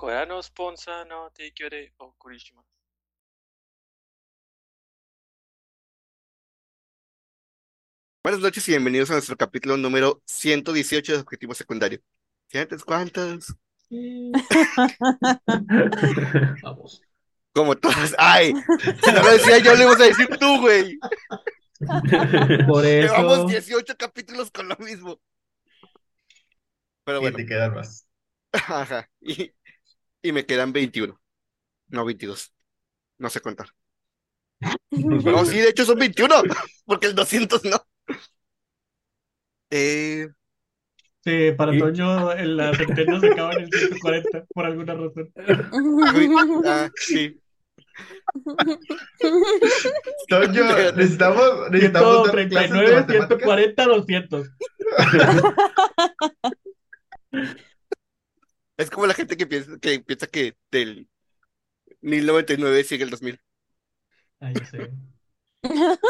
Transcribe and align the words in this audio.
Corano 0.00 0.42
Sponsa 0.42 1.04
no 1.04 1.30
Teikyore 1.30 1.84
eh, 1.84 1.92
o 1.98 2.14
Kurishima. 2.16 2.64
Buenas 8.24 8.40
noches 8.40 8.66
y 8.66 8.70
bienvenidos 8.70 9.10
a 9.10 9.12
nuestro 9.12 9.36
capítulo 9.36 9.76
número 9.76 10.22
118 10.24 11.12
de 11.12 11.18
Objetivo 11.18 11.52
Secundario. 11.52 12.00
¿Sí 12.48 12.56
antes 12.56 12.82
cuántas? 12.82 13.54
Vamos. 16.62 17.02
Como 17.52 17.76
todas. 17.76 18.14
¡Ay! 18.16 18.54
Si 19.04 19.12
no 19.12 19.22
lo 19.22 19.32
decía 19.32 19.58
yo, 19.58 19.74
le 19.74 19.84
ibas 19.84 20.00
a 20.00 20.04
decir 20.04 20.28
tú, 20.38 20.62
güey. 20.62 20.98
Por 22.66 22.68
eso. 22.86 23.14
Llevamos 23.14 23.48
18 23.48 23.98
capítulos 23.98 24.50
con 24.50 24.66
lo 24.66 24.78
mismo. 24.78 25.20
Pero 27.04 27.20
bueno. 27.20 27.38
Y 27.38 27.44
te 27.44 27.68
más. 27.68 28.06
Ajá. 28.52 29.08
Y, 29.20 29.52
y 30.22 30.32
me 30.32 30.46
quedan 30.46 30.72
21. 30.72 31.20
No, 31.88 32.04
22. 32.04 32.52
No 33.18 33.30
sé 33.30 33.40
contar. 33.40 33.68
No, 34.90 35.44
sí, 35.46 35.58
de 35.58 35.70
hecho 35.70 35.84
son 35.84 35.98
21, 35.98 36.42
porque 36.84 37.06
el 37.06 37.14
200 37.14 37.64
no. 37.64 37.82
Eh, 39.70 40.28
sí, 41.24 41.52
para 41.56 41.74
Y- 41.74 41.78
Toño 41.78 42.32
el- 42.32 42.56
la 42.56 42.74
centena 42.74 43.20
se 43.20 43.28
acaba 43.30 43.52
en 43.54 43.60
el 43.62 43.70
140 43.72 44.44
por 44.52 44.66
alguna 44.66 44.94
razón. 44.94 45.32
ah, 46.66 46.90
sí. 46.96 47.40
Toño, 50.28 50.62
necesitamos, 50.96 51.70
necesitamos 51.70 52.26
dar 52.32 52.48
clases 52.48 52.70
de 52.70 52.86
139, 52.86 53.00
matemáticas. 53.00 53.28
140, 53.28 53.84
200. 53.86 54.48
Es 58.80 58.90
como 58.90 59.06
la 59.06 59.12
gente 59.12 59.36
que 59.36 59.46
piensa 59.46 59.78
que, 59.78 60.00
piensa 60.00 60.26
que 60.26 60.56
del 60.70 61.06
1099 62.00 62.84
sigue 62.84 63.04
el 63.04 63.10
2000. 63.10 63.38
Ah, 64.40 64.52
sé. 64.70 64.90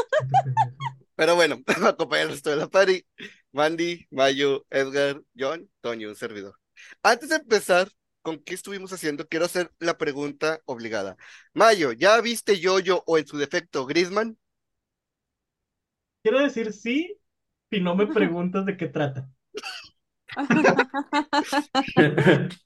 Pero 1.17 1.35
bueno, 1.35 1.61
me 1.81 1.89
acompaña 1.89 2.23
el 2.23 2.29
resto 2.29 2.51
de 2.51 2.57
la 2.57 2.69
party. 2.69 3.05
Mandy, 3.51 4.07
Mayo, 4.11 4.65
Edgar, 4.71 5.21
John, 5.37 5.69
Toño, 5.81 6.11
un 6.11 6.15
servidor. 6.15 6.55
Antes 7.03 7.31
de 7.31 7.37
empezar 7.37 7.89
con 8.23 8.39
qué 8.39 8.55
estuvimos 8.55 8.93
haciendo, 8.93 9.27
quiero 9.27 9.47
hacer 9.47 9.73
la 9.81 9.99
pregunta 9.99 10.61
obligada. 10.65 11.17
Mayo, 11.53 11.91
¿ya 11.91 12.21
viste 12.21 12.61
Yoyo 12.61 13.03
o 13.05 13.19
en 13.19 13.27
su 13.27 13.37
defecto 13.37 13.85
Grisman? 13.85 14.39
Quiero 16.23 16.39
decir 16.39 16.73
sí 16.73 17.19
si 17.69 17.81
no 17.81 17.97
me 17.97 18.07
preguntas 18.07 18.65
de 18.65 18.77
qué 18.77 18.87
trata. 18.87 19.29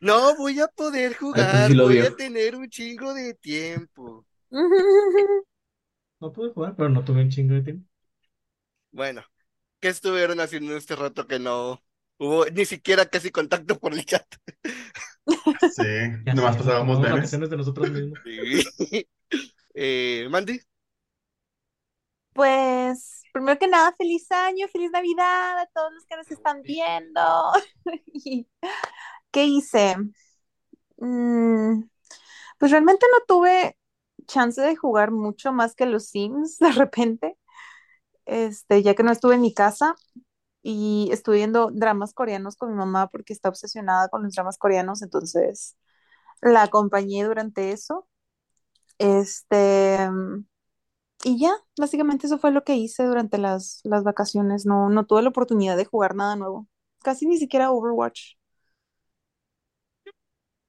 No 0.00 0.36
voy 0.36 0.60
a 0.60 0.68
poder 0.68 1.14
jugar, 1.16 1.66
sí 1.66 1.74
lo 1.74 1.78
voy 1.78 1.88
vio. 1.88 2.02
a 2.02 2.14
tener 2.14 2.56
un 2.56 2.68
chingo 2.68 3.14
de 3.14 3.34
tiempo. 3.34 4.26
No 6.20 6.32
pude 6.32 6.52
jugar, 6.54 6.74
pero 6.74 6.88
no 6.88 7.04
tuve 7.04 7.20
un 7.22 7.28
chingo 7.28 7.52
de 7.54 7.60
tiempo. 7.62 7.86
Bueno, 8.90 9.22
¿qué 9.80 9.88
estuvieron 9.88 10.40
haciendo 10.40 10.72
en 10.72 10.78
este 10.78 10.96
rato 10.96 11.26
que 11.26 11.38
no 11.38 11.82
hubo 12.18 12.46
ni 12.46 12.64
siquiera 12.66 13.06
casi 13.06 13.30
contacto 13.30 13.78
por 13.78 13.92
el 13.94 14.04
chat? 14.06 14.26
Sí, 15.64 15.82
Ya 16.24 16.32
nomás 16.32 16.36
sé, 16.36 16.56
pasábamos 16.56 17.00
memes. 17.00 17.30
de 17.50 17.56
nosotros 17.56 17.90
mismos. 17.90 18.18
Sí. 18.24 19.06
Eh, 19.74 20.26
Mandy, 20.30 20.60
Pues, 22.34 23.21
primero 23.32 23.58
que 23.58 23.68
nada, 23.68 23.94
feliz 23.96 24.30
año, 24.32 24.68
feliz 24.68 24.90
Navidad 24.90 25.58
a 25.58 25.66
todos 25.74 25.92
los 25.92 26.04
que 26.06 26.16
nos 26.16 26.30
están 26.30 26.62
viendo. 26.62 27.20
¿Qué 29.30 29.44
hice? 29.46 29.96
Mm, 30.98 31.82
pues 32.58 32.70
realmente 32.72 33.06
no 33.12 33.24
tuve 33.26 33.78
chance 34.26 34.60
de 34.60 34.76
jugar 34.76 35.10
mucho 35.12 35.52
más 35.52 35.74
que 35.74 35.86
los 35.86 36.08
Sims 36.08 36.58
de 36.60 36.72
repente, 36.72 37.38
este, 38.26 38.82
ya 38.82 38.94
que 38.94 39.02
no 39.04 39.12
estuve 39.12 39.36
en 39.36 39.42
mi 39.42 39.54
casa 39.54 39.94
y 40.62 41.10
estuve 41.12 41.36
viendo 41.38 41.70
dramas 41.72 42.14
coreanos 42.14 42.56
con 42.56 42.70
mi 42.70 42.76
mamá 42.76 43.08
porque 43.08 43.32
está 43.32 43.48
obsesionada 43.50 44.08
con 44.08 44.24
los 44.24 44.34
dramas 44.34 44.58
coreanos, 44.58 45.02
entonces 45.02 45.76
la 46.42 46.64
acompañé 46.64 47.24
durante 47.24 47.72
eso. 47.72 48.08
Este, 48.98 49.98
y 51.24 51.38
ya, 51.40 51.52
básicamente 51.78 52.26
eso 52.26 52.38
fue 52.38 52.50
lo 52.52 52.64
que 52.64 52.76
hice 52.76 53.04
durante 53.04 53.38
las, 53.38 53.80
las 53.84 54.04
vacaciones. 54.04 54.66
No, 54.66 54.88
no 54.90 55.06
tuve 55.06 55.22
la 55.22 55.28
oportunidad 55.30 55.76
de 55.76 55.84
jugar 55.84 56.14
nada 56.14 56.36
nuevo. 56.36 56.68
Casi 57.02 57.26
ni 57.26 57.38
siquiera 57.38 57.70
Overwatch. 57.70 58.34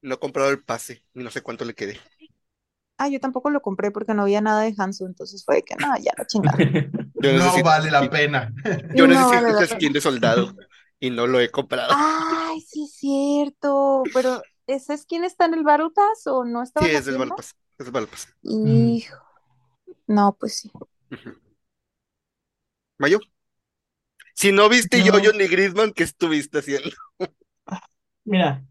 no 0.01 0.15
he 0.15 0.19
comprado 0.19 0.51
el 0.51 0.63
pase 0.63 1.03
y 1.13 1.23
no 1.23 1.31
sé 1.31 1.41
cuánto 1.41 1.65
le 1.65 1.73
quedé. 1.75 1.99
Ah, 2.97 3.09
yo 3.09 3.19
tampoco 3.19 3.49
lo 3.49 3.61
compré 3.61 3.91
porque 3.91 4.13
no 4.13 4.23
había 4.23 4.41
nada 4.41 4.61
de 4.61 4.73
Hanzo, 4.77 5.05
entonces 5.05 5.43
fue 5.45 5.55
de 5.57 5.63
que 5.63 5.75
no, 5.77 5.87
ya 5.97 6.11
la 6.17 6.25
chingada. 6.25 6.63
Yo 7.19 7.31
No 7.31 7.61
vale 7.63 7.89
la 7.91 8.01
skin- 8.01 8.09
pena. 8.09 8.53
Yo 8.93 9.07
No 9.07 9.07
necesito 9.07 9.41
vale 9.41 9.53
la 9.53 9.63
ese 9.63 9.67
skin 9.67 9.93
de 9.93 10.01
soldado 10.01 10.55
y 10.99 11.09
no 11.09 11.27
lo 11.27 11.39
he 11.39 11.51
comprado. 11.51 11.95
Ay, 11.95 12.61
sí, 12.61 12.83
es 12.85 12.95
cierto. 12.95 14.09
Pero, 14.13 14.47
¿ese 14.67 14.93
es 14.93 15.05
quién 15.05 15.23
está 15.23 15.45
en 15.45 15.53
el 15.55 15.63
Battle 15.63 15.89
Pass 15.93 16.27
o 16.27 16.43
no 16.45 16.63
estaba 16.63 16.85
Sí, 16.85 16.89
es 16.89 17.05
del 17.05 17.17
haciendo? 17.17 17.17
Battle 17.17 17.33
Pass. 17.33 17.55
Es 17.77 17.85
del 17.85 17.91
Battle 17.93 18.07
Pass. 18.09 18.27
Hijo. 18.43 19.17
No, 20.07 20.35
pues 20.39 20.57
sí. 20.59 20.71
Mayo, 22.97 23.19
si 24.35 24.51
no 24.51 24.69
viste 24.69 24.99
No. 24.99 25.05
Yoyo 25.05 25.33
ni 25.33 25.47
Griezmann, 25.47 25.91
¿qué 25.93 26.03
estuviste 26.03 26.59
haciendo? 26.59 26.89
Mira, 28.25 28.63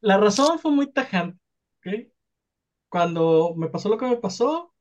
la 0.00 0.18
razón 0.18 0.58
fue 0.58 0.70
muy 0.72 0.92
tajante, 0.92 1.38
¿ok? 1.78 2.08
Cuando 2.90 3.54
me 3.56 3.68
pasó 3.68 3.88
lo 3.90 3.98
que 3.98 4.06
me 4.06 4.16
pasó, 4.18 4.74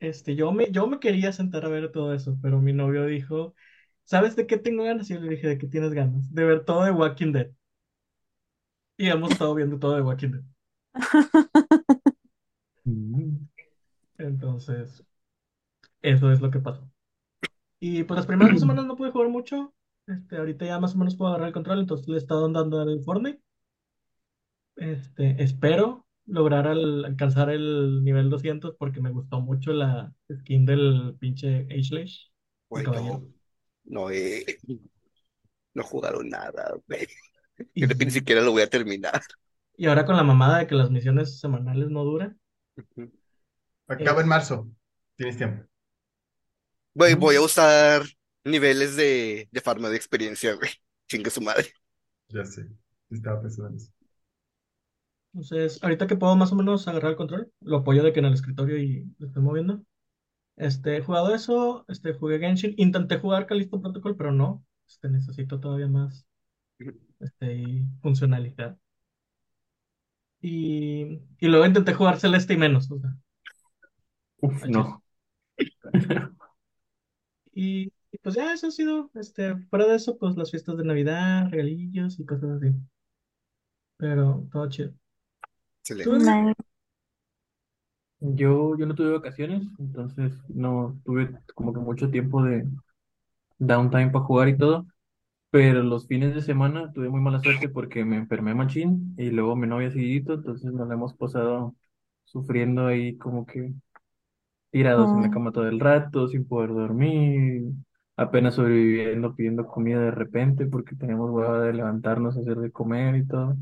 este, 0.00 0.36
yo 0.36 0.52
me, 0.52 0.70
yo 0.70 0.86
me 0.86 1.00
quería 1.00 1.32
sentar 1.32 1.64
a 1.64 1.68
ver 1.68 1.90
todo 1.92 2.14
eso, 2.14 2.36
pero 2.42 2.60
mi 2.60 2.72
novio 2.72 3.06
dijo, 3.06 3.54
¿sabes 4.04 4.36
de 4.36 4.46
qué 4.46 4.58
tengo 4.58 4.84
ganas? 4.84 5.10
Y 5.10 5.14
yo 5.14 5.20
le 5.20 5.30
dije, 5.30 5.48
¿de 5.48 5.58
qué 5.58 5.66
tienes 5.68 5.92
ganas? 5.92 6.32
De 6.34 6.44
ver 6.44 6.64
todo 6.64 6.84
de 6.84 6.90
Walking 6.92 7.32
Dead. 7.32 7.50
Y 8.96 9.08
hemos 9.08 9.30
estado 9.30 9.54
viendo 9.54 9.78
todo 9.78 9.94
de 9.94 10.02
Walking 10.02 10.30
Dead. 10.32 10.42
Entonces, 14.18 15.04
eso 16.02 16.32
es 16.32 16.40
lo 16.40 16.50
que 16.50 16.60
pasó. 16.60 16.88
Y 17.80 18.04
pues 18.04 18.16
las 18.18 18.26
primeras 18.26 18.52
dos 18.52 18.60
semanas 18.62 18.86
no 18.86 18.96
pude 18.96 19.10
jugar 19.12 19.28
mucho. 19.28 19.74
Este, 20.06 20.36
ahorita 20.36 20.66
ya 20.66 20.78
más 20.80 20.94
o 20.94 20.98
menos 20.98 21.16
puedo 21.16 21.30
agarrar 21.30 21.48
el 21.48 21.54
control, 21.54 21.80
entonces 21.80 22.08
le 22.08 22.16
he 22.16 22.18
estado 22.18 22.50
dando 22.50 22.80
al 22.80 23.02
Fortnite. 23.04 23.40
Este, 24.76 25.42
espero 25.42 26.06
lograr 26.26 26.66
al- 26.66 27.04
alcanzar 27.04 27.50
el 27.50 28.02
nivel 28.02 28.30
200 28.30 28.74
porque 28.78 29.00
me 29.00 29.10
gustó 29.10 29.40
mucho 29.40 29.72
la 29.72 30.12
skin 30.32 30.64
del 30.66 31.16
pinche 31.18 31.66
Güey, 32.68 32.84
caballero. 32.84 33.22
no, 33.84 34.02
no, 34.06 34.10
eh, 34.10 34.44
no 35.74 35.82
jugaron 35.82 36.28
nada, 36.28 36.74
güey. 36.88 37.06
Ni 37.74 38.10
siquiera 38.10 38.40
lo 38.42 38.52
voy 38.52 38.62
a 38.62 38.70
terminar. 38.70 39.22
y 39.76 39.86
ahora 39.86 40.04
con 40.04 40.16
la 40.16 40.24
mamada 40.24 40.58
de 40.58 40.66
que 40.66 40.74
las 40.74 40.90
misiones 40.90 41.38
semanales 41.38 41.88
no 41.90 42.04
duran. 42.04 42.38
Ujú. 42.76 43.10
Acaba 43.88 44.20
en 44.20 44.28
marzo. 44.28 44.68
Tienes 45.16 45.36
tiempo. 45.38 45.64
Güey, 46.94 47.14
voy 47.14 47.36
a 47.36 47.40
usar 47.40 48.02
niveles 48.44 48.96
de, 48.96 49.48
de 49.50 49.60
farma 49.60 49.88
de 49.90 49.96
experiencia, 49.96 50.54
güey. 50.54 50.70
Chingue 51.08 51.30
su 51.30 51.40
madre. 51.40 51.72
Ya 52.28 52.44
sé. 52.44 52.68
Estaba 53.10 53.40
pensando 53.40 53.70
en 53.70 53.76
eso. 53.76 53.90
Entonces, 55.32 55.82
ahorita 55.82 56.06
que 56.06 56.16
puedo 56.16 56.36
más 56.36 56.52
o 56.52 56.56
menos 56.56 56.86
agarrar 56.88 57.10
el 57.12 57.16
control, 57.16 57.52
lo 57.60 57.78
apoyo 57.78 58.02
de 58.02 58.12
que 58.12 58.20
en 58.20 58.26
el 58.26 58.34
escritorio 58.34 58.78
y 58.78 59.04
lo 59.18 59.26
estoy 59.26 59.42
moviendo. 59.42 59.82
Este, 60.56 60.98
he 60.98 61.02
jugado 61.02 61.34
eso, 61.34 61.84
este, 61.88 62.14
jugué 62.14 62.38
Genshin, 62.40 62.74
intenté 62.78 63.18
jugar 63.18 63.46
Callisto 63.46 63.80
Protocol, 63.82 64.16
pero 64.16 64.32
no, 64.32 64.64
este, 64.88 65.08
necesito 65.10 65.60
todavía 65.60 65.88
más, 65.88 66.26
este, 67.20 67.54
y 67.56 67.86
funcionalidad. 68.02 68.78
Y, 70.40 71.20
y 71.40 71.46
luego 71.48 71.66
intenté 71.66 71.94
jugar 71.94 72.20
Celeste 72.20 72.54
y 72.54 72.56
menos, 72.56 72.90
o 72.90 72.98
sea, 73.00 73.16
Uf, 74.48 74.64
no. 74.66 75.02
Y, 77.54 77.92
y 78.12 78.18
pues 78.22 78.34
ya 78.34 78.52
eso 78.52 78.66
ha 78.68 78.70
sido, 78.70 79.10
este, 79.14 79.56
fuera 79.70 79.86
de 79.86 79.96
eso, 79.96 80.18
pues 80.18 80.36
las 80.36 80.50
fiestas 80.50 80.76
de 80.76 80.84
Navidad, 80.84 81.48
regalillos 81.50 82.18
y 82.20 82.26
cosas 82.26 82.50
así. 82.62 82.74
Pero 83.96 84.46
todo 84.52 84.68
chido. 84.68 84.92
Excelente. 85.80 86.04
¿Tú, 86.04 86.14
Edgar? 86.16 86.46
Nice. 86.46 86.54
Yo, 88.20 88.76
yo 88.78 88.86
no 88.86 88.94
tuve 88.94 89.12
vacaciones, 89.12 89.62
entonces 89.78 90.32
no 90.48 90.98
tuve 91.04 91.30
como 91.54 91.72
que 91.74 91.80
mucho 91.80 92.10
tiempo 92.10 92.42
de 92.42 92.66
downtime 93.58 94.10
para 94.10 94.24
jugar 94.24 94.48
y 94.48 94.58
todo. 94.58 94.86
Pero 95.50 95.82
los 95.82 96.06
fines 96.08 96.34
de 96.34 96.42
semana 96.42 96.92
tuve 96.92 97.08
muy 97.10 97.20
mala 97.20 97.40
suerte 97.40 97.68
porque 97.70 98.04
me 98.04 98.16
enfermé 98.16 98.54
machín 98.54 99.14
y 99.18 99.30
luego 99.30 99.56
mi 99.56 99.66
novia 99.68 99.90
seguidito, 99.90 100.34
entonces 100.34 100.72
nos 100.72 100.88
la 100.88 100.94
hemos 100.94 101.14
pasado 101.14 101.74
sufriendo 102.24 102.86
ahí 102.88 103.18
como 103.18 103.46
que 103.46 103.74
tirados 104.74 105.08
en 105.12 105.22
la 105.22 105.30
cama 105.30 105.52
todo 105.52 105.68
el 105.68 105.78
rato, 105.78 106.26
sin 106.26 106.48
poder 106.48 106.70
dormir, 106.70 107.62
apenas 108.16 108.56
sobreviviendo, 108.56 109.36
pidiendo 109.36 109.68
comida 109.68 110.00
de 110.00 110.10
repente 110.10 110.66
porque 110.66 110.96
tenemos 110.96 111.30
hueva 111.30 111.60
de 111.60 111.74
levantarnos, 111.74 112.36
hacer 112.36 112.56
de 112.58 112.72
comer 112.72 113.14
y 113.14 113.24
todo. 113.24 113.56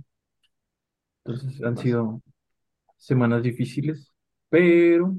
Entonces 1.23 1.63
han 1.63 1.77
sido 1.77 2.23
semanas 2.97 3.43
difíciles, 3.43 4.11
pero 4.49 5.15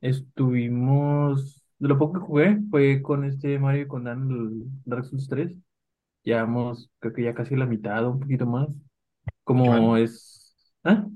estuvimos, 0.00 1.62
de 1.78 1.86
lo 1.86 1.96
poco 1.96 2.14
que 2.14 2.26
jugué 2.26 2.58
fue 2.68 3.00
con 3.02 3.24
este 3.24 3.60
Mario 3.60 3.82
y 3.82 3.86
con 3.86 4.02
Dan 4.02 4.28
el 4.32 4.64
Dark 4.84 5.04
Souls 5.04 5.28
3. 5.28 5.56
Llevamos, 6.24 6.90
creo 6.98 7.12
que 7.12 7.22
ya 7.22 7.34
casi 7.34 7.54
la 7.54 7.66
mitad, 7.66 8.04
un 8.04 8.18
poquito 8.18 8.46
más. 8.46 8.68
Como 9.44 9.96
es... 9.96 10.56
¿Ah? 10.82 11.06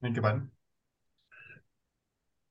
¿En 0.00 0.14
qué 0.14 0.18
van? 0.20 0.50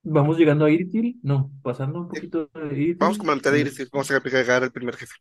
Vamos 0.09 0.37
llegando 0.37 0.65
a 0.65 0.71
Iritil, 0.71 1.19
no, 1.23 1.51
pasando 1.61 1.99
un 2.01 2.09
Sí. 2.09 2.09
poquito 2.15 2.47
de 2.53 2.73
Iritil. 2.81 2.97
Vamos 2.99 3.17
como 3.17 3.31
a 3.31 3.35
la 3.35 3.37
mitad 3.37 3.51
de 3.51 3.59
y 3.59 3.61
Iris, 3.61 3.79
es- 3.79 3.89
vamos 3.91 4.09
a 4.11 4.21
pegar 4.21 4.63
al 4.63 4.71
primer 4.71 4.95
jefe. 4.95 5.15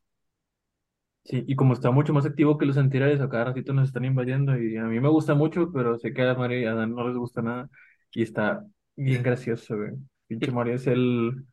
Sí, 1.24 1.42
y 1.46 1.56
como 1.56 1.72
está 1.74 1.90
mucho 1.90 2.12
más 2.12 2.24
activo 2.24 2.56
que 2.56 2.66
los 2.66 2.76
anteriores, 2.78 3.20
a 3.20 3.28
cada 3.28 3.46
ratito 3.46 3.72
nos 3.72 3.88
están 3.88 4.04
invadiendo 4.04 4.56
y 4.60 4.76
a 4.76 4.84
mí 4.84 5.00
me 5.00 5.08
gusta 5.08 5.34
mucho, 5.34 5.72
pero 5.72 5.98
sé 5.98 6.12
que 6.14 6.22
a 6.22 6.34
Mario 6.34 6.60
y 6.60 6.64
a 6.66 6.74
Dan 6.74 6.94
no 6.94 7.06
les 7.08 7.16
gusta 7.16 7.42
nada 7.42 7.68
y 8.12 8.22
está 8.22 8.64
bien 8.94 9.22
gracioso, 9.24 9.76
güey. 9.76 9.92
Pinche 10.28 10.52
Mario 10.52 10.74
es 10.76 10.86
el, 10.86 11.44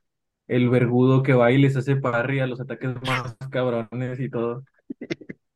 el 0.47 0.69
vergudo 0.69 1.23
que 1.23 1.33
va 1.33 1.51
y 1.51 1.57
les 1.59 1.75
hace 1.77 1.95
parry 1.97 2.39
a 2.39 2.47
los 2.47 2.61
ataques 2.61 2.95
más 3.07 3.35
cabrones 3.51 4.19
y 4.19 4.29
todo. 4.29 4.63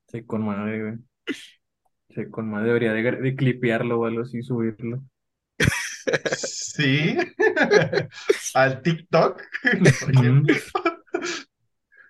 Sé 0.07 0.25
con 0.25 0.44
madre, 0.45 0.81
güey. 0.81 0.97
Sé 2.09 2.29
con 2.29 2.50
madre, 2.50 2.68
debería 2.68 2.91
de, 2.94 3.21
de 3.21 3.35
clipearlo 3.38 4.00
o 4.00 4.06
algo 4.06 4.21
así, 4.24 4.41
subirlo. 4.44 5.01
Sí. 6.36 7.18
Al 8.54 8.81
TikTok. 8.81 9.42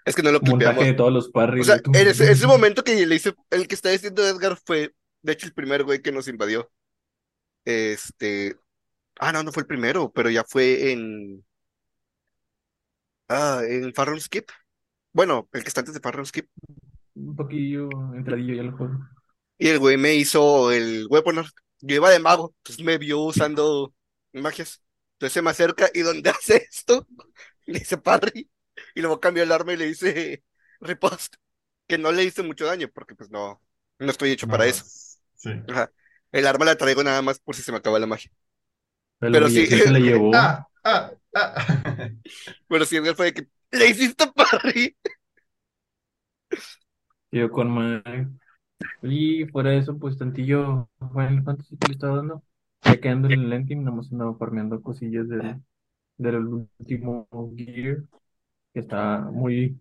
Es 0.06 0.16
que 0.16 0.24
no 0.24 0.32
lo 0.32 0.40
Montaje 0.40 0.80
clipeamos. 0.80 0.86
de 0.86 0.94
todos 0.94 1.14
los 1.14 1.28
O 1.28 1.32
parries. 1.32 1.66
sea, 1.66 1.80
güey. 1.84 2.02
en 2.02 2.08
ese, 2.08 2.32
ese 2.32 2.48
momento 2.48 2.84
que 2.84 3.06
le 3.06 3.16
hice, 3.16 3.34
el 3.50 3.68
que 3.68 3.76
está 3.76 3.90
diciendo 3.90 4.26
Edgar 4.26 4.58
fue, 4.66 4.94
de 5.22 5.34
hecho, 5.34 5.48
el 5.48 5.54
primer 5.54 5.84
güey 5.84 6.02
que 6.02 6.12
nos 6.12 6.28
invadió. 6.28 6.72
Este, 7.66 8.56
ah, 9.20 9.34
no, 9.34 9.44
no 9.44 9.52
fue 9.52 9.62
el 9.62 9.68
primero, 9.68 10.12
pero 10.14 10.30
ya 10.30 10.46
fue 10.46 10.92
en, 10.94 11.46
ah, 13.28 13.62
en 13.68 13.94
Far 13.94 14.08
Realm 14.08 14.22
Skip. 14.22 14.50
Bueno, 15.12 15.50
el 15.52 15.64
que 15.64 15.68
está 15.68 15.82
antes 15.82 15.94
de 15.94 16.00
Far 16.00 16.14
Realm 16.14 16.26
Skip. 16.26 16.48
Un 17.16 17.36
poquillo 17.36 17.90
entradillo 18.16 18.54
ya 18.56 18.62
el 18.62 18.72
juego. 18.72 19.00
Y 19.58 19.68
el 19.70 19.80
güey 19.80 19.98
me 19.98 20.16
hizo 20.16 20.72
el 20.72 21.08
weapon 21.10 21.40
art. 21.40 21.54
Yo 21.82 21.96
iba 21.96 22.10
de 22.10 22.20
mago, 22.20 22.54
entonces 22.60 22.84
me 22.84 22.98
vio 22.98 23.20
usando 23.20 23.94
magias. 24.34 24.82
Entonces 25.14 25.34
se 25.34 25.42
me 25.42 25.50
acerca 25.52 25.90
y 25.94 26.02
donde 26.02 26.30
hace 26.32 26.68
esto, 26.70 27.08
le 27.66 27.80
dice 27.80 27.98
parry. 27.98 28.50
Y 28.96 29.02
luego 29.02 29.20
cambió 29.20 29.44
el 29.44 29.52
arma 29.52 29.74
y 29.74 29.78
le 29.78 29.86
dice 29.88 30.44
ripost. 30.80 31.36
Que 31.88 31.98
no 31.98 32.12
le 32.12 32.24
hice 32.24 32.44
mucho 32.44 32.66
daño, 32.66 32.90
porque 32.94 33.16
pues 33.16 33.30
no, 33.32 33.62
no 34.00 34.12
estoy 34.12 34.32
hecho 34.32 34.48
para 34.48 34.66
No, 34.66 34.70
eso. 34.72 34.84
Sí. 35.36 35.52
Ajá. 35.70 35.92
El 36.32 36.46
arma 36.48 36.66
la 36.66 36.76
traigo 36.76 37.04
nada 37.04 37.22
más 37.22 37.40
por 37.40 37.56
si 37.56 37.62
se 37.62 37.72
me 37.72 37.78
acaba 37.78 38.00
la 38.00 38.08
magia. 38.08 38.32
Pero, 39.20 39.34
Pero 39.34 39.50
sí. 39.50 39.66
se 39.68 39.92
la 39.92 40.00
llevó. 40.00 40.32
Ah, 40.34 40.68
ah, 40.84 41.12
ah. 41.36 42.10
Pero 42.68 42.86
si 42.86 42.98
Edgar 42.98 43.16
fue 43.16 43.28
de 43.28 43.34
que 43.34 43.48
le 43.72 43.90
hiciste 43.90 44.28
parry. 44.34 44.96
Yo 47.32 47.50
con 47.52 47.70
madre. 47.70 48.28
Y 49.02 49.46
fuera 49.48 49.72
de 49.72 49.78
eso, 49.80 49.98
pues 49.98 50.18
tantillo 50.18 50.90
Final 51.14 51.44
Fantasy 51.44 51.78
que 51.78 51.88
le 51.88 51.94
estaba 51.94 52.18
dando. 52.18 52.44
Ya 52.84 53.00
quedando 53.00 53.28
en 53.28 53.34
el 53.42 53.54
endgame, 53.54 53.84
nada 53.84 53.98
más 53.98 54.12
andaba 54.12 54.36
farmeando 54.38 54.82
cosillas 54.82 55.28
del, 55.28 55.62
del 56.18 56.36
último 56.48 57.28
Gear, 57.58 58.04
que 58.74 58.82
está 58.82 59.22
muy 59.32 59.80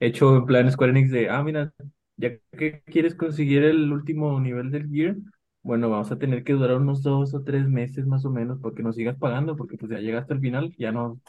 hecho 0.00 0.36
en 0.38 0.46
plan 0.46 0.70
Square 0.72 0.92
Enix 0.92 1.10
de, 1.12 1.30
ah, 1.30 1.42
mira, 1.42 1.72
ya 2.16 2.38
que 2.58 2.82
quieres 2.84 3.14
conseguir 3.14 3.64
el 3.64 3.92
último 3.92 4.40
nivel 4.40 4.70
del 4.70 4.88
Gear, 4.90 5.16
bueno, 5.62 5.90
vamos 5.90 6.12
a 6.12 6.18
tener 6.18 6.44
que 6.44 6.54
durar 6.54 6.78
unos 6.78 7.02
dos 7.02 7.34
o 7.34 7.42
tres 7.44 7.68
meses 7.68 8.06
más 8.06 8.24
o 8.24 8.30
menos 8.30 8.58
porque 8.62 8.82
nos 8.82 8.96
sigas 8.96 9.16
pagando, 9.18 9.56
porque 9.56 9.76
pues 9.78 9.90
ya 9.92 9.98
llegaste 10.00 10.34
al 10.34 10.40
final, 10.40 10.74
ya 10.78 10.92
no 10.92 11.20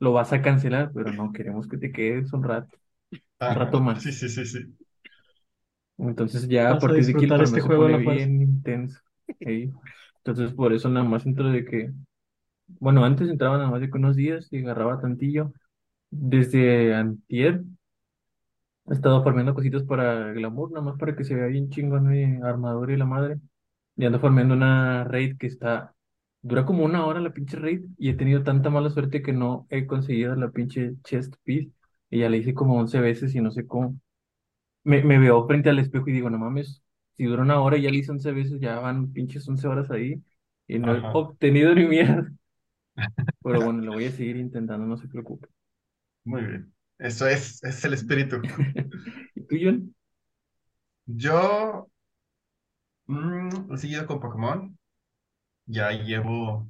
lo 0.00 0.12
vas 0.12 0.32
a 0.32 0.42
cancelar, 0.42 0.92
pero 0.94 1.12
no, 1.12 1.32
queremos 1.32 1.68
que 1.68 1.78
te 1.78 1.92
quedes 1.92 2.32
un 2.32 2.44
rato, 2.44 2.76
un 3.48 3.56
rato 3.56 3.80
más. 3.80 4.04
Sí, 4.04 4.12
sí, 4.12 4.28
sí, 4.28 4.44
sí. 4.46 4.58
Entonces 5.98 6.48
ya 6.48 6.70
a 6.70 6.74
Vas 6.74 6.84
a 6.84 6.86
partir 6.86 7.04
de 7.06 7.12
aquí 7.12 7.24
el 7.24 7.30
disfrutar 7.30 7.42
este 7.44 7.60
se 7.60 7.66
juego 7.66 7.82
pone 7.84 8.04
la 8.04 8.12
bien 8.12 8.42
intenso. 8.42 9.00
¿sí? 9.40 9.72
Entonces 10.18 10.52
por 10.54 10.72
eso 10.72 10.88
nada 10.88 11.06
más 11.06 11.26
entro 11.26 11.50
de 11.50 11.64
que, 11.64 11.92
bueno, 12.80 13.04
antes 13.04 13.28
entraba 13.28 13.58
nada 13.58 13.70
más 13.70 13.80
de 13.80 13.90
que 13.90 13.98
unos 13.98 14.16
días 14.16 14.48
y 14.52 14.58
agarraba 14.60 15.00
tantillo. 15.00 15.52
Desde 16.10 16.94
antier 16.94 17.62
he 18.86 18.92
estado 18.94 19.22
farmeando 19.22 19.54
cositas 19.54 19.82
para 19.84 20.32
Glamour, 20.32 20.72
nada 20.72 20.84
más 20.84 20.98
para 20.98 21.16
que 21.16 21.24
se 21.24 21.34
vea 21.34 21.46
bien 21.46 21.70
chingón 21.70 22.08
mi 22.08 22.42
armadura 22.42 22.92
y 22.92 22.96
la 22.96 23.06
madre. 23.06 23.40
Y 23.96 24.04
ando 24.06 24.20
farmeando 24.20 24.54
una 24.54 25.04
raid 25.04 25.36
que 25.38 25.46
está, 25.46 25.94
dura 26.42 26.64
como 26.66 26.84
una 26.84 27.06
hora 27.06 27.20
la 27.20 27.32
pinche 27.32 27.56
raid 27.58 27.84
y 27.98 28.10
he 28.10 28.14
tenido 28.14 28.42
tanta 28.42 28.70
mala 28.70 28.90
suerte 28.90 29.22
que 29.22 29.32
no 29.32 29.66
he 29.70 29.86
conseguido 29.86 30.34
la 30.36 30.50
pinche 30.50 30.94
chest 31.04 31.34
piece 31.44 31.72
y 32.10 32.20
ya 32.20 32.28
la 32.30 32.36
hice 32.36 32.54
como 32.54 32.78
11 32.78 33.00
veces 33.00 33.34
y 33.34 33.40
no 33.40 33.50
sé 33.50 33.66
cómo. 33.66 33.98
Me, 34.84 35.02
me 35.02 35.18
veo 35.18 35.46
frente 35.46 35.70
al 35.70 35.78
espejo 35.78 36.08
y 36.08 36.12
digo, 36.12 36.30
no 36.30 36.38
mames, 36.38 36.82
si 37.16 37.24
dura 37.24 37.42
una 37.42 37.60
hora 37.60 37.76
y 37.78 37.82
ya 37.82 37.90
le 37.90 37.98
hice 37.98 38.12
11 38.12 38.32
veces, 38.32 38.60
ya 38.60 38.78
van 38.80 39.12
pinches 39.12 39.48
11 39.48 39.66
horas 39.68 39.90
ahí 39.90 40.22
y 40.66 40.78
no 40.78 40.96
he 40.96 41.02
Ajá. 41.02 41.12
obtenido 41.12 41.74
ni 41.74 41.86
mierda. 41.86 42.30
Pero 43.44 43.62
bueno, 43.62 43.80
lo 43.82 43.92
voy 43.92 44.06
a 44.06 44.12
seguir 44.12 44.36
intentando, 44.36 44.86
no 44.86 44.96
se 44.96 45.06
preocupe. 45.08 45.48
Muy 46.24 46.42
bien. 46.44 46.74
Eso 46.98 47.26
es, 47.26 47.62
es 47.64 47.84
el 47.84 47.94
espíritu. 47.94 48.40
¿Y 49.34 49.42
tú, 49.46 49.56
John? 49.60 49.94
Yo 51.06 51.88
mm, 53.06 53.72
he 53.74 53.78
seguido 53.78 54.06
con 54.06 54.20
Pokémon. 54.20 54.78
Ya 55.66 55.90
llevo 55.92 56.68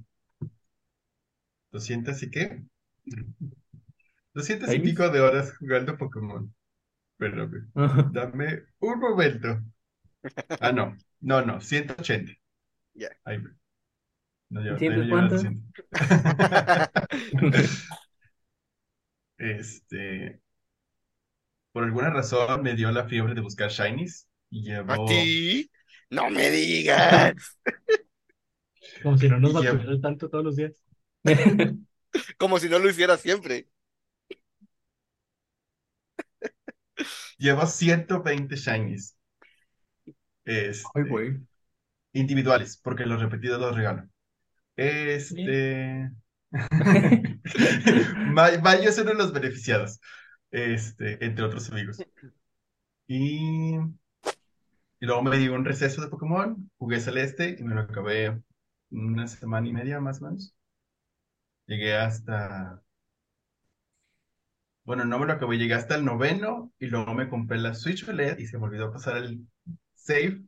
200 1.73 2.23
y 2.23 2.31
qué? 2.31 2.65
200 4.35 4.75
y 4.75 4.81
pico 4.81 5.11
de 5.11 5.21
horas 5.21 5.57
jugando 5.59 5.99
Pokémon. 5.99 6.55
Espérame, 7.25 7.71
dame 8.13 8.63
un 8.81 9.01
momento. 9.01 9.61
Ah, 10.61 10.73
no. 10.73 10.95
No, 11.21 11.45
no, 11.45 11.61
180. 11.61 12.33
Ya. 12.95 13.09
Ahí. 13.25 13.39
No, 14.51 14.63
ya, 14.63 14.79
¿Sientes 14.79 14.83
ahí 14.83 14.89
me 14.91 14.97
llevo 15.07 15.11
cuánto? 15.11 15.35
200. 15.37 15.63
Este, 19.37 20.41
por 21.73 21.83
alguna 21.83 22.11
razón 22.11 22.63
me 22.63 22.75
dio 22.75 22.93
la 22.93 23.09
fiebre 23.09 23.35
de 23.35 23.41
buscar 23.41 23.69
shinies 23.69 24.29
y 24.49 24.71
¿A 24.71 24.75
llevo 24.75 25.07
ti? 25.07 25.69
No 26.11 26.31
me 26.31 26.51
digas. 26.51 27.35
Como 29.03 29.19
si 29.19 29.29
no 29.29 29.41
nos 29.41 29.55
batuvieran 29.55 30.01
tanto 30.01 30.29
todos 30.29 30.45
los 30.45 30.57
días. 30.57 30.85
Como 32.39 32.59
si 32.59 32.69
no 32.69 32.79
lo 32.79 32.89
hiciera 32.89 33.17
siempre. 33.17 33.69
Llevo 37.45 37.67
120 37.67 38.57
shinies. 38.57 39.17
Este, 40.45 40.85
Ay, 40.95 41.03
güey. 41.05 41.47
individuales, 42.13 42.79
porque 42.83 43.07
los 43.07 43.21
repetidos 43.21 43.61
los 43.61 43.77
regalo. 43.77 44.09
Este. 44.77 46.11
Ma- 48.35 48.59
Mayo 48.63 48.89
es 48.91 48.99
uno 48.99 49.11
de 49.11 49.17
los 49.17 49.33
beneficiados, 49.33 50.01
este, 50.51 51.25
entre 51.25 51.45
otros 51.45 51.71
amigos. 51.71 51.99
Y, 53.07 53.77
y 55.01 55.07
luego 55.07 55.23
me 55.23 55.37
di 55.39 55.49
un 55.49 55.65
receso 55.65 56.01
de 56.03 56.09
Pokémon, 56.09 56.71
jugué 56.79 57.01
Celeste 57.01 57.57
y 57.59 57.63
me 57.63 57.75
lo 57.75 57.83
acabé 57.83 58.43
una 58.91 59.27
semana 59.29 59.69
y 59.69 59.73
media 59.73 60.01
más 60.01 60.21
o 60.23 60.27
menos. 60.27 60.55
Llegué 61.67 61.95
hasta. 61.95 62.83
Bueno, 64.85 65.05
no 65.05 65.19
me 65.19 65.27
lo 65.27 65.33
acabé, 65.35 65.57
llegué 65.59 65.75
hasta 65.75 65.95
el 65.97 66.05
noveno 66.05 66.73
y 66.79 66.87
luego 66.87 67.15
me 67.15 67.29
compré 67.29 67.59
la 67.59 67.75
Switch 67.75 68.07
OLED 68.09 68.39
y 68.39 68.47
se 68.47 68.59
me 68.59 68.65
olvidó 68.65 68.93
pasar 68.93 69.17
el 69.19 69.47
save. 69.95 70.43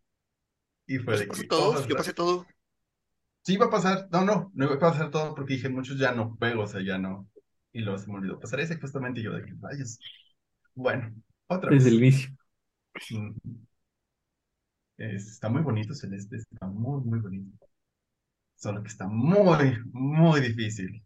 Y 0.87 0.99
fue 0.99 1.16
Pues 1.16 1.19
de 1.19 1.28
pasé 1.28 1.45
que, 1.45 1.49
todo, 1.49 1.75
oh, 1.75 1.87
yo 1.87 1.97
pasé 1.97 2.12
todo. 2.14 2.47
Sí, 3.43 3.55
iba 3.55 3.66
a 3.66 3.71
pasar. 3.71 4.09
No, 4.11 4.25
no, 4.25 4.50
no 4.55 4.64
iba 4.64 4.75
a 4.75 4.78
pasar 4.78 5.11
todo 5.11 5.35
porque 5.35 5.55
dije, 5.55 5.69
muchos 5.69 5.99
ya 5.99 6.12
no 6.12 6.37
juego, 6.37 6.62
o 6.64 6.66
sea, 6.66 6.83
ya 6.85 6.99
no. 6.99 7.28
Y 7.73 7.81
luego 7.81 7.99
se 7.99 8.09
me 8.09 8.14
olvidó 8.14 8.38
pasar 8.40 8.61
ese 8.61 8.78
justamente 8.81 9.21
y 9.21 9.25
yo 9.25 9.33
de 9.33 9.45
que 9.45 9.55
rayos. 9.61 9.99
Bueno, 10.75 11.14
otra 11.49 11.73
Desde 11.73 11.90
el 11.90 11.97
vez. 11.97 11.99
inicio. 11.99 12.31
Mm. 13.11 13.37
Es- 14.99 15.26
está 15.28 15.49
muy 15.49 15.62
bonito 15.62 15.95
Celeste, 15.95 16.37
está 16.37 16.66
muy, 16.66 17.00
muy 17.02 17.19
bonito. 17.21 17.66
Solo 18.57 18.83
que 18.83 18.88
está 18.90 19.07
muy, 19.09 19.78
muy 19.93 20.40
difícil. 20.43 21.06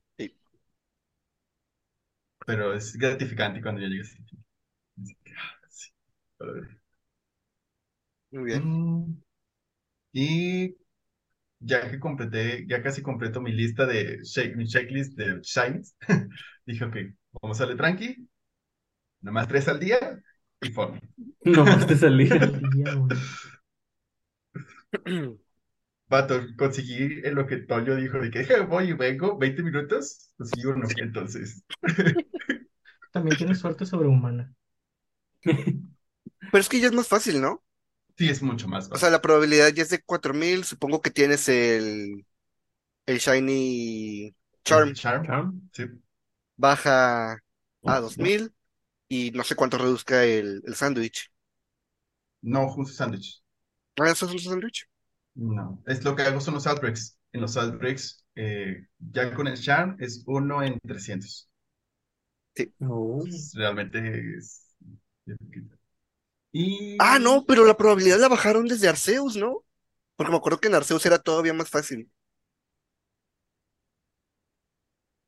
Pero 2.47 2.75
es 2.75 2.97
gratificante 2.97 3.63
cuando 3.63 3.83
al 3.85 4.05
fin. 4.05 4.27
Así 5.03 5.17
que, 5.25 5.33
ah, 5.37 5.61
sí. 5.71 5.91
Muy 8.31 8.45
bien. 8.45 8.63
Mm, 8.65 9.23
Y 10.13 10.77
ya 11.61 11.91
que 11.91 12.01
completé, 12.01 12.67
ya 12.69 12.83
casi 12.83 13.03
completo 13.03 13.41
mi 13.41 13.53
lista 13.53 13.87
de 13.87 14.21
shake, 14.25 14.57
mi 14.57 14.67
checklist 14.67 15.17
de 15.19 15.41
shinies, 15.43 15.97
dije, 16.67 16.85
ok, 16.87 16.97
vamos 17.43 17.61
a 17.61 17.65
darle 17.65 17.77
tranqui. 17.79 18.29
Nada 19.23 19.33
más 19.35 19.49
tres 19.49 19.69
al 19.69 19.81
día 19.81 19.99
y 20.63 20.71
Fortnite. 20.73 21.09
Nomás 21.45 21.87
te 21.87 21.97
salí. 21.97 22.29
Vato, 26.11 26.41
conseguí 26.59 27.21
en 27.25 27.35
lo 27.37 27.47
que 27.47 27.59
Toño 27.59 27.95
dijo 27.97 28.19
de 28.19 28.31
que 28.31 28.45
"Je, 28.45 28.61
voy 28.61 28.91
y 28.91 28.93
vengo, 28.95 29.39
20 29.39 29.63
minutos, 29.63 30.31
conseguí 30.37 30.67
uno, 30.67 30.87
entonces. 30.99 31.65
También 33.13 33.37
tienes 33.37 33.61
suerte 33.61 33.87
sobrehumana. 33.87 34.53
Pero 36.51 36.61
es 36.61 36.69
que 36.69 36.79
ya 36.81 36.87
es 36.89 36.93
más 36.93 37.09
fácil, 37.09 37.41
¿no? 37.41 37.63
Sí, 38.17 38.29
es 38.29 38.41
mucho 38.43 38.69
más 38.69 38.89
O 38.93 38.99
fácil. 38.99 38.99
sea, 38.99 39.11
la 39.11 39.23
probabilidad 39.23 39.69
ya 39.73 39.83
es 39.83 39.91
de 39.91 40.03
4000. 40.03 40.65
Supongo 40.65 41.01
que 41.01 41.11
tienes 41.11 41.49
el, 41.49 42.27
el 43.07 43.19
Shiny 43.21 44.35
Charm. 44.65 44.95
Charm, 44.95 45.25
Charm. 45.25 45.61
sí. 45.73 45.85
Baja 46.57 47.39
a 47.85 48.01
2000 48.01 48.55
y 49.09 49.31
no 49.33 49.43
sé 49.45 49.57
cuánto 49.57 49.79
reduzca 49.79 50.25
el, 50.25 50.63
el 50.67 50.75
sándwich. 50.77 51.31
No, 52.43 52.69
justo 52.69 52.93
sándwich. 52.95 53.43
Ah, 54.01 54.11
¿eso 54.11 54.27
es 54.27 54.33
un 54.33 54.39
sándwich? 54.41 54.89
No, 55.35 55.83
es 55.87 56.05
lo 56.05 56.15
que 56.17 56.23
hago 56.23 56.41
son 56.41 56.55
los 56.55 56.67
outbreaks. 56.67 57.19
En 57.33 57.41
los 57.41 57.57
outbreaks, 57.57 58.25
eh, 58.37 58.87
ya 58.99 59.35
con 59.35 59.47
el 59.49 59.61
charm 59.61 59.97
es 60.01 60.23
uno 60.27 60.63
en 60.63 60.79
300. 60.81 61.50
Oh. 62.83 63.25
Entonces, 63.25 63.53
realmente 63.55 64.37
es... 64.39 64.67
Y... 66.53 66.99
Ah, 66.99 67.19
no, 67.19 67.45
pero 67.47 67.65
la 67.65 67.77
probabilidad 67.77 68.19
la 68.21 68.29
bajaron 68.29 68.67
desde 68.67 68.89
Arceus, 68.89 69.37
¿no? 69.37 69.65
Porque 70.17 70.31
me 70.33 70.39
acuerdo 70.39 70.61
que 70.61 70.69
en 70.69 70.75
Arceus 70.77 71.05
era 71.07 71.19
todavía 71.19 71.53
más 71.55 71.69
fácil. 71.71 72.11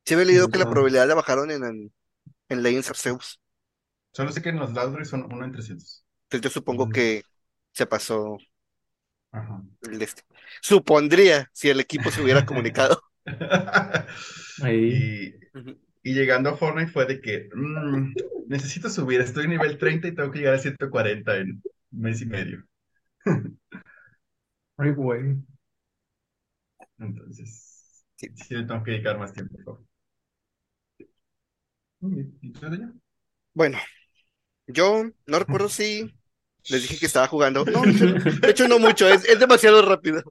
Sí 0.05 0.13
había 0.13 0.25
leído 0.25 0.49
que 0.49 0.57
la 0.59 0.65
No. 0.65 0.69
probabilidad 0.69 1.07
la 1.09 1.15
bajaron 1.15 1.51
en, 1.51 1.63
en, 1.65 1.93
en 2.49 2.63
Legends 2.63 2.89
Arceus. 2.91 3.41
Solo 4.11 4.31
sé 4.31 4.41
que 4.41 4.49
en 4.49 4.59
los 4.59 4.75
outbreaks 4.77 5.09
son 5.09 5.25
uno 5.33 5.43
en 5.45 5.51
300. 5.51 6.05
Entonces 6.29 6.41
yo 6.43 6.49
supongo 6.53 6.89
Mm. 6.89 6.89
que 6.89 7.25
se 7.73 7.85
pasó 7.85 8.37
Ajá. 9.31 9.63
el 9.83 9.99
de 9.99 10.05
este. 10.05 10.23
Supondría 10.61 11.49
si 11.53 11.69
el 11.69 11.79
equipo 11.79 12.11
se 12.11 12.21
hubiera 12.21 12.45
comunicado. 12.45 13.01
Ahí. 14.61 15.33
Y, 15.55 15.79
y 16.03 16.13
llegando 16.13 16.49
a 16.49 16.57
Fortnite 16.57 16.91
fue 16.91 17.05
de 17.05 17.21
que 17.21 17.49
mm, 17.53 18.13
necesito 18.47 18.89
subir, 18.89 19.21
estoy 19.21 19.45
en 19.45 19.51
nivel 19.51 19.77
30 19.77 20.07
y 20.07 20.15
tengo 20.15 20.31
que 20.31 20.39
llegar 20.39 20.55
a 20.55 20.59
140 20.59 21.37
en 21.37 21.61
un 21.91 22.01
mes 22.01 22.21
y 22.21 22.25
medio. 22.25 22.65
Ay, 24.77 24.91
güey. 24.91 25.37
Entonces, 26.99 28.03
Sí. 28.15 28.27
sí 28.35 28.55
le 28.55 28.65
tengo 28.65 28.83
que 28.83 28.91
dedicar 28.91 29.17
más 29.19 29.33
tiempo. 29.33 29.57
¿Y 32.01 32.51
tú? 32.51 32.67
Bueno, 33.53 33.77
yo 34.67 35.03
no 35.27 35.39
recuerdo 35.39 35.69
si 35.69 36.13
les 36.69 36.81
dije 36.83 36.99
que 36.99 37.05
estaba 37.05 37.27
jugando. 37.27 37.65
No, 37.65 37.81
de 37.83 38.49
hecho 38.51 38.67
no 38.67 38.79
mucho, 38.79 39.07
es, 39.07 39.25
es 39.25 39.39
demasiado 39.39 39.81
rápido. 39.81 40.23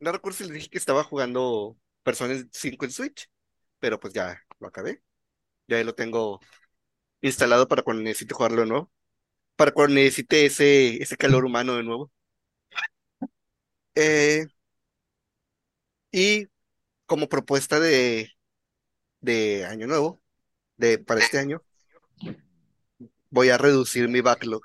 No 0.00 0.12
recuerdo 0.12 0.38
si 0.38 0.44
les 0.44 0.54
dije 0.54 0.70
que 0.70 0.78
estaba 0.78 1.04
jugando 1.04 1.78
Persona 2.02 2.34
5 2.52 2.84
en 2.84 2.90
Switch, 2.90 3.30
pero 3.78 4.00
pues 4.00 4.14
ya 4.14 4.38
lo 4.60 4.68
acabé. 4.68 5.02
Ya 5.78 5.84
lo 5.84 5.94
tengo 5.94 6.40
instalado 7.22 7.68
para 7.68 7.82
cuando 7.82 8.02
necesite 8.04 8.34
jugarlo 8.34 8.62
de 8.62 8.68
nuevo. 8.68 8.92
Para 9.56 9.72
cuando 9.72 9.96
necesite 9.96 10.46
ese, 10.46 11.02
ese 11.02 11.16
calor 11.16 11.44
humano 11.46 11.76
de 11.76 11.84
nuevo. 11.84 12.12
Eh, 13.94 14.46
y 16.10 16.46
como 17.06 17.28
propuesta 17.28 17.80
de, 17.80 18.30
de 19.20 19.66
año 19.66 19.86
nuevo, 19.88 20.22
de, 20.76 20.98
para 20.98 21.20
este 21.20 21.38
año, 21.38 21.62
voy 23.30 23.48
a 23.48 23.58
reducir 23.58 24.08
mi 24.08 24.20
backlog 24.20 24.62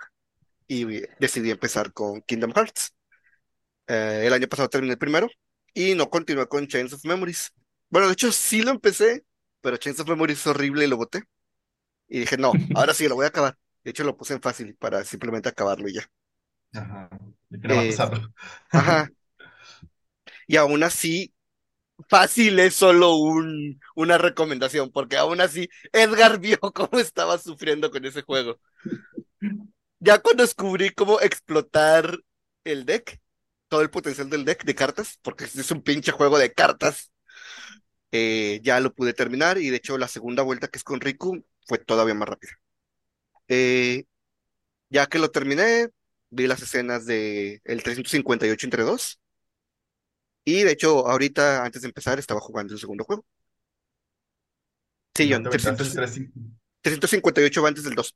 y 0.68 0.86
decidí 1.20 1.52
empezar 1.52 1.94
con 1.94 2.22
Kingdom 2.22 2.54
Hearts. 2.54 2.94
Eh, 3.88 4.24
el 4.26 4.34
año 4.34 4.48
pasado 4.48 4.70
terminé 4.70 4.94
el 4.94 5.00
primero 5.00 5.30
y 5.74 5.96
no 5.96 6.10
continué 6.10 6.48
con 6.48 6.68
Chains 6.68 6.94
of 6.94 7.06
Memories. 7.06 7.52
Bueno, 7.90 8.08
de 8.08 8.14
hecho 8.14 8.32
sí 8.32 8.62
lo 8.64 8.72
empecé, 8.72 9.26
pero 9.62 9.78
Chains 9.78 10.00
of 10.00 10.08
Memories 10.08 10.40
es 10.40 10.48
horrible 10.48 10.86
y 10.86 10.88
lo 10.88 10.98
boté. 10.98 11.24
Y 12.08 12.20
dije, 12.20 12.38
no, 12.38 12.52
ahora 12.76 12.94
sí 12.94 13.08
lo 13.08 13.16
voy 13.16 13.26
a 13.26 13.30
acabar. 13.30 13.58
De 13.84 13.92
hecho 13.92 14.04
lo 14.04 14.18
puse 14.18 14.34
en 14.34 14.42
fácil 14.42 14.76
para 14.76 15.04
simplemente 15.04 15.50
acabarlo 15.50 15.88
y 15.88 15.94
ya. 15.94 16.10
Ajá. 16.74 17.10
¿De 17.50 17.60
qué 17.60 17.68
no 17.68 17.76
va 17.76 17.82
a 17.82 17.86
Eh? 17.86 18.28
Ajá. 18.72 19.10
Y 20.48 20.58
aún 20.58 20.84
así, 20.84 21.34
fácil 22.10 22.60
es 22.60 22.76
solo 22.76 23.16
un, 23.16 23.80
una 23.96 24.18
recomendación, 24.18 24.92
porque 24.92 25.18
aún 25.18 25.42
así 25.42 25.70
Edgar 25.92 26.40
vio 26.40 26.60
cómo 26.60 27.00
estaba 27.00 27.38
sufriendo 27.38 27.92
con 27.92 28.06
ese 28.06 28.22
juego. 28.22 28.60
Ya 30.00 30.20
cuando 30.20 30.44
descubrí 30.44 30.92
cómo 30.92 31.20
explotar 31.22 32.18
el 32.64 32.86
deck, 32.86 33.20
todo 33.68 33.82
el 33.82 33.90
potencial 33.90 34.30
del 34.30 34.46
deck 34.46 34.64
de 34.64 34.76
cartas, 34.76 35.20
porque 35.22 35.46
es 35.46 35.72
un 35.72 35.82
pinche 35.82 36.12
juego 36.12 36.38
de 36.38 36.54
cartas, 36.54 37.12
eh, 38.12 38.60
ya 38.64 38.80
lo 38.80 38.94
pude 38.94 39.14
terminar 39.14 39.58
y 39.58 39.70
de 39.70 39.78
hecho 39.78 39.98
la 39.98 40.08
segunda 40.08 40.44
vuelta 40.44 40.68
que 40.68 40.78
es 40.78 40.84
con 40.84 41.02
Riku 41.02 41.44
fue 41.68 41.80
todavía 41.80 42.14
más 42.14 42.30
rápida. 42.30 42.54
Eh, 43.48 44.06
ya 44.90 45.08
que 45.08 45.20
lo 45.20 45.32
terminé, 45.32 45.90
vi 46.30 46.48
las 46.48 46.62
escenas 46.62 47.06
de 47.06 47.62
el 47.66 47.84
358 47.84 48.68
entre 48.68 48.84
dos. 48.84 49.20
Y 50.46 50.64
de 50.64 50.72
hecho, 50.72 51.08
ahorita, 51.08 51.64
antes 51.66 51.82
de 51.82 51.90
empezar, 51.90 52.20
estaba 52.20 52.40
jugando 52.40 52.74
el 52.74 52.80
segundo 52.80 53.04
juego. 53.04 53.26
Sí, 55.16 55.30
¿No 55.30 55.36
John, 55.36 55.46
el 55.46 55.52
300 55.52 55.94
300? 55.94 56.44
358 56.82 57.62
va 57.62 57.68
antes 57.70 57.84
del 57.84 57.96
2. 57.96 58.16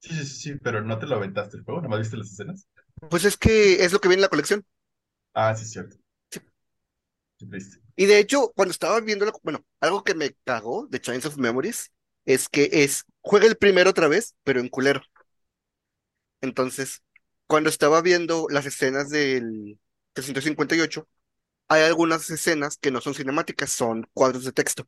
Sí, 0.00 0.08
sí, 0.14 0.24
sí, 0.24 0.36
sí, 0.36 0.54
pero 0.62 0.82
no 0.82 0.98
te 0.98 1.06
lo 1.06 1.16
aventaste 1.16 1.56
el 1.56 1.64
juego, 1.64 1.80
¿nomás 1.80 2.00
viste 2.00 2.16
las 2.16 2.30
escenas? 2.30 2.68
Pues 3.08 3.24
es 3.24 3.36
que 3.36 3.84
es 3.84 3.92
lo 3.92 4.00
que 4.00 4.08
viene 4.08 4.20
en 4.20 4.22
la 4.22 4.28
colección. 4.28 4.64
Ah, 5.34 5.54
sí, 5.54 5.64
es 5.64 5.70
cierto. 5.72 5.96
Y 7.96 8.06
de 8.06 8.18
hecho, 8.18 8.52
cuando 8.56 8.72
estaba 8.72 9.00
viendo, 9.00 9.24
la, 9.24 9.32
bueno, 9.42 9.64
algo 9.80 10.02
que 10.04 10.14
me 10.14 10.34
cagó 10.44 10.86
de 10.88 11.00
Chains 11.00 11.26
of 11.26 11.36
Memories 11.36 11.92
es 12.24 12.48
que 12.48 12.68
es, 12.72 13.04
juega 13.20 13.46
el 13.46 13.56
primero 13.56 13.90
otra 13.90 14.08
vez, 14.08 14.34
pero 14.44 14.60
en 14.60 14.68
culero. 14.68 15.02
Entonces, 16.40 17.02
cuando 17.46 17.68
estaba 17.70 18.00
viendo 18.02 18.46
las 18.50 18.66
escenas 18.66 19.10
del 19.10 19.78
358, 20.12 21.08
hay 21.68 21.82
algunas 21.82 22.28
escenas 22.30 22.78
que 22.78 22.90
no 22.90 23.00
son 23.00 23.14
cinemáticas, 23.14 23.70
son 23.72 24.08
cuadros 24.14 24.44
de 24.44 24.52
texto. 24.52 24.86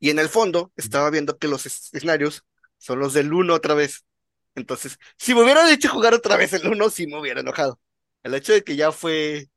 Y 0.00 0.10
en 0.10 0.18
el 0.18 0.28
fondo 0.28 0.72
estaba 0.76 1.10
viendo 1.10 1.38
que 1.38 1.48
los 1.48 1.66
es- 1.66 1.90
escenarios 1.92 2.44
son 2.78 2.98
los 2.98 3.14
del 3.14 3.32
1 3.32 3.54
otra 3.54 3.74
vez. 3.74 4.04
Entonces, 4.54 4.98
si 5.18 5.34
me 5.34 5.42
hubieran 5.42 5.68
hecho 5.70 5.88
jugar 5.90 6.14
otra 6.14 6.36
vez 6.36 6.52
el 6.52 6.66
1, 6.68 6.90
sí 6.90 7.06
me 7.06 7.18
hubiera 7.20 7.40
enojado. 7.40 7.80
El 8.22 8.34
hecho 8.34 8.52
de 8.52 8.62
que 8.64 8.76
ya 8.76 8.92
fue 8.92 9.48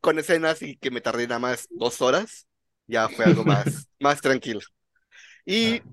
con 0.00 0.18
escenas 0.18 0.62
y 0.62 0.76
que 0.76 0.90
me 0.90 1.00
tardé 1.00 1.26
nada 1.28 1.38
más 1.40 1.70
dos 1.70 2.00
horas, 2.02 2.46
ya 2.86 3.08
fue 3.08 3.26
algo 3.26 3.44
más, 3.44 3.88
más 4.00 4.20
tranquilo. 4.20 4.60
Y 5.46 5.82
Ah, 5.82 5.84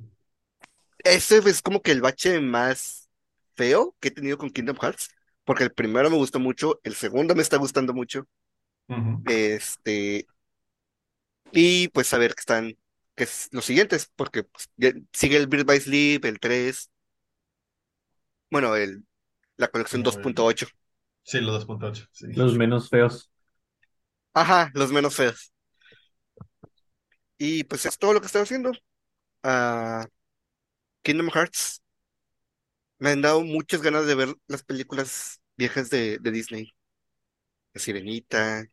ese 1.03 1.37
es 1.37 1.61
como 1.61 1.81
que 1.81 1.91
el 1.91 2.01
bache 2.01 2.39
más 2.39 3.09
feo 3.55 3.95
que 3.99 4.09
he 4.09 4.11
tenido 4.11 4.37
con 4.37 4.49
Kingdom 4.49 4.77
Hearts, 4.81 5.09
porque 5.45 5.63
el 5.63 5.71
primero 5.73 6.09
me 6.09 6.17
gustó 6.17 6.39
mucho, 6.39 6.79
el 6.83 6.95
segundo 6.95 7.35
me 7.35 7.41
está 7.41 7.57
gustando 7.57 7.93
mucho, 7.93 8.27
ujú. 8.89 9.23
este, 9.25 10.27
y 11.51 11.87
pues 11.89 12.07
saber 12.07 12.33
que 12.35 12.39
están, 12.41 12.77
que 13.15 13.23
es 13.25 13.49
los 13.51 13.65
siguientes, 13.65 14.11
porque 14.15 14.43
pues, 14.43 14.69
ya 14.77 14.91
sigue 15.13 15.37
el 15.37 15.47
Birth 15.47 15.65
by 15.67 15.79
Sleep, 15.79 16.25
el 16.25 16.39
3, 16.39 16.89
bueno, 18.51 18.75
el, 18.75 19.05
la 19.57 19.69
colección 19.69 20.03
Como 20.03 20.19
el- 20.19 20.33
2.8, 20.33 20.67
Sí, 21.23 21.39
los 21.41 21.53
2.8, 21.55 22.05
sí. 22.11 22.27
Los 22.33 22.55
menos 22.55 22.89
feos. 22.89 23.31
Ajá, 24.41 24.71
los 24.73 24.91
menos 24.91 25.15
feos. 25.15 25.53
Y 27.37 27.63
pues 27.65 27.85
es 27.85 27.97
todo 27.97 28.13
lo 28.13 28.19
que 28.19 28.27
estoy 28.27 28.41
haciendo. 28.41 28.71
Ah, 29.43 30.05
Kingdom 31.03 31.29
Hearts, 31.29 31.81
me 32.99 33.11
han 33.11 33.21
dado 33.21 33.41
muchas 33.41 33.81
ganas 33.81 34.05
de 34.07 34.15
ver 34.15 34.35
las 34.47 34.63
películas 34.63 35.41
viejas 35.55 35.89
de, 35.89 36.17
de 36.19 36.31
Disney. 36.31 36.73
La 37.73 37.81
Sirenita, 37.81 38.65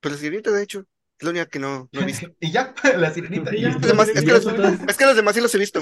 pues 0.00 0.14
la 0.14 0.20
Sirenita 0.20 0.50
de 0.50 0.62
hecho, 0.62 0.80
es 1.18 1.24
la 1.24 1.30
única 1.30 1.46
que 1.46 1.58
no, 1.58 1.88
no 1.92 2.00
he 2.00 2.04
visto. 2.04 2.28
Y 2.40 2.52
ya, 2.52 2.74
la 2.96 3.12
sirenita. 3.12 3.54
Y 3.54 3.62
ya, 3.62 3.70
es 3.70 4.24
que 4.24 4.32
los, 4.32 4.44
son 4.44 4.56
todas. 4.56 4.80
es 4.88 4.96
que 4.96 5.06
los 5.06 5.16
demás 5.16 5.34
sí 5.34 5.40
los 5.40 5.54
he 5.54 5.58
visto. 5.58 5.80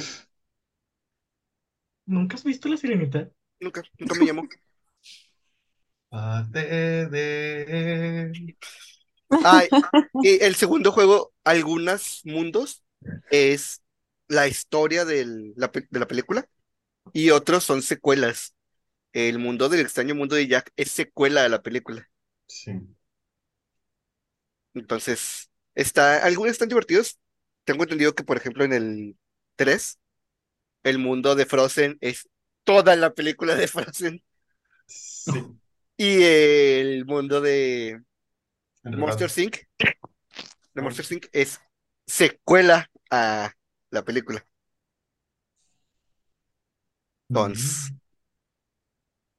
¿Nunca 2.07 2.37
has 2.37 2.45
visto 2.45 2.69
la 2.69 2.77
sirenita? 2.77 3.31
Nunca, 3.61 3.83
nunca 3.99 4.15
me 4.15 4.27
llamó. 4.27 4.49
Parte 6.11 7.09
de... 7.09 8.33
Ah, 9.45 9.65
y 10.23 10.43
el 10.43 10.55
segundo 10.55 10.93
juego, 10.93 11.33
algunos 11.45 12.21
mundos, 12.25 12.83
es 13.31 13.83
la 14.29 14.49
historia 14.49 15.05
del- 15.05 15.53
la 15.57 15.69
de 15.73 15.99
la 16.01 16.07
película 16.09 16.49
y 17.13 17.31
otros 17.31 17.65
son 17.65 17.83
secuelas. 17.83 18.55
El 19.13 19.39
mundo 19.39 19.69
del 19.69 19.81
extraño 19.81 20.15
mundo 20.15 20.37
de 20.37 20.49
Jack 20.49 20.73
es 20.77 20.91
secuela 20.93 21.43
de 21.43 21.51
la 21.51 21.63
película. 21.63 22.09
Sí. 22.47 22.73
Entonces, 24.75 25.51
está, 25.75 26.25
algunos 26.25 26.53
están 26.53 26.69
divertidos. 26.69 27.19
Tengo 27.65 27.83
entendido 27.85 28.15
que, 28.15 28.25
por 28.25 28.37
ejemplo, 28.37 28.65
en 28.65 28.73
el 28.73 29.17
3 29.57 29.99
el 30.85 30.99
mundo 30.99 31.35
de 31.37 31.47
Frozen 31.47 31.99
es 32.01 32.29
toda 32.65 32.97
la 32.97 33.15
película 33.15 33.55
de 33.57 33.69
Frozen. 33.69 34.23
Sí. 34.87 35.33
Y 35.97 36.23
el 36.23 37.05
mundo 37.07 37.41
de 37.41 38.03
Monster. 38.85 39.31
Inc. 39.43 39.59
De 40.75 40.83
Monster 40.83 41.07
Inc. 41.11 41.27
es 41.33 41.61
secuela 42.07 42.91
a 43.11 43.53
la 43.91 44.03
película. 44.05 44.45
Entonces, 47.29 47.93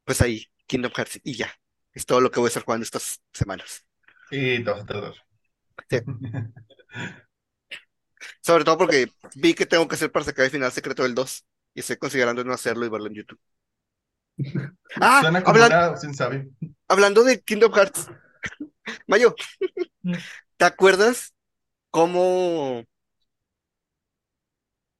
pues 0.05 0.21
ahí, 0.21 0.45
Kingdom 0.67 0.91
Hearts 0.95 1.19
y 1.23 1.35
ya. 1.35 1.53
Es 1.93 2.05
todo 2.05 2.21
lo 2.21 2.31
que 2.31 2.39
voy 2.39 2.47
a 2.47 2.49
estar 2.49 2.63
jugando 2.63 2.83
estas 2.83 3.21
semanas. 3.31 3.85
Y 4.31 4.63
te 4.63 4.69
vas 4.71 4.81
a 4.81 4.85
tardar. 4.85 5.13
Sí. 5.89 5.99
Sobre 8.41 8.63
todo 8.63 8.77
porque 8.77 9.09
vi 9.35 9.53
que 9.53 9.65
tengo 9.65 9.87
que 9.87 9.95
hacer 9.95 10.11
para 10.11 10.25
sacar 10.25 10.45
el 10.45 10.51
final 10.51 10.71
secreto 10.71 11.03
del 11.03 11.15
2 11.15 11.45
y 11.75 11.79
estoy 11.81 11.97
considerando 11.97 12.43
no 12.43 12.53
hacerlo 12.53 12.85
y 12.85 12.89
verlo 12.89 13.07
en 13.07 13.15
YouTube. 13.15 13.39
Ah, 14.99 15.91
opción 15.91 16.13
sabia. 16.13 16.45
hablando 16.87 17.23
de 17.23 17.41
Kingdom 17.41 17.71
Hearts. 17.73 18.09
Mayo, 19.07 19.35
Mm. 20.03 20.15
¿te 20.57 20.65
acuerdas 20.65 21.33
cómo, 21.91 22.83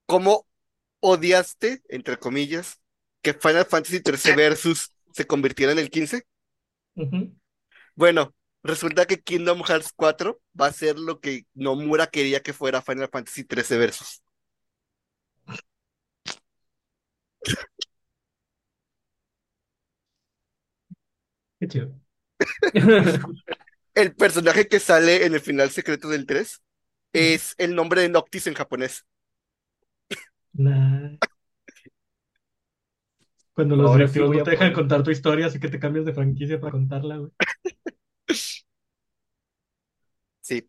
cómo 0.06 0.48
odiaste, 1.00 1.82
entre 1.90 2.18
comillas, 2.18 2.80
que 3.22 3.34
Final 3.34 3.66
Fantasy 3.66 4.02
XIII 4.02 4.34
Versus 4.34 4.94
se 5.14 5.28
convirtiera 5.28 5.72
en 5.72 5.80
el 5.80 5.90
15? 5.90 6.24
Ujú. 6.96 7.36
Bueno, 7.96 8.34
resulta 8.64 9.06
que 9.06 9.22
Kingdom 9.22 9.64
Hearts 9.64 9.94
4 9.96 10.42
va 10.60 10.68
a 10.68 10.74
ser 10.74 10.98
lo 11.00 11.20
que 11.20 11.46
Nomura 11.54 12.08
quería 12.08 12.42
que 12.42 12.54
fuera 12.54 12.82
Final 12.82 13.10
Fantasy 13.12 13.44
XIII 13.46 13.78
Versus. 13.78 14.22
Qué 21.60 21.68
chido. 21.68 21.94
El 23.96 24.16
personaje 24.16 24.68
que 24.68 24.80
sale 24.80 25.26
en 25.26 25.34
el 25.34 25.42
final 25.42 25.70
secreto 25.70 26.10
del 26.10 26.26
3 26.26 26.62
es 27.14 27.54
el 27.58 27.76
nombre 27.76 28.02
de 28.02 28.10
Noctis 28.10 28.48
en 28.48 28.56
japonés. 28.56 29.06
Nah. 30.54 31.18
Cuando 33.54 33.76
los 33.76 33.86
Ahora 33.86 34.00
directivos 34.00 34.36
no 34.36 34.44
te 34.44 34.52
dejan 34.52 34.74
contar 34.74 35.04
tu 35.04 35.12
historia, 35.12 35.46
así 35.46 35.60
que 35.60 35.70
te 35.70 35.80
cambias 35.80 36.06
de 36.06 36.14
franquicia 36.14 36.60
para 36.60 36.72
contarla, 36.72 37.18
güey. 37.18 37.32
Sí. 40.42 40.68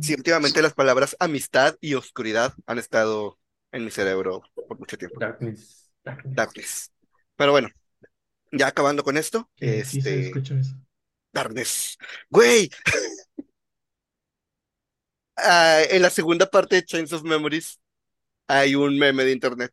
Sí, 0.00 0.14
últimamente 0.14 0.62
las 0.62 0.74
palabras 0.74 1.16
amistad 1.18 1.76
y 1.80 1.94
oscuridad 1.94 2.54
han 2.66 2.78
estado 2.78 3.38
en 3.72 3.84
mi 3.84 3.90
cerebro 3.90 4.42
por 4.54 4.78
mucho 4.78 4.98
tiempo. 4.98 5.18
Darkness. 5.20 5.90
Darkness. 6.04 6.34
Darkness. 6.36 6.92
Pero 7.34 7.52
bueno, 7.52 7.68
ya 8.52 8.68
acabando 8.68 9.02
con 9.02 9.16
esto, 9.16 9.50
se 9.56 9.80
este, 9.80 10.26
escucha 10.26 10.58
eso. 10.58 10.74
Darkness. 11.32 11.98
Güey. 12.30 12.70
Ah, 15.38 15.82
en 15.90 16.00
la 16.00 16.08
segunda 16.08 16.46
parte 16.46 16.76
de 16.76 16.84
Chains 16.86 17.12
of 17.12 17.22
Memories 17.22 17.78
hay 18.48 18.74
un 18.74 18.98
meme 18.98 19.22
de 19.22 19.32
internet 19.32 19.70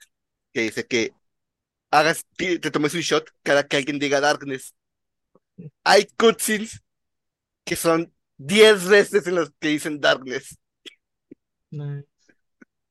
que 0.51 0.63
dice 0.63 0.85
que 0.85 1.13
hagas, 1.89 2.25
te, 2.35 2.59
te 2.59 2.69
tomes 2.69 2.93
un 2.93 2.99
shot 2.99 3.29
cada 3.43 3.65
que 3.65 3.77
alguien 3.77 3.97
diga 3.97 4.19
Darkness. 4.19 4.75
Hay 5.85 6.07
cutscenes 6.17 6.83
que 7.63 7.77
son 7.77 8.13
10 8.37 8.89
veces 8.89 9.27
en 9.27 9.35
las 9.35 9.51
que 9.59 9.69
dicen 9.69 10.01
Darkness. 10.01 10.57
Nah. 11.71 12.01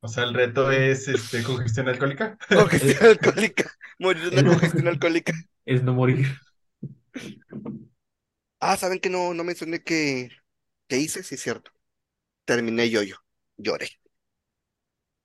O 0.00 0.08
sea, 0.08 0.24
el 0.24 0.34
reto 0.34 0.70
es 0.72 1.06
este, 1.06 1.44
congestión 1.44 1.88
alcohólica. 1.88 2.36
Congestión 2.48 3.10
alcohólica. 3.10 3.70
Morir 4.00 4.30
de 4.30 4.40
una 4.40 4.50
congestión 4.50 4.88
alcohólica. 4.88 5.32
Es 5.66 5.82
no 5.82 5.94
morir. 5.94 6.26
Ah, 8.60 8.76
¿saben 8.76 9.00
que 9.00 9.10
no, 9.10 9.34
no 9.34 9.44
mencioné 9.44 9.82
que, 9.82 10.30
que 10.88 10.98
hice? 10.98 11.22
Sí, 11.22 11.34
es 11.36 11.42
cierto. 11.42 11.72
Terminé 12.46 12.90
yo-yo. 12.90 13.16
Lloré. 13.58 13.88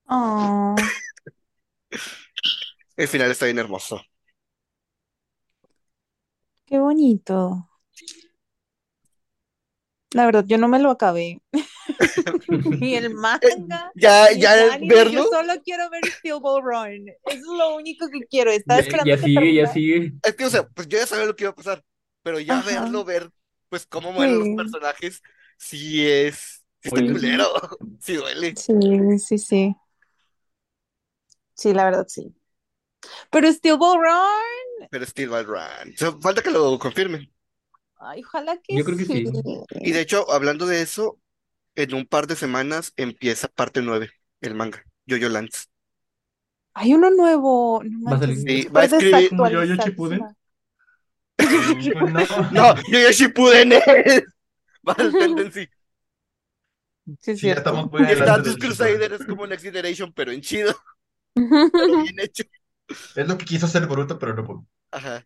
Oh, 0.09 0.91
El 2.95 3.07
final 3.07 3.31
está 3.31 3.45
bien 3.45 3.59
hermoso. 3.59 4.01
qué 6.65 6.77
bonito. 6.79 7.66
La 10.17 10.25
verdad, 10.25 10.45
yo 10.47 10.58
no 10.58 10.67
me 10.67 10.80
lo 10.80 10.89
acabé. 10.91 11.41
Ni 12.80 12.95
el 12.95 13.10
manga, 13.13 13.93
Ya, 13.95 14.32
ni 14.32 14.41
ya 14.41 14.51
el 14.51 14.62
anime, 14.62 15.10
verlo. 15.10 15.21
yo 15.21 15.23
solo 15.23 15.53
quiero 15.63 15.89
ver 15.89 16.06
Steel 16.12 16.39
Ball 16.41 16.63
Run. 16.63 17.10
Eso 17.10 17.17
es 17.53 17.58
lo 17.60 17.75
único 17.75 18.10
que 18.10 18.25
quiero. 18.27 18.51
Estaba 18.51 18.80
Ya, 18.80 18.82
esperando 18.82 19.15
ya 19.15 19.17
que 19.19 19.27
sigue, 19.27 19.53
ya 19.53 19.67
sigue. 19.67 20.13
Es 20.23 20.36
que, 20.36 20.45
o 20.45 20.49
sea, 20.49 20.67
pues 20.69 20.88
yo 20.88 20.97
ya 20.97 21.06
sabía 21.08 21.25
lo 21.25 21.36
que 21.36 21.43
iba 21.45 21.51
a 21.51 21.56
pasar, 21.56 21.84
pero 22.21 22.39
ya 22.39 22.60
Ajá. 22.60 22.62
verlo, 22.62 23.06
ver, 23.06 23.30
pues 23.69 23.86
cómo 23.86 24.12
mueren 24.12 24.38
Sí. 24.38 24.39
los 24.39 24.49
personajes, 24.49 25.21
sí 25.58 26.06
es, 26.08 26.65
sí 26.82 26.89
está 26.89 27.06
culero, 27.06 27.45
sí 28.01 28.15
duele. 28.15 28.62
Sí, 28.63 28.73
sí, 29.19 29.38
sí. 29.38 29.75
Sí, 31.56 31.73
la 31.73 31.86
verdad, 31.86 32.06
sí. 32.08 32.34
Pero 33.32 33.51
Steel 33.53 33.77
Ball 33.77 33.99
Run, 34.01 34.89
Pero 34.89 35.06
Steel 35.06 35.30
Ball 35.30 35.45
Run. 35.45 35.93
O 35.93 35.97
sea, 35.97 36.12
falta 36.21 36.41
que 36.41 36.51
lo 36.51 36.77
confirmen. 36.80 37.32
Ay, 37.99 38.23
ojalá 38.23 38.57
que 38.62 38.75
Yo 38.77 38.86
creo 38.86 38.97
que 38.97 39.05
sí. 39.05 39.25
Y 39.81 39.91
de 39.91 40.01
hecho, 40.01 40.29
hablando 40.31 40.65
de 40.65 40.81
eso, 40.81 41.19
en 41.75 41.93
un 41.93 42.05
par 42.05 42.27
de 42.27 42.36
semanas 42.36 42.93
empieza 42.97 43.47
parte 43.47 43.81
9, 43.81 44.12
el 44.41 44.55
manga, 44.55 44.83
Yo-Yo 45.05 45.29
Lance. 45.29 45.65
Hay 46.73 46.93
uno 46.93 47.10
nuevo. 47.10 47.81
No 47.83 48.12
Va 48.12 48.17
a 48.17 48.19
salir- 48.19 48.38
Sí, 48.38 48.67
va 48.69 48.81
a 48.81 48.86
escribir- 48.86 49.29
¿Como 49.29 49.49
Yo-Yo 49.49 49.75
desactualizadísima. 49.75 49.86
Shippuden? 49.86 50.21
Pues 51.38 52.13
no. 52.13 52.51
No, 52.51 52.75
Yo-Yo 52.91 53.12
Shippuden 53.12 53.71
es 53.73 54.23
Tendency. 55.19 55.67
Sí, 57.21 57.31
es 57.31 57.39
Sí, 57.39 57.47
ya 57.47 57.55
cierto. 57.55 57.60
estamos 57.69 57.91
muy 57.91 58.03
Status 58.03 58.57
Crusader 58.57 59.13
es 59.13 59.25
como 59.25 59.47
Next 59.47 59.63
Generation, 59.63 60.12
pero 60.13 60.31
en 60.31 60.41
chido, 60.41 60.75
pero 61.36 62.01
bien 62.03 62.19
hecho. 62.19 62.43
Es 63.15 63.27
lo 63.27 63.38
que 63.38 63.45
quiso 63.45 63.65
hacer 63.65 63.86
Boruto, 63.88 64.17
pero 64.19 64.33
no 64.36 64.43
pudo. 64.45 64.67
Ajá. 64.91 65.25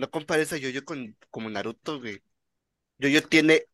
No 0.00 0.10
compares 0.10 0.52
a 0.52 0.56
Yo-Yo 0.58 0.84
con 0.84 1.16
como 1.30 1.50
Naruto, 1.50 2.00
güey. 2.00 2.22
Yo-Yo 2.98 3.22
tiene 3.28 3.66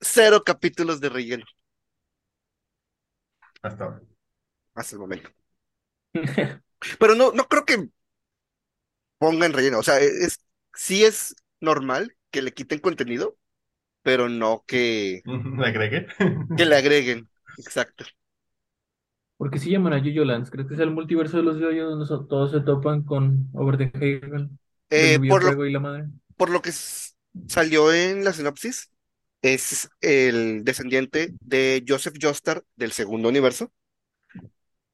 cero 0.00 0.42
capítulos 0.44 1.00
de 1.00 1.10
relleno 1.10 1.46
Hasta 3.62 3.84
ahora. 3.84 4.00
hasta 4.74 4.96
el 4.96 5.00
momento. 5.00 5.30
Pero 7.00 7.14
no, 7.14 7.32
no 7.32 7.44
creo 7.48 7.64
que 7.64 7.88
pongan 9.18 9.52
relleno. 9.52 9.78
O 9.78 9.82
sea, 9.82 9.98
es, 10.00 10.40
sí 10.74 11.04
es 11.04 11.34
normal 11.60 12.16
que 12.30 12.42
le 12.42 12.52
quiten 12.54 12.78
contenido, 12.80 13.36
pero 14.02 14.30
no 14.30 14.64
que, 14.68 15.24
¿Me 15.24 15.66
agregué? 15.66 16.06
que 16.56 16.64
le 16.66 16.76
agreguen. 16.76 17.28
Exacto. 17.56 18.04
Porque 19.36 19.58
sí 19.58 19.70
llaman 19.72 19.92
a 19.94 19.98
Yoyo 19.98 20.24
Lance. 20.24 20.52
¿Crees 20.52 20.68
que 20.68 20.74
es 20.74 20.80
el 20.80 20.92
multiverso 20.92 21.36
de 21.38 21.42
los 21.42 21.58
yoyos 21.58 21.90
donde 21.90 22.28
todos 22.28 22.52
se 22.52 22.60
topan 22.60 23.02
con 23.02 23.48
Over 23.54 23.76
the 23.78 23.90
Haven, 23.94 24.58
Eh, 24.90 25.18
por 25.28 25.42
lo, 25.42 25.50
videojuego 25.50 25.66
y 25.66 25.72
la 25.72 25.80
madre? 25.80 26.04
por 26.36 26.50
lo 26.50 26.62
que 26.62 26.72
salió 27.48 27.92
en 27.92 28.24
la 28.24 28.32
sinopsis, 28.32 28.90
es 29.42 29.90
el 30.00 30.64
descendiente 30.64 31.32
de 31.40 31.84
Joseph 31.86 32.16
Joestar 32.20 32.64
del 32.76 32.92
segundo 32.92 33.28
universo. 33.28 33.72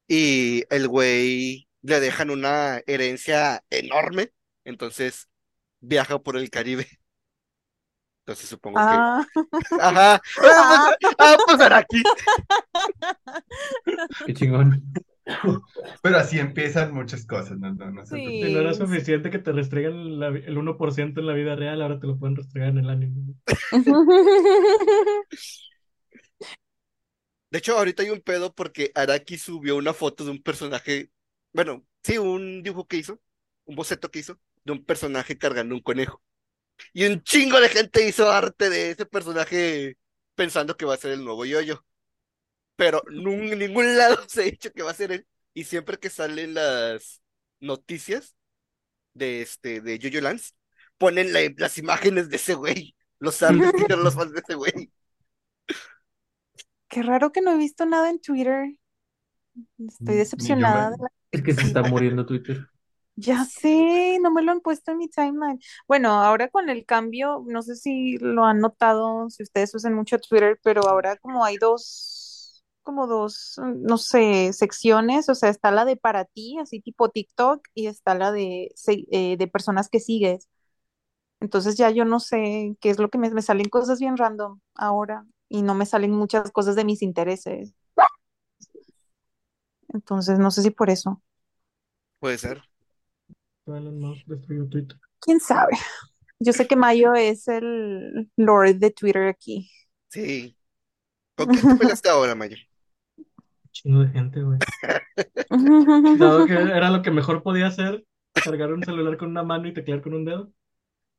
Y 0.09 0.65
el 0.71 0.87
güey 0.89 1.69
le 1.83 2.01
dejan 2.01 2.31
una 2.31 2.81
herencia 2.87 3.65
enorme, 3.71 4.33
entonces 4.65 5.29
viaja 5.81 6.19
por 6.19 6.37
el 6.37 6.51
Caribe. 6.51 6.87
Entonces 8.21 8.49
supongo 8.49 8.79
que. 8.79 8.85
Ah, 8.87 9.27
Ajá. 9.81 10.15
Ah, 10.15 10.97
pues, 11.01 11.15
ah, 11.19 11.37
pues 11.47 11.61
Araki. 11.61 12.03
Qué 14.27 14.35
chingón. 14.35 14.83
Pero 16.03 16.17
así 16.19 16.39
empiezan 16.39 16.95
muchas 16.95 17.27
cosas. 17.27 17.59
No, 17.59 17.75
no, 17.75 17.91
no 17.91 18.07
Sí. 18.07 18.17
No 18.53 18.61
era 18.61 18.75
suficiente 18.75 19.31
que 19.31 19.39
te 19.39 19.53
restringen 19.53 20.19
la- 20.21 20.29
el 20.29 20.57
1% 20.57 21.21
en 21.21 21.27
la 21.27 21.35
vida 21.35 21.57
real, 21.57 21.83
ahora 21.83 21.99
te 21.99 22.07
lo 22.07 22.19
pueden 22.19 22.37
restregar 22.37 22.71
en 22.71 22.79
el 22.79 22.91
anime. 22.91 23.35
De 27.51 27.59
hecho, 27.59 27.79
ahorita 27.79 28.03
hay 28.03 28.11
un 28.11 28.21
pedo 28.21 28.55
porque 28.55 28.91
Araki 28.95 29.39
subió 29.39 29.77
una 29.77 29.93
foto 29.95 30.25
de 30.25 30.31
un 30.33 30.43
personaje. 30.43 31.11
Bueno, 31.53 31.87
sí, 32.03 32.19
un 32.19 32.63
dibujo 32.63 32.87
que 32.87 32.97
hizo, 32.99 33.21
un 33.65 33.77
boceto 33.77 34.11
que 34.11 34.19
hizo, 34.21 34.39
de 34.65 34.73
un 34.73 34.85
personaje 34.85 35.39
cargando 35.39 35.75
un 35.75 35.81
conejo. 35.83 36.23
Y 36.95 37.07
un 37.07 37.23
chingo 37.23 37.61
de 37.61 37.69
gente 37.71 38.09
hizo 38.09 38.31
arte 38.31 38.71
de 38.71 38.93
ese 38.93 39.07
personaje 39.07 39.99
pensando 40.35 40.77
que 40.77 40.87
va 40.87 40.95
a 40.95 40.99
ser 40.99 41.13
el 41.13 41.25
nuevo 41.25 41.45
Yoyo. 41.47 41.85
Pero 42.77 43.03
en 43.11 43.59
ningún 43.59 43.97
lado 43.97 44.19
se 44.29 44.43
ha 44.43 44.45
dicho 44.45 44.73
que 44.73 44.83
va 44.83 44.91
a 44.91 44.95
ser 44.95 45.13
él. 45.13 45.27
Y 45.55 45.65
siempre 45.65 45.99
que 45.99 46.11
salen 46.11 46.55
las 46.55 47.23
noticias 47.61 48.37
de 49.15 49.43
este 49.43 49.81
de 49.81 49.99
Yoyo 49.99 50.21
Lance, 50.21 50.53
ponen 50.99 51.33
la- 51.33 51.41
las 51.57 51.79
imágenes 51.79 52.29
de 52.31 52.37
ese 52.37 52.55
güey. 52.55 52.97
Los 53.19 53.43
artes 53.43 53.73
hicieron 53.75 54.05
los 54.05 54.15
fans 54.15 54.33
de 54.33 54.41
ese 54.41 54.55
güey. 54.55 54.93
Qué 56.89 57.03
raro 57.03 57.33
que 57.33 57.41
no 57.43 57.53
he 57.53 57.57
visto 57.57 57.87
nada 57.87 58.11
en 58.11 58.21
Twitter. 58.21 58.75
Estoy 59.79 60.17
decepcionada 60.17 60.91
de 60.91 60.97
la- 60.99 61.09
Es 61.33 61.43
que 61.43 61.55
se 61.55 61.63
está 61.63 61.83
muriendo 61.83 62.25
Twitter. 62.27 62.67
Ya 63.19 63.45
sé, 63.47 64.19
no 64.21 64.31
me 64.31 64.43
lo 64.43 64.53
han 64.53 64.61
puesto 64.61 64.93
en 64.93 64.99
mi 64.99 65.09
timeline. 65.09 65.59
Bueno, 65.89 66.11
ahora 66.23 66.49
con 66.49 66.69
el 66.69 66.85
cambio, 66.85 67.43
no 67.47 67.63
sé 67.63 67.75
si 67.75 68.19
lo 68.19 68.45
han 68.45 68.61
notado, 68.61 69.31
si 69.31 69.43
ustedes 69.43 69.75
usan 69.75 69.95
mucho 69.95 70.19
Twitter, 70.19 70.59
pero 70.63 70.83
ahora 70.87 71.17
como 71.17 71.43
hay 71.43 71.57
dos, 71.57 72.16
como 72.87 73.09
dos, 73.09 73.61
no 73.63 73.99
sé, 73.99 74.55
secciones, 74.55 75.29
o 75.29 75.35
sea, 75.35 75.51
está 75.51 75.73
la 75.73 75.85
de 75.85 75.97
para 75.99 76.25
ti, 76.25 76.59
así 76.61 76.81
tipo 76.81 77.11
TikTok, 77.11 77.67
y 77.75 77.89
está 77.89 78.15
la 78.15 78.33
de, 78.33 78.73
eh, 78.89 79.37
de 79.37 79.49
personas 79.49 79.91
que 79.91 80.01
sigues. 80.01 80.49
Entonces 81.41 81.77
ya 81.77 81.91
yo 81.91 82.05
no 82.07 82.21
sé 82.21 82.77
qué 82.81 82.91
es 82.91 82.99
lo 82.99 83.11
que 83.11 83.19
me, 83.19 83.31
me 83.31 83.43
salen 83.43 83.69
cosas 83.69 84.01
bien 84.01 84.17
random 84.17 84.61
ahora, 84.75 85.27
y 85.49 85.63
no 85.63 85.75
me 85.75 85.87
salen 85.87 86.13
muchas 86.13 86.53
cosas 86.53 86.77
de 86.77 86.85
mis 86.85 87.03
intereses. 87.03 87.75
Entonces 89.89 90.39
no 90.39 90.51
sé 90.53 90.63
si 90.63 90.71
por 90.71 90.91
eso. 90.91 91.23
Puede 92.21 92.39
ser. 92.39 92.63
¿Quién 95.21 95.41
sabe? 95.41 95.77
Yo 96.39 96.53
sé 96.53 96.67
que 96.67 96.77
Mayo 96.77 97.15
es 97.15 97.49
el 97.49 98.31
Lord 98.37 98.77
de 98.77 98.91
Twitter 98.91 99.29
aquí. 99.29 99.71
Sí. 100.09 100.57
¿Con 101.37 101.49
quién 101.49 101.67
te 101.67 101.75
peleaste 101.75 102.09
ahora, 102.09 102.35
Mayo? 102.35 102.57
Chingo 103.83 104.01
de 104.01 104.09
gente, 104.09 104.43
güey. 104.43 104.59
Dado 106.19 106.47
que 106.47 106.55
era 106.55 106.91
lo 106.91 107.03
que 107.03 107.11
mejor 107.11 107.43
podía 107.43 107.67
hacer, 107.67 108.07
cargar 108.33 108.73
un 108.73 108.83
celular 108.83 109.19
con 109.19 109.29
una 109.29 109.43
mano 109.43 109.69
y 109.69 109.75
teclear 109.75 110.01
con 110.01 110.15
un 110.15 110.25
dedo. 110.25 110.51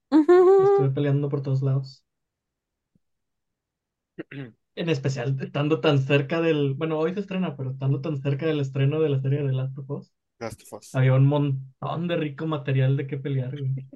Estuve 0.10 0.89
peleando 0.89 1.30
por 1.30 1.43
todos 1.43 1.62
lados. 1.62 2.04
En 4.76 4.89
especial, 4.89 5.38
estando 5.39 5.82
tan 5.82 6.00
cerca 6.00 6.41
del. 6.41 6.74
Bueno, 6.74 6.98
hoy 6.98 7.13
se 7.13 7.20
estrena, 7.20 7.56
pero 7.56 7.72
estando 7.72 8.02
tan 8.02 8.17
cerca 8.17 8.48
del 8.48 8.60
estreno 8.60 9.00
de 9.00 9.10
la 9.10 9.22
serie 9.22 9.43
de 9.43 9.54
Last 9.54 9.78
of 9.78 9.89
Us, 9.91 10.12
Last 10.39 10.62
of 10.63 10.74
Us. 10.80 10.96
había 10.96 11.13
un 11.13 11.28
montón 11.28 12.08
de 12.08 12.15
rico 12.15 12.48
material 12.48 12.98
de 12.98 13.06
qué 13.06 13.17
pelear, 13.17 13.52
güey. 13.56 13.88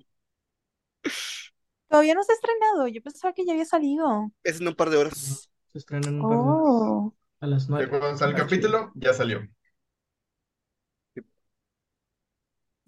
Todavía 1.88 2.14
no 2.14 2.24
se 2.24 2.32
ha 2.32 2.36
estrenado. 2.36 2.88
Yo 2.88 3.02
pensaba 3.02 3.34
que 3.34 3.44
ya 3.44 3.54
había 3.54 3.66
salido. 3.66 4.32
Es 4.44 4.62
en 4.62 4.68
un 4.68 4.76
par 4.76 4.92
de 4.92 4.98
horas. 4.98 5.50
Se 5.72 5.78
estrena 5.80 6.10
en 6.10 6.22
un 6.22 6.30
par 6.30 6.38
de 6.38 6.44
horas. 6.44 7.14
A 7.42 7.48
las 7.48 7.68
nueve. 7.68 7.90
cuando 7.90 8.18
sale 8.18 8.32
el 8.32 8.38
Ah, 8.42 8.46
capítulo, 8.46 8.92
ya 8.96 9.14
salió. 9.14 9.42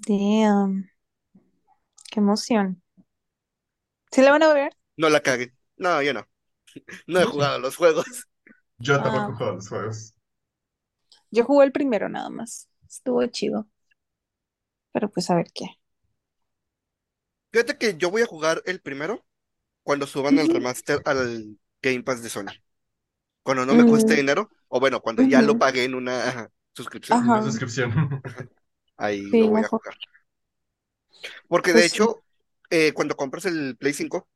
damn. 0.08 0.90
Qué 2.10 2.20
emoción. 2.22 2.82
¿Sí 4.12 4.22
la 4.22 4.32
van 4.32 4.44
a 4.44 4.54
ver? 4.54 4.72
No 4.98 5.10
la 5.10 5.22
caguen. 5.22 5.56
No, 5.78 6.02
yo 6.02 6.14
no. 6.14 6.28
No 7.08 7.20
he 7.22 7.26
jugado 7.26 7.60
los 7.60 7.76
juegos. 7.76 8.06
Yo 8.80 9.00
Ah. 9.00 9.04
tampoco 9.04 9.38
juego 9.38 9.54
los 9.56 9.70
juegos. 9.70 10.14
Yo 11.32 11.44
jugué 11.44 11.66
el 11.66 11.72
primero 11.74 12.08
nada 12.10 12.30
más. 12.30 12.70
Estuvo 12.88 13.26
chido. 13.28 13.68
Pero 14.92 15.10
pues 15.10 15.30
a 15.30 15.36
ver 15.36 15.48
qué. 15.54 15.66
Fíjate 17.52 17.78
que 17.78 17.96
yo 17.98 18.12
voy 18.12 18.22
a 18.24 18.26
jugar 18.26 18.62
el 18.66 18.82
primero 18.82 19.26
cuando 19.84 20.08
suban 20.08 20.40
el 20.40 20.50
remaster 20.50 21.02
al 21.06 21.58
Game 21.82 22.04
Pass 22.04 22.24
de 22.24 22.30
Sony. 22.30 22.52
Cuando 23.44 23.66
no 23.66 23.76
me 23.76 23.86
cueste 23.86 24.14
Mm. 24.14 24.18
dinero, 24.18 24.50
o 24.70 24.80
bueno, 24.80 25.02
cuando 25.02 25.22
ya 25.24 25.42
lo 25.42 25.58
pagué 25.60 25.84
en 25.84 25.96
una 25.96 26.50
suscripción, 26.74 27.20
Ajá. 27.20 27.34
Una 27.34 27.44
suscripción. 27.44 27.92
ahí 28.98 29.22
Sí, 29.30 29.40
lo 29.42 29.48
voy 29.50 29.60
a 29.60 29.62
mejor. 29.64 29.82
jugar. 29.82 29.98
Porque 31.48 31.72
de 31.74 31.80
Pues 31.82 31.92
sí. 31.92 31.98
hecho, 31.98 32.24
eh, 32.70 32.94
cuando 32.94 33.16
compras 33.16 33.46
el 33.46 33.76
Play 33.78 33.94
5, 33.94 34.28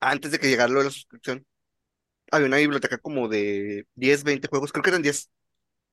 antes 0.00 0.30
de 0.32 0.38
que 0.38 0.48
llegara 0.48 0.72
lo 0.72 0.80
de 0.80 0.86
la 0.86 0.90
suscripción, 0.90 1.46
había 2.30 2.46
una 2.48 2.56
biblioteca 2.56 2.98
como 2.98 3.28
de 3.28 3.86
10, 3.94 4.24
20 4.24 4.48
juegos, 4.48 4.72
creo 4.72 4.82
que 4.82 4.90
eran 4.90 5.02
10, 5.02 5.30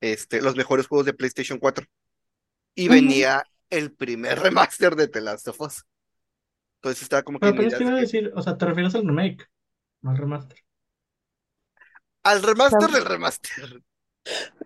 este, 0.02 0.42
los 0.42 0.56
mejores 0.56 0.88
juegos 0.88 1.06
de 1.06 1.14
PlayStation 1.14 1.60
4. 1.60 1.86
Y 2.76 2.88
venía 2.88 3.44
el 3.70 3.94
primer 3.94 4.40
remaster 4.72 4.96
de 4.96 5.08
The 5.08 5.22
Last 5.22 5.48
of 5.50 5.62
Us. 5.62 5.84
Entonces 6.78 7.04
estaba 7.04 7.24
como 7.24 7.40
que 7.40 7.46
Pero 7.48 7.54
apenas 7.56 7.78
te 7.78 7.84
ideas 7.84 7.90
iba 7.90 7.92
a 7.92 7.94
de 7.96 8.00
que- 8.00 8.06
decir, 8.06 8.32
o 8.36 8.42
sea, 8.42 8.58
te 8.58 8.66
refieres 8.66 8.96
al 8.96 9.06
remake, 9.06 9.48
no 10.02 10.12
al 10.12 10.18
remaster. 10.18 10.58
Al 12.24 12.44
remaster 12.44 12.90
del 12.90 13.06
remaster. 13.06 13.82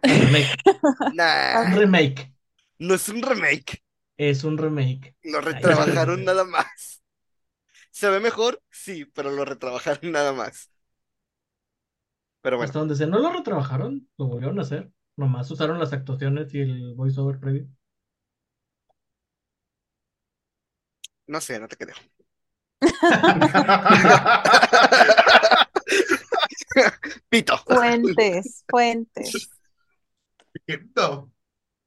Remake. 0.04 0.56
Nah, 1.14 1.76
remake. 1.76 2.32
no 2.80 2.94
es 2.94 3.10
un 3.10 3.22
remake. 3.22 3.84
Es 4.18 4.44
un 4.44 4.58
remake. 4.58 5.16
Lo 5.24 5.42
retrabajaron 5.42 6.24
nada 6.26 6.44
más. 6.44 7.02
¿Se 7.92 8.10
ve 8.10 8.20
mejor? 8.20 8.62
Sí, 8.70 9.06
pero 9.06 9.32
lo 9.32 9.46
retrabajaron 9.46 10.12
nada 10.12 10.34
más. 10.34 10.70
Pero 12.42 12.58
bueno, 12.58 12.68
Hasta 12.68 12.80
donde 12.80 12.96
se 12.96 13.08
no 13.08 13.20
lo 13.20 13.32
retrabajaron, 13.32 14.08
lo 14.18 14.28
volvieron 14.28 14.60
a 14.60 14.62
hacer. 14.62 14.92
Nomás 15.16 15.50
usaron 15.52 15.80
las 15.80 15.94
actuaciones 15.94 16.54
y 16.54 16.60
el 16.60 16.94
voiceover 16.96 17.40
previo. 17.40 17.68
no 21.28 21.42
sé, 21.42 21.60
no 21.60 21.68
te 21.68 21.78
creo. 21.78 21.96
Pito. 27.30 27.58
Fuentes, 27.66 28.64
fuentes. 28.70 29.50
No. 30.96 31.32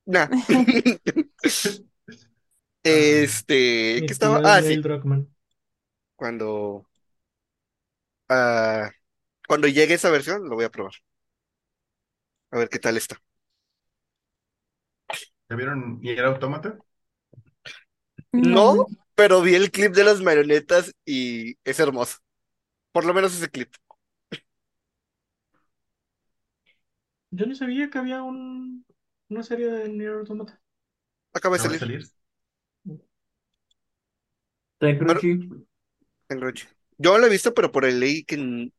Nah. 0.07 0.29
Este, 2.83 4.01
¿qué 4.01 4.07
estaba? 4.09 4.37
estimado 4.37 4.57
Ah, 4.57 4.63
sí, 4.63 4.81
cuando, 6.17 6.87
ah, 8.29 8.91
cuando 9.49 9.69
llegue 9.69 9.95
esa 9.95 10.11
versión, 10.11 10.49
lo 10.49 10.57
voy 10.57 10.65
a 10.65 10.71
probar. 10.71 10.95
A 12.53 12.59
ver 12.59 12.69
qué 12.69 12.79
tal 12.79 12.97
está. 12.97 13.21
¿Ya 15.49 15.57
vieron 15.57 16.01
Nier 16.01 16.25
Automata? 16.25 16.79
No, 18.33 18.87
pero 19.15 19.43
vi 19.43 19.55
el 19.55 19.71
clip 19.71 19.93
de 19.95 20.05
las 20.05 20.21
marionetas 20.21 20.95
y 21.05 21.57
es 21.65 21.81
hermoso. 21.81 22.19
Por 22.93 23.05
lo 23.05 23.15
menos 23.15 23.35
ese 23.35 23.51
clip. 23.51 23.75
Yo 27.31 27.47
ni 27.47 27.55
sabía 27.55 27.91
que 27.91 27.99
había 27.99 28.23
un, 28.23 28.85
una 29.29 29.43
serie 29.43 29.69
de 29.71 29.89
Nier 29.89 30.13
Automata. 30.15 30.61
Acaba 31.33 31.57
de 31.57 31.59
Acaba 31.59 31.69
de 31.69 31.77
salir 31.77 31.81
salir. 31.81 32.11
Está 34.75 34.89
en 34.91 34.99
Crunchy. 34.99 35.39
en 36.29 36.39
Crunchy. 36.41 36.67
Yo 36.99 37.19
lo 37.19 37.27
he 37.27 37.31
visto, 37.31 37.55
pero 37.55 37.73
por 37.73 37.85
el 37.85 38.01
leí 38.01 38.25
que 38.25 38.35
n- 38.37 38.73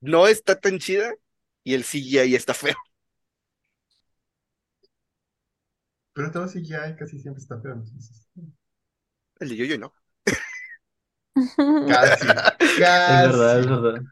no 0.00 0.26
está 0.28 0.58
tan 0.60 0.78
chida 0.78 1.14
y 1.64 1.74
el 1.74 1.84
CGI 1.84 2.36
está 2.36 2.54
feo. 2.54 2.76
Pero 6.12 6.30
todo 6.30 6.46
CGI 6.46 6.94
casi 6.96 7.18
siempre 7.18 7.42
está 7.42 7.60
feo. 7.60 7.72
entonces. 7.72 8.28
El 9.40 9.48
de 9.48 9.56
Yoyo 9.56 9.78
no. 9.78 9.92
Casi. 11.86 12.44
Es 13.06 13.20
verdad, 13.20 13.60
es 13.60 13.66
Casi. 13.66 13.68
verdad. 13.68 14.04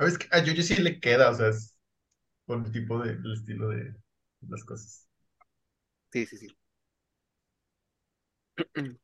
A 0.00 0.04
veces 0.04 0.18
que 0.18 0.28
a 0.36 0.42
Yoyo 0.42 0.62
sí 0.62 0.76
le 0.82 0.98
queda, 0.98 1.30
o 1.30 1.34
sea, 1.34 1.48
es 1.48 1.76
por 2.46 2.64
el 2.64 2.72
tipo 2.72 2.98
de, 3.00 3.12
el 3.12 3.32
estilo 3.32 3.68
de 3.68 3.94
las 4.48 4.64
cosas. 4.64 5.06
Sí, 6.12 6.26
sí, 6.26 6.36
sí. 6.38 6.48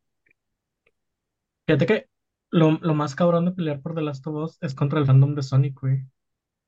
Fíjate 1.66 1.86
que 1.86 2.08
lo, 2.50 2.72
lo 2.80 2.94
más 2.94 3.14
cabrón 3.14 3.44
de 3.44 3.52
pelear 3.52 3.80
por 3.82 3.94
The 3.94 4.02
Last 4.02 4.26
of 4.26 4.34
Us 4.36 4.58
es 4.60 4.74
contra 4.74 4.98
el 4.98 5.06
random 5.06 5.34
de 5.34 5.42
Sonic, 5.42 5.80
güey. 5.80 6.02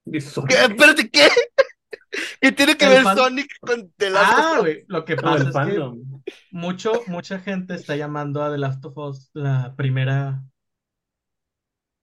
¿Qué? 0.04 0.18
Espérate, 0.18 1.10
¿qué? 1.10 1.28
¿Qué 2.40 2.52
tiene 2.52 2.76
que 2.76 2.84
El 2.84 2.90
ver 2.90 3.02
fan- 3.04 3.16
Sonic 3.16 3.48
con 3.60 3.92
The 3.96 4.10
Last 4.10 4.32
of 4.32 4.38
Ah, 4.38 4.52
Us? 4.56 4.60
güey, 4.60 4.84
lo 4.88 5.04
que 5.04 5.16
pasa 5.16 5.36
el 5.36 5.40
es 5.40 5.44
que 5.46 5.52
fandom. 5.52 6.22
mucho, 6.50 6.92
mucha 7.06 7.38
gente 7.38 7.74
está 7.74 7.96
llamando 7.96 8.42
a 8.42 8.50
The 8.50 8.58
Last 8.58 8.84
of 8.84 8.96
Us 8.98 9.30
la 9.34 9.74
primera 9.76 10.42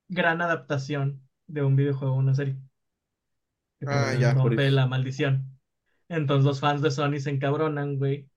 gran 0.07 0.41
adaptación 0.41 1.24
de 1.47 1.63
un 1.63 1.75
videojuego 1.75 2.13
a 2.15 2.17
una 2.17 2.35
serie. 2.35 2.57
Que 3.79 3.87
Ah, 3.87 4.13
ya, 4.13 4.39
por 4.39 4.53
rompe 4.53 4.69
eso. 4.69 4.71
la 4.71 4.85
maldición. 4.87 5.59
Entonces 6.09 6.45
los 6.45 6.59
fans 6.59 6.81
de 6.81 6.91
Sony 6.91 7.19
se 7.19 7.29
encabronan, 7.31 7.97
güey, 7.97 8.29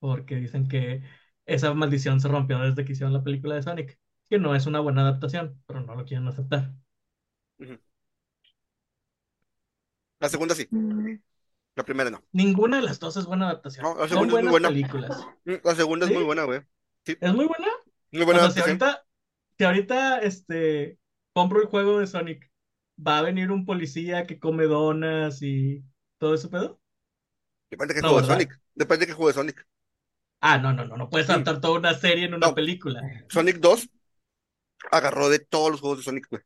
porque 0.00 0.36
dicen 0.36 0.68
que 0.68 1.02
esa 1.46 1.74
maldición 1.74 2.20
se 2.20 2.28
rompió 2.28 2.58
desde 2.60 2.84
que 2.84 2.92
hicieron 2.92 3.12
la 3.14 3.24
película 3.24 3.54
de 3.56 3.62
Sonic. 3.62 3.98
Que 4.30 4.38
no 4.38 4.54
es 4.54 4.66
una 4.66 4.80
buena 4.80 5.02
adaptación, 5.02 5.62
pero 5.66 5.80
no 5.82 5.94
lo 5.96 6.04
quieren 6.04 6.28
aceptar. 6.28 6.72
La 10.20 10.28
segunda 10.28 10.54
sí, 10.56 10.68
la 11.76 11.84
primera 11.84 12.10
no. 12.10 12.24
Ninguna 12.32 12.76
de 12.76 12.82
las 12.82 13.00
dos 13.00 13.16
es 13.16 13.24
buena 13.24 13.46
adaptación. 13.46 13.88
No, 13.88 13.94
la 13.96 14.08
Son 14.08 14.26
segunda 14.26 14.34
es 14.34 14.38
muy 14.40 14.48
buenas 14.48 14.58
buena. 14.60 14.70
películas. 14.72 15.26
Mm, 15.44 15.54
La 15.64 15.74
segunda 15.74 16.06
es 16.06 16.12
¿Sí? 16.12 16.12
muy 16.12 16.22
buena, 16.24 16.44
güey. 16.44 16.60
¿Es 17.20 17.34
muy 17.34 17.46
buena? 17.46 17.68
Muy 18.12 18.24
buena 18.24 18.38
O 18.38 18.40
sea, 18.40 18.50
si 18.50 18.60
adaptación. 18.60 18.60
ahorita, 18.60 19.06
si 19.58 19.64
ahorita 19.64 20.18
este, 20.20 20.98
compro 21.32 21.60
el 21.62 21.68
juego 21.68 21.98
de 22.00 22.06
Sonic, 22.06 22.50
¿va 22.98 23.18
a 23.18 23.22
venir 23.22 23.50
un 23.52 23.64
policía 23.66 24.26
que 24.26 24.38
come 24.38 24.64
donas 24.66 25.42
y 25.42 25.84
todo 26.18 26.34
ese 26.34 26.48
pedo? 26.48 26.80
Depende 27.70 27.92
de 27.94 28.00
qué 28.00 28.02
No, 28.02 28.14
¿verdad? 28.14 28.48
Sonic. 28.48 28.58
Depende 28.74 29.04
de 29.04 29.08
qué 29.08 29.12
juego 29.14 29.28
de 29.28 29.34
Sonic. 29.34 29.66
Ah, 30.40 30.58
no, 30.58 30.72
no, 30.72 30.84
no, 30.84 30.96
no 30.96 31.10
puedes 31.10 31.28
Sí. 31.28 31.32
adaptar 31.32 31.60
toda 31.60 31.78
una 31.80 31.94
serie 31.94 32.26
en 32.26 32.34
una 32.34 32.54
No. 32.54 32.54
película. 32.54 33.02
Sonic 33.28 33.58
2 33.58 33.88
agarró 34.90 35.28
de 35.28 35.40
todos 35.40 35.70
los 35.70 35.80
juegos 35.80 35.98
de 35.98 36.04
Sonic, 36.04 36.28
güey. 36.30 36.42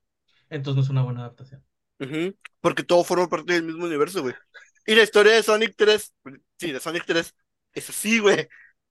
Entonces 0.50 0.76
no 0.76 0.82
es 0.82 0.90
una 0.90 1.02
buena 1.04 1.20
adaptación. 1.20 1.64
Ujú, 2.00 2.36
Porque 2.60 2.84
todo 2.84 3.04
forma 3.04 3.28
parte 3.28 3.54
del 3.54 3.64
mismo 3.64 3.84
universo, 3.86 4.22
güey. 4.22 4.34
Y 4.86 4.94
la 4.94 5.02
historia 5.02 5.32
de 5.34 5.42
Sonic 5.42 5.74
3, 5.76 6.14
sí, 6.58 6.72
de 6.72 6.80
Sonic 6.80 7.04
3, 7.06 7.34
es 7.72 7.90
así, 7.90 8.18
güey. 8.20 8.48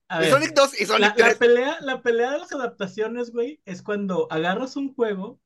A 0.09 0.19
ver, 0.19 0.29
Sonic 0.29 0.53
2 0.53 0.79
y 0.81 0.85
Sonic 0.85 1.13
la, 1.13 1.15
la 1.17 1.37
3. 1.37 1.37
pelea, 1.37 1.77
la 1.81 2.01
pelea 2.01 2.31
de 2.31 2.39
las 2.39 2.51
adaptaciones, 2.53 3.31
güey, 3.31 3.61
es 3.65 3.81
cuando 3.81 4.27
agarras 4.31 4.75
un 4.75 4.93
juego 4.93 5.39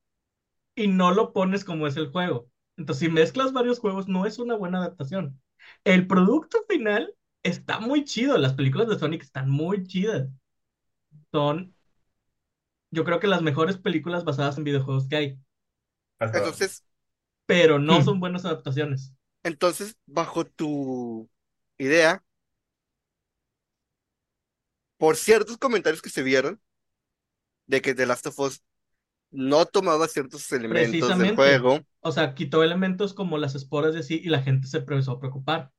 y 0.76 0.88
no 0.88 1.12
lo 1.12 1.34
pones 1.34 1.64
como 1.66 1.88
es 1.88 1.98
el 1.98 2.12
juego. 2.12 2.50
Entonces, 2.78 3.08
si 3.08 3.14
mezclas 3.14 3.54
varios 3.54 3.80
juegos, 3.80 4.08
no 4.08 4.26
es 4.26 4.40
una 4.40 4.56
buena 4.56 4.80
adaptación. 4.80 5.40
El 5.84 6.08
producto 6.08 6.60
final 6.70 7.14
está 7.44 7.80
muy 7.80 8.04
chido. 8.06 8.38
Las 8.38 8.54
películas 8.54 8.88
de 8.90 9.00
Sonic 9.00 9.24
están 9.24 9.50
muy 9.50 9.86
chidas. 9.88 10.30
Son, 11.32 11.74
yo 12.92 13.04
creo 13.04 13.20
que 13.20 13.28
las 13.28 13.42
mejores 13.42 13.78
películas 13.78 14.24
basadas 14.24 14.58
en 14.58 14.64
videojuegos 14.64 15.08
que 15.08 15.16
hay. 15.18 15.40
Entonces, 16.32 16.84
pero 17.46 17.78
no 17.80 18.02
Hmm. 18.02 18.02
son 18.02 18.20
buenas 18.20 18.46
adaptaciones. 18.46 19.14
entonces, 19.44 19.98
bajo 20.06 20.46
tu 20.46 21.30
idea, 21.78 22.24
por 24.98 25.18
ciertos 25.18 25.58
comentarios 25.58 26.02
que 26.02 26.10
se 26.10 26.24
vieron 26.24 26.62
de 27.68 27.82
que 27.82 27.94
The 27.96 28.06
Last 28.06 28.28
of 28.28 28.40
Us 28.40 28.62
no 29.32 29.66
tomaba 29.66 30.08
ciertos 30.08 30.52
elementos 30.52 31.18
del 31.18 31.32
juego, 31.32 31.80
O 32.02 32.12
sea, 32.12 32.34
quitó 32.36 32.64
elementos 32.64 33.14
como 33.14 33.38
las 33.38 33.56
esporas 33.56 33.94
de 33.94 34.04
sí 34.04 34.22
y 34.24 34.30
la 34.30 34.42
gente 34.44 34.68
se 34.68 34.80
empezó 34.80 35.14
a 35.14 35.20
preocupar. 35.20 35.72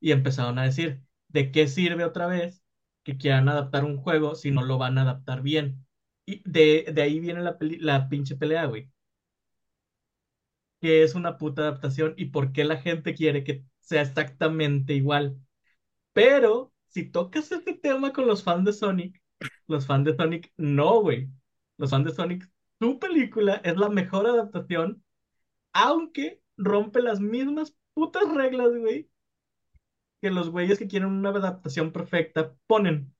Y 0.00 0.12
empezaron 0.12 0.58
a 0.58 0.64
decir, 0.64 1.02
¿de 1.28 1.52
qué 1.52 1.68
sirve 1.68 2.04
otra 2.04 2.26
vez 2.26 2.62
que 3.04 3.16
quieran 3.18 3.48
adaptar 3.48 3.84
un 3.84 3.98
juego 3.98 4.34
si 4.36 4.50
no 4.52 4.64
lo 4.64 4.78
van 4.78 4.98
a 4.98 5.02
adaptar 5.02 5.42
bien? 5.42 5.86
Y 6.26 6.42
de, 6.50 6.92
de 6.94 7.02
ahí 7.02 7.20
viene 7.20 7.42
la, 7.42 7.58
peli- 7.58 7.78
la 7.80 8.08
pinche 8.08 8.36
pelea, 8.36 8.66
güey. 8.66 8.90
Que 10.80 11.02
es 11.02 11.14
una 11.14 11.38
puta 11.38 11.62
adaptación 11.62 12.14
y 12.16 12.26
por 12.26 12.52
qué 12.52 12.64
la 12.64 12.76
gente 12.78 13.14
quiere 13.14 13.44
que 13.44 13.64
sea 13.80 14.02
exactamente 14.02 14.94
igual. 14.94 15.38
Pero 16.14 16.72
si 16.88 17.04
tocas 17.10 17.52
este 17.52 17.74
tema 17.74 18.12
con 18.12 18.26
los 18.28 18.42
fans 18.44 18.64
de 18.66 18.72
Sonic, 18.74 19.22
los 19.68 19.86
fans 19.86 20.06
de 20.06 20.16
Sonic 20.16 20.52
no, 20.58 21.00
güey. 21.02 21.30
Los 21.78 21.90
fans 21.90 22.06
de 22.06 22.12
Sonic, 22.14 22.50
su 22.80 22.98
película 22.98 23.60
es 23.64 23.76
la 23.76 23.88
mejor 23.88 24.26
adaptación, 24.26 25.02
aunque 25.72 26.42
rompe 26.56 27.02
las 27.02 27.20
mismas 27.20 27.76
putas 27.94 28.28
reglas, 28.34 28.70
güey, 28.76 29.10
que 30.20 30.30
los 30.30 30.50
güeyes 30.50 30.78
que 30.78 30.88
quieren 30.88 31.08
una 31.08 31.30
adaptación 31.30 31.92
perfecta 31.92 32.54
ponen. 32.66 33.14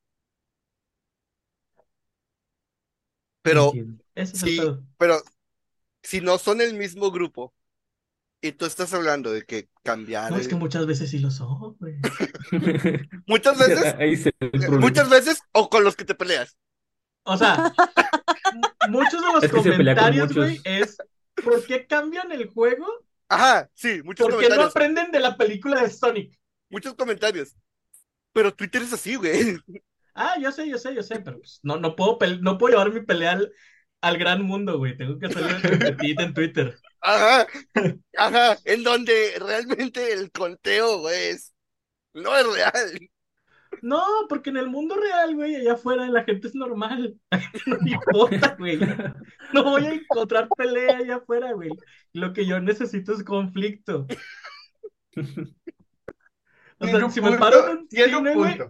pero 3.46 3.72
es 4.16 4.30
sí, 4.30 4.58
el 4.58 4.82
pero 4.98 5.22
si 6.02 6.20
no 6.20 6.38
son 6.38 6.60
el 6.60 6.74
mismo 6.74 7.12
grupo 7.12 7.54
y 8.42 8.52
tú 8.52 8.66
estás 8.66 8.92
hablando 8.92 9.32
de 9.32 9.44
que 9.44 9.68
cambiar, 9.82 10.32
No, 10.32 10.38
es 10.38 10.48
que 10.48 10.56
muchas 10.56 10.86
veces 10.86 11.10
sí 11.10 11.18
lo 11.20 11.30
son, 11.30 11.76
güey. 11.78 11.96
muchas 13.26 13.58
veces, 13.58 13.94
problema. 14.40 14.78
muchas 14.78 15.08
veces 15.08 15.40
o 15.52 15.70
con 15.70 15.84
los 15.84 15.94
que 15.96 16.04
te 16.04 16.14
peleas. 16.14 16.56
O 17.24 17.36
sea, 17.36 17.72
muchos 18.88 19.20
de 19.22 19.32
los 19.32 19.44
Es 19.44 19.50
que 19.50 19.56
comentarios, 19.58 20.34
güey, 20.34 20.60
es 20.64 20.98
¿por 21.44 21.64
qué 21.66 21.86
cambian 21.86 22.32
el 22.32 22.48
juego? 22.48 22.86
Ajá, 23.28 23.68
sí, 23.74 24.02
muchos 24.04 24.26
¿Por 24.26 24.38
qué 24.40 24.48
no 24.48 24.62
aprenden 24.62 25.10
de 25.10 25.20
la 25.20 25.36
película 25.36 25.82
de 25.82 25.90
Sonic? 25.90 26.38
muchos 26.70 26.94
comentarios. 26.94 27.56
Pero 28.32 28.54
Twitter 28.54 28.82
es 28.82 28.92
así, 28.92 29.16
güey. 29.16 29.58
Ah, 30.14 30.36
yo 30.40 30.50
sé, 30.52 30.68
yo 30.68 30.78
sé, 30.78 30.94
yo 30.94 31.02
sé, 31.02 31.20
pero 31.20 31.38
pues, 31.38 31.60
no, 31.62 31.76
no 31.78 31.94
puedo 31.96 32.18
no 32.40 32.58
puedo 32.58 32.72
llevar 32.72 32.92
mi 32.92 33.04
pelea 33.04 33.32
al, 33.32 33.52
al 34.00 34.18
gran 34.18 34.42
mundo, 34.42 34.78
güey. 34.78 34.96
Tengo 34.96 35.18
que 35.18 35.30
salir 35.30 35.56
repetir 35.62 36.20
en 36.20 36.32
Twitter. 36.34 36.78
Ajá, 37.00 37.46
ajá, 38.16 38.58
en 38.64 38.82
donde 38.82 39.34
realmente 39.38 40.12
el 40.12 40.30
conteo, 40.32 41.00
güey, 41.00 41.28
es- 41.30 41.52
no 42.14 42.36
es 42.36 42.46
real. 42.46 43.10
No, 43.82 44.02
porque 44.28 44.50
en 44.50 44.56
el 44.56 44.68
mundo 44.68 44.96
real, 44.96 45.34
güey, 45.34 45.54
allá 45.56 45.74
afuera 45.74 46.06
la 46.08 46.24
gente 46.24 46.48
es 46.48 46.54
normal. 46.54 47.18
A 47.30 47.36
la 47.36 47.42
gente 47.42 47.60
no 47.66 47.88
importa, 47.88 48.56
güey. 48.58 48.78
No 49.52 49.64
voy 49.64 49.86
a 49.86 49.92
encontrar 49.94 50.48
pelea 50.56 50.98
allá 50.98 51.16
afuera, 51.16 51.52
güey. 51.52 51.70
Lo 52.12 52.32
que 52.32 52.46
yo 52.46 52.60
necesito 52.60 53.12
es 53.12 53.22
conflicto. 53.24 54.06
O 56.78 56.86
sea, 56.86 57.08
si 57.10 57.20
me 57.20 57.32
paro 57.38 57.70
en 57.70 57.78
un 57.78 57.88
cine, 57.88 58.34
güey, 58.34 58.66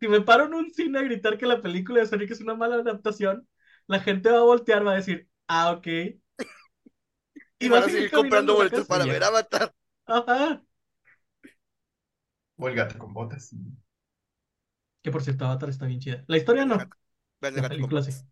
si 0.00 0.08
me 0.08 0.20
paro 0.20 0.46
en 0.46 0.54
un 0.54 0.70
cine 0.72 0.98
a 0.98 1.02
gritar 1.02 1.38
que 1.38 1.46
la 1.46 1.62
película 1.62 2.00
de 2.00 2.06
Sonic 2.06 2.30
es 2.32 2.40
una 2.40 2.54
mala 2.54 2.76
adaptación, 2.76 3.48
la 3.86 4.00
gente 4.00 4.30
va 4.30 4.38
a 4.38 4.42
voltear, 4.42 4.86
va 4.86 4.92
a 4.92 4.96
decir, 4.96 5.28
ah, 5.48 5.72
ok. 5.72 5.86
Y 7.58 7.66
Y 7.66 7.68
va 7.68 7.80
van 7.80 7.84
a 7.84 7.88
seguir 7.88 8.10
comprando 8.12 8.54
boletos 8.54 8.86
casa. 8.86 8.86
para 8.86 9.06
ver 9.06 9.24
Avatar. 9.24 9.74
Ajá. 10.06 10.62
O 12.56 12.68
el 12.68 12.74
gato 12.74 12.98
con 12.98 13.12
botas. 13.14 13.54
Que 15.04 15.12
por 15.12 15.22
cierto, 15.22 15.44
Avatar 15.46 15.70
está 15.70 15.86
bien 15.86 16.00
chida. 16.00 16.24
La 16.26 16.36
historia 16.38 16.64
no, 16.66 16.78
Vean 17.40 17.54
el 17.56 17.60
la 17.60 17.62
gato 17.62 17.78
con 17.78 17.92
película 17.92 18.02
sí. 18.02 18.12
botas. 18.12 18.26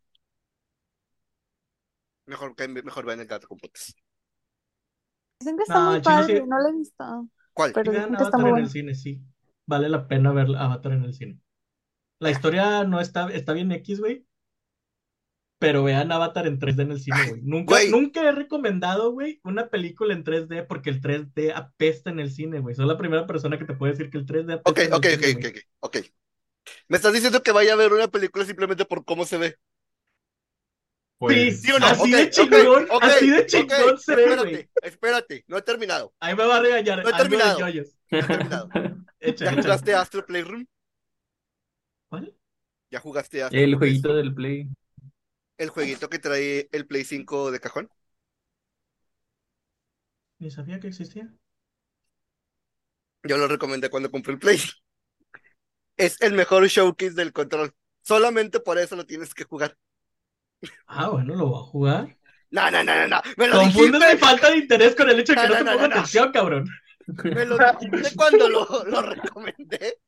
Mejor, 2.26 2.54
mejor 2.84 3.06
vean 3.06 3.20
el 3.20 3.26
gato 3.28 3.46
con 3.46 3.58
botas. 3.58 3.94
Dicen 5.40 5.56
que 5.56 5.64
está 5.64 5.80
No, 5.80 5.82
muy 5.82 6.00
padre, 6.00 6.22
sí. 6.22 6.42
no 6.46 6.58
lo 6.60 6.68
he 6.68 6.72
visto, 6.78 7.28
¿Cuál? 7.54 7.72
Pero 7.72 7.92
vean 7.92 8.14
que 8.16 8.22
está 8.24 8.38
Avatar 8.38 8.38
muy 8.38 8.50
en 8.50 8.50
bueno. 8.50 8.58
el 8.58 8.68
cine, 8.70 8.94
sí. 8.94 9.20
Vale 9.66 9.88
la 9.88 10.06
pena 10.08 10.32
ver 10.32 10.48
Avatar 10.56 10.92
en 10.92 11.04
el 11.04 11.14
cine. 11.14 11.40
La 12.20 12.30
historia 12.30 12.84
no 12.84 13.00
está, 13.00 13.28
está 13.32 13.52
bien 13.52 13.72
X, 13.72 14.00
güey. 14.00 14.26
Pero 15.58 15.84
vean 15.84 16.10
Avatar 16.12 16.46
en 16.46 16.58
3D 16.58 16.82
en 16.82 16.90
el 16.92 17.00
cine, 17.00 17.24
güey. 17.24 17.40
Nunca, 17.42 17.76
güey. 17.76 17.84
nunca 17.84 18.22
he 18.28 18.32
recomendado, 18.32 19.12
güey, 19.12 19.40
una 19.44 19.68
película 19.70 20.12
en 20.12 20.24
3D 20.24 20.62
porque 20.64 20.90
el 20.90 21.00
3D 21.00 21.52
apesta 21.52 22.10
en 22.10 22.18
el 22.20 22.30
cine, 22.32 22.58
güey. 22.60 22.74
Soy 22.74 22.86
la 22.86 22.98
primera 22.98 23.26
persona 23.26 23.58
que 23.58 23.64
te 23.64 23.74
puede 23.74 23.92
decir 23.92 24.10
que 24.10 24.18
el 24.18 24.26
3D 24.26 24.52
apesta 24.54 24.70
Ok, 24.70 24.78
en 24.88 24.94
el 24.94 24.94
ok, 24.98 25.06
ok, 25.16 25.22
cine, 25.24 25.32
ok, 25.36 25.56
ok, 25.80 25.96
ok. 26.02 26.12
Me 26.88 26.96
estás 26.96 27.12
diciendo 27.12 27.42
que 27.42 27.52
vaya 27.52 27.72
a 27.72 27.76
ver 27.76 27.92
una 27.92 28.08
película 28.08 28.44
simplemente 28.44 28.84
por 28.84 29.04
cómo 29.04 29.24
se 29.24 29.38
ve. 29.38 29.56
Pues, 31.18 31.62
¿Sí 31.62 31.70
o 31.70 31.78
no? 31.78 31.86
Así 31.86 32.10
de 32.10 32.30
chingón, 32.30 32.88
así 33.00 33.30
de 33.30 33.46
chingón 33.46 33.98
se 33.98 34.16
ve, 34.16 34.24
Espérate, 34.24 34.70
espérate, 34.82 35.44
no 35.46 35.56
he 35.58 35.62
terminado. 35.62 36.12
Ahí 36.20 36.34
me 36.34 36.44
va 36.44 36.56
a 36.56 36.60
regañar 36.60 37.02
No 37.04 37.10
he 37.10 37.12
terminado. 37.14 37.60
No 37.60 38.18
he 38.18 38.22
terminado. 38.24 38.68
Echa, 39.20 39.44
¿Ya 39.44 39.52
echa. 39.52 39.62
jugaste 39.62 39.94
Astro 39.94 40.26
Playroom? 40.26 40.66
¿Cuál? 42.08 42.34
¿Ya 42.90 43.00
jugaste 43.00 43.42
Astro 43.42 43.58
El 43.60 43.76
Playroom? 43.76 43.78
jueguito 43.78 44.14
del 44.14 44.34
Play. 44.34 44.68
El 45.56 45.70
jueguito 45.70 46.10
que 46.10 46.18
trae 46.18 46.68
el 46.72 46.86
Play 46.86 47.04
5 47.04 47.50
de 47.52 47.60
cajón. 47.60 47.90
Ni 50.40 50.50
sabía 50.50 50.78
que 50.78 50.88
existía. 50.88 51.32
Yo 53.24 53.36
lo 53.36 53.48
recomendé 53.48 53.90
cuando 53.90 54.10
compré 54.12 54.32
el 54.34 54.38
Play. 54.38 54.58
Es 55.96 56.20
el 56.20 56.34
mejor 56.34 56.66
showcase 56.66 57.12
del 57.14 57.32
control. 57.32 57.74
Solamente 58.02 58.60
por 58.60 58.78
eso 58.78 58.94
lo 58.96 59.06
tienes 59.06 59.32
que 59.34 59.44
jugar. 59.44 59.78
Ah, 60.86 61.08
bueno, 61.10 61.34
lo 61.34 61.46
voy 61.48 61.58
a 61.58 61.62
jugar. 61.64 62.18
No, 62.50 62.70
no, 62.70 62.82
no, 62.84 62.94
no, 62.94 63.08
no. 63.08 63.20
Me 63.36 63.48
lo 63.48 63.58
Confundes 63.58 64.04
mi 64.04 64.16
dijiste, 64.16 64.18
falta 64.18 64.50
de 64.50 64.58
interés 64.58 64.94
con 64.94 65.08
el 65.10 65.20
hecho 65.20 65.32
de 65.32 65.40
que 65.40 65.48
No, 65.48 65.48
no, 65.48 65.58
no, 65.58 65.64
te 65.64 65.64
pongo 65.64 65.84
no, 65.84 65.88
no. 65.88 65.96
atención, 65.96 66.32
cabrón. 66.32 66.66
me 67.30 67.44
lo 67.46 67.58
dijiste 67.60 68.12
cuando 68.16 68.48
lo, 68.48 68.84
lo 68.86 69.02
recomendé. 69.02 69.98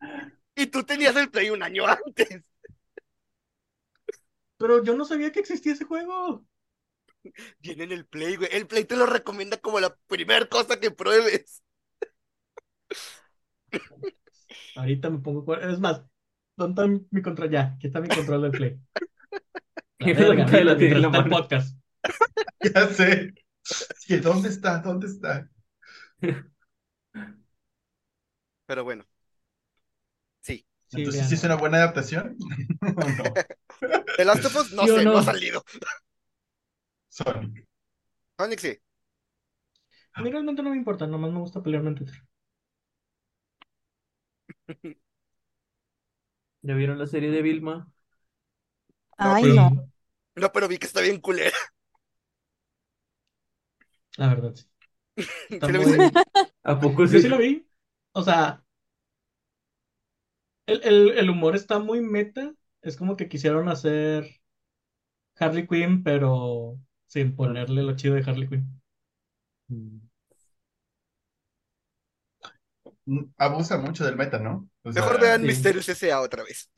Y 0.56 0.66
tú 0.68 0.84
tenías 0.84 1.16
el 1.16 1.30
Play 1.30 1.50
un 1.50 1.62
año 1.62 1.86
antes. 1.86 2.42
Pero 4.56 4.82
yo 4.82 4.96
no 4.96 5.04
sabía 5.04 5.30
que 5.32 5.38
existía 5.40 5.72
ese 5.74 5.84
juego. 5.84 6.44
Viene 7.60 7.84
en 7.84 7.92
el 7.92 8.06
Play, 8.06 8.36
güey. 8.36 8.48
El 8.52 8.66
Play 8.66 8.84
te 8.84 8.96
lo 8.96 9.06
recomienda 9.06 9.56
como 9.58 9.80
la 9.80 9.94
primera 10.06 10.46
cosa 10.48 10.78
que 10.80 10.90
pruebes. 10.90 11.62
Ahorita 14.76 15.10
me 15.10 15.18
pongo. 15.18 15.56
Es 15.56 15.78
más, 15.80 16.02
¿dónde 16.56 16.82
está 16.82 17.06
mi 17.10 17.22
control? 17.22 17.50
Ya, 17.50 17.74
aquí 17.76 17.86
está 17.86 18.00
mi 18.00 18.08
control 18.08 18.42
del 18.42 18.50
Play. 18.52 18.80
La 19.98 20.12
verga, 20.12 20.46
la 20.46 20.74
la 20.74 21.18
el 21.18 21.28
podcast. 21.28 21.78
ya 22.74 22.88
sé. 22.88 23.32
Es 23.64 24.04
que, 24.06 24.18
¿dónde 24.18 24.48
está? 24.50 24.78
¿Dónde 24.78 25.06
está? 25.06 25.48
Pero 28.66 28.84
bueno. 28.84 29.04
Sí. 30.40 30.66
Sí, 30.88 30.98
Entonces. 30.98 31.28
¿sí 31.28 31.34
es 31.34 31.44
una 31.44 31.56
buena 31.56 31.78
adaptación? 31.78 32.36
¿O 32.94 33.10
no? 33.10 33.24
The 34.16 34.24
Last 34.24 34.44
of 34.44 34.56
Us, 34.56 34.72
no 34.72 34.84
¿Sí 34.84 34.90
o 34.90 34.96
sé, 34.98 35.04
no 35.04 35.12
no? 35.12 35.18
ha 35.18 35.22
salido. 35.22 35.64
Sonic. 37.08 37.66
Sonic 38.38 38.60
sí. 38.60 38.78
A 40.14 40.22
mí 40.22 40.30
realmente 40.30 40.62
no 40.62 40.70
me 40.70 40.76
importa, 40.76 41.06
nomás 41.06 41.30
me 41.32 41.38
gusta 41.40 41.62
pelearme 41.62 41.90
en 41.90 41.94
Twitter. 41.96 42.16
¿Ya 46.62 46.74
vieron 46.74 46.98
la 46.98 47.06
serie 47.06 47.30
de 47.30 47.42
Vilma? 47.42 47.92
Ay, 49.18 49.42
pero- 49.42 49.54
no. 49.54 49.90
No, 50.36 50.52
pero 50.52 50.68
vi 50.68 50.78
que 50.78 50.86
está 50.86 51.00
bien 51.02 51.20
culera. 51.20 51.56
La 54.16 54.28
verdad, 54.28 54.54
sí. 54.54 54.66
Está 55.50 55.68
¿Sí 55.68 55.72
lo 55.72 55.80
muy- 55.80 55.96
viste? 55.96 56.14
¿A 56.64 56.80
poco 56.80 57.06
Yo 57.08 57.18
sí? 57.18 57.20
sí 57.20 57.28
lo 57.28 57.38
vi. 57.38 57.66
O 58.12 58.22
sea, 58.22 58.64
el, 60.66 60.80
el, 60.84 61.18
el 61.18 61.30
humor 61.30 61.56
está 61.56 61.78
muy 61.78 62.00
meta. 62.00 62.54
Es 62.82 62.96
como 62.96 63.16
que 63.16 63.28
quisieron 63.28 63.68
hacer 63.68 64.26
Harley 65.38 65.66
Quinn, 65.68 66.02
pero 66.02 66.78
sin 67.06 67.36
ponerle 67.36 67.82
lo 67.82 67.94
chido 67.96 68.14
de 68.16 68.22
Harley 68.22 68.48
Quinn. 68.48 68.80
Mm, 69.70 69.98
abusa 73.38 73.78
mucho 73.78 74.04
del 74.04 74.16
meta, 74.16 74.38
¿no? 74.38 74.68
O 74.84 74.92
Mejor 74.94 75.20
vean 75.20 75.40
sí. 75.40 75.46
Misterios 75.46 75.88
S.A. 75.88 76.20
otra 76.20 76.42
vez. 76.44 76.70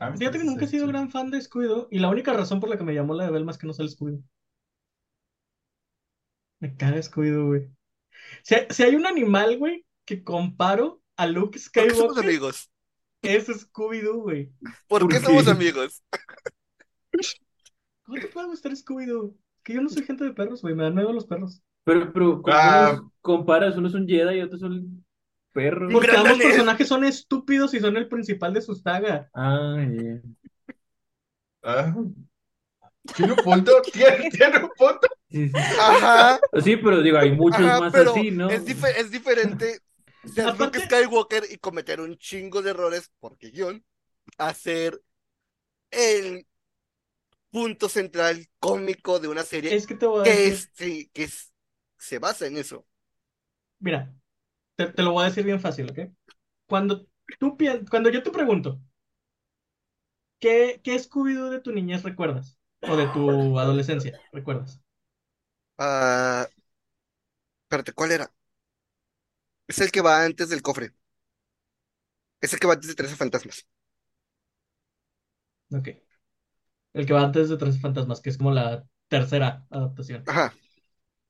ah, 0.00 0.12
Fíjate 0.16 0.38
que 0.38 0.44
nunca 0.44 0.64
he 0.64 0.68
sido 0.68 0.86
gran 0.88 1.08
fan 1.10 1.30
de 1.30 1.38
Scooby-Doo 1.40 1.86
y 1.90 1.98
la 2.00 2.08
única 2.10 2.32
razón 2.32 2.58
por 2.60 2.68
la 2.68 2.76
que 2.78 2.84
me 2.84 2.94
llamó 2.94 3.14
la 3.14 3.24
de 3.26 3.30
Velma 3.30 3.52
es 3.52 3.58
que 3.58 3.66
no 3.68 3.72
sale 3.74 3.88
Scooby-Doo. 3.90 4.22
Me 6.60 6.76
caga 6.76 6.98
Scooby-Doo, 7.02 7.46
güey. 7.48 7.70
Si, 8.42 8.54
hay- 8.56 8.66
si 8.70 8.82
hay 8.84 8.94
un 8.96 9.06
animal, 9.06 9.58
güey, 9.58 9.86
que 10.06 10.24
comparo 10.24 11.02
a 11.16 11.26
Luke 11.28 11.58
¿Por 11.74 11.86
qué 11.86 11.94
somos 11.94 12.18
Skywalker, 12.18 12.18
amigos? 12.18 12.70
es 13.22 13.48
Scooby-Doo, 13.48 14.22
güey. 14.22 14.52
¿Por 14.86 15.06
¿Por 15.06 15.08
qué 15.08 15.20
qué? 15.20 15.26
somos 15.26 15.48
amigos? 15.48 16.02
¿Cómo 18.02 18.18
te 18.18 18.26
puede 18.28 18.48
gustar 18.48 18.72
Scooby-Doo? 18.74 19.36
Que 19.62 19.74
yo 19.74 19.80
no 19.82 19.88
soy 19.88 20.02
gente 20.04 20.24
de 20.24 20.32
perros, 20.34 20.62
güey, 20.62 20.74
me 20.74 20.82
dan 20.84 20.94
miedo 20.96 21.12
los 21.12 21.26
perros. 21.26 21.62
Pero, 21.88 22.12
pero, 22.12 22.42
¿cómo 22.42 22.54
Ah. 22.56 22.92
los 22.92 23.10
comparas? 23.22 23.76
Uno 23.76 23.88
es 23.88 23.94
un 23.94 24.06
Jedi 24.06 24.36
y 24.38 24.42
otro 24.42 24.56
es 24.56 24.62
un 24.62 25.04
perro. 25.54 25.88
Porque 25.90 26.08
gran 26.08 26.26
ambos 26.26 26.38
personajes 26.38 26.86
son 26.86 27.04
estúpidos 27.04 27.72
y 27.72 27.80
son 27.80 27.96
el 27.96 28.08
principal 28.08 28.52
de 28.52 28.60
su 28.60 28.74
saga. 28.74 29.30
Ah, 29.32 29.78
ya. 29.90 30.20
Ah, 31.62 31.94
¿Tiene 33.16 33.32
un 33.32 33.38
punto? 33.38 33.72
¿Tiene, 33.92 34.30
tiene 34.30 34.58
un 34.58 34.70
punto? 34.76 35.08
Sí, 35.30 35.48
sí. 35.48 35.54
Ajá, 35.80 36.38
Sí, 36.62 36.76
pero 36.76 37.00
digo, 37.02 37.18
hay 37.18 37.32
muchos 37.32 37.60
ajá, 37.60 37.80
más 37.80 37.92
pero 37.94 38.12
así, 38.12 38.30
¿no? 38.30 38.50
es, 38.50 38.66
dife- 38.66 38.94
es 38.96 39.10
diferente 39.10 39.80
ser 40.34 40.58
Luke 40.58 40.78
Skywalker 40.80 41.44
y 41.50 41.56
cometer 41.58 42.00
un 42.00 42.16
chingo 42.18 42.60
de 42.62 42.70
errores 42.70 43.10
porque 43.18 43.50
guion, 43.50 43.82
hacer 44.36 45.00
el 45.90 46.46
punto 47.50 47.88
central 47.88 48.46
cómico 48.60 49.18
de 49.20 49.28
una 49.28 49.42
serie 49.42 49.74
Es 49.74 49.86
que 49.86 49.94
te 49.94 50.06
voy 50.06 50.20
a 50.20 50.24
que 50.24 50.30
decir, 50.30 50.52
es, 50.52 50.70
sí, 50.74 51.10
que 51.12 51.24
es- 51.24 51.52
se 51.98 52.18
basa 52.18 52.46
en 52.46 52.56
eso. 52.58 52.86
mira, 53.80 54.14
te, 54.76 54.88
te 54.88 55.02
lo 55.02 55.12
voy 55.12 55.24
a 55.24 55.28
decir 55.28 55.44
bien 55.44 55.60
fácil, 55.60 55.90
¿ok? 55.90 56.00
Cuando 56.66 57.06
tú 57.40 57.56
cuando 57.90 58.10
yo 58.10 58.22
te 58.24 58.30
pregunto, 58.32 58.80
¿qué, 60.40 60.80
qué 60.82 60.96
Scooby-Doo 60.98 61.50
de 61.50 61.60
tu 61.60 61.72
niñez 61.72 62.02
recuerdas? 62.02 62.58
O 62.84 62.96
de 62.96 63.08
tu 63.08 63.58
adolescencia, 63.58 64.20
¿recuerdas? 64.32 64.80
Ah, 65.78 66.48
espérate, 67.64 67.92
¿cuál 67.92 68.12
era? 68.12 68.32
Es 69.66 69.78
el 69.80 69.90
que 69.90 70.02
va 70.02 70.24
antes 70.24 70.50
del 70.50 70.60
cofre. 70.62 70.92
Es 72.40 72.52
el 72.52 72.58
que 72.60 72.66
va 72.66 72.72
antes 72.74 72.88
de 72.88 72.96
13 72.96 73.14
fantasmas. 73.14 73.64
Ok. 75.72 75.88
El 76.92 77.06
que 77.06 77.14
va 77.14 77.22
antes 77.22 77.48
de 77.48 77.56
Tres 77.56 77.80
Fantasmas, 77.80 78.20
que 78.20 78.28
es 78.30 78.36
como 78.38 78.52
la 78.52 78.86
tercera 79.08 79.66
adaptación. 79.70 80.26
Ajá. 80.26 80.52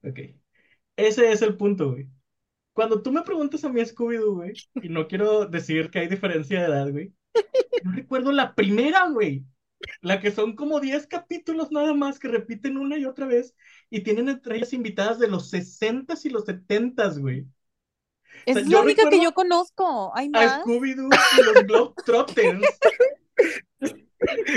Ok. 0.02 0.18
Ese 0.98 1.30
es 1.30 1.42
el 1.42 1.56
punto, 1.56 1.92
güey. 1.92 2.08
Cuando 2.72 3.00
tú 3.00 3.12
me 3.12 3.22
preguntas 3.22 3.64
a 3.64 3.68
mí 3.68 3.80
Scooby-Doo, 3.80 4.34
güey, 4.34 4.52
y 4.74 4.88
no 4.88 5.06
quiero 5.06 5.46
decir 5.46 5.90
que 5.90 6.00
hay 6.00 6.08
diferencia 6.08 6.60
de 6.60 6.66
edad, 6.66 6.90
güey, 6.90 7.12
yo 7.84 7.90
recuerdo 7.92 8.32
la 8.32 8.54
primera, 8.56 9.08
güey. 9.08 9.44
La 10.00 10.20
que 10.20 10.32
son 10.32 10.56
como 10.56 10.80
10 10.80 11.06
capítulos 11.06 11.70
nada 11.70 11.94
más 11.94 12.18
que 12.18 12.26
repiten 12.26 12.76
una 12.76 12.98
y 12.98 13.04
otra 13.04 13.26
vez 13.26 13.54
y 13.90 14.00
tienen 14.00 14.28
entre 14.28 14.56
ellas 14.56 14.72
invitadas 14.72 15.20
de 15.20 15.28
los 15.28 15.52
60s 15.52 16.24
y 16.24 16.30
los 16.30 16.44
70s, 16.46 17.20
güey. 17.20 17.46
Es 18.44 18.56
sea, 18.56 18.64
la 18.66 18.80
única 18.80 19.08
que 19.08 19.22
yo 19.22 19.32
conozco. 19.32 20.10
¿Hay 20.16 20.26
A 20.26 20.30
más? 20.30 20.64
Scooby-Doo 20.64 21.10
y 21.38 21.42
los 21.44 21.64
Globetrotters. 21.64 22.78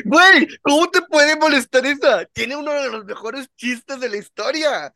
Güey, 0.05 0.47
¿cómo 0.63 0.89
te 0.89 1.03
puede 1.03 1.35
molestar 1.35 1.85
esa? 1.85 2.25
Tiene 2.25 2.55
uno 2.55 2.73
de 2.73 2.89
los 2.89 3.05
mejores 3.05 3.47
chistes 3.55 3.99
de 3.99 4.09
la 4.09 4.17
historia. 4.17 4.95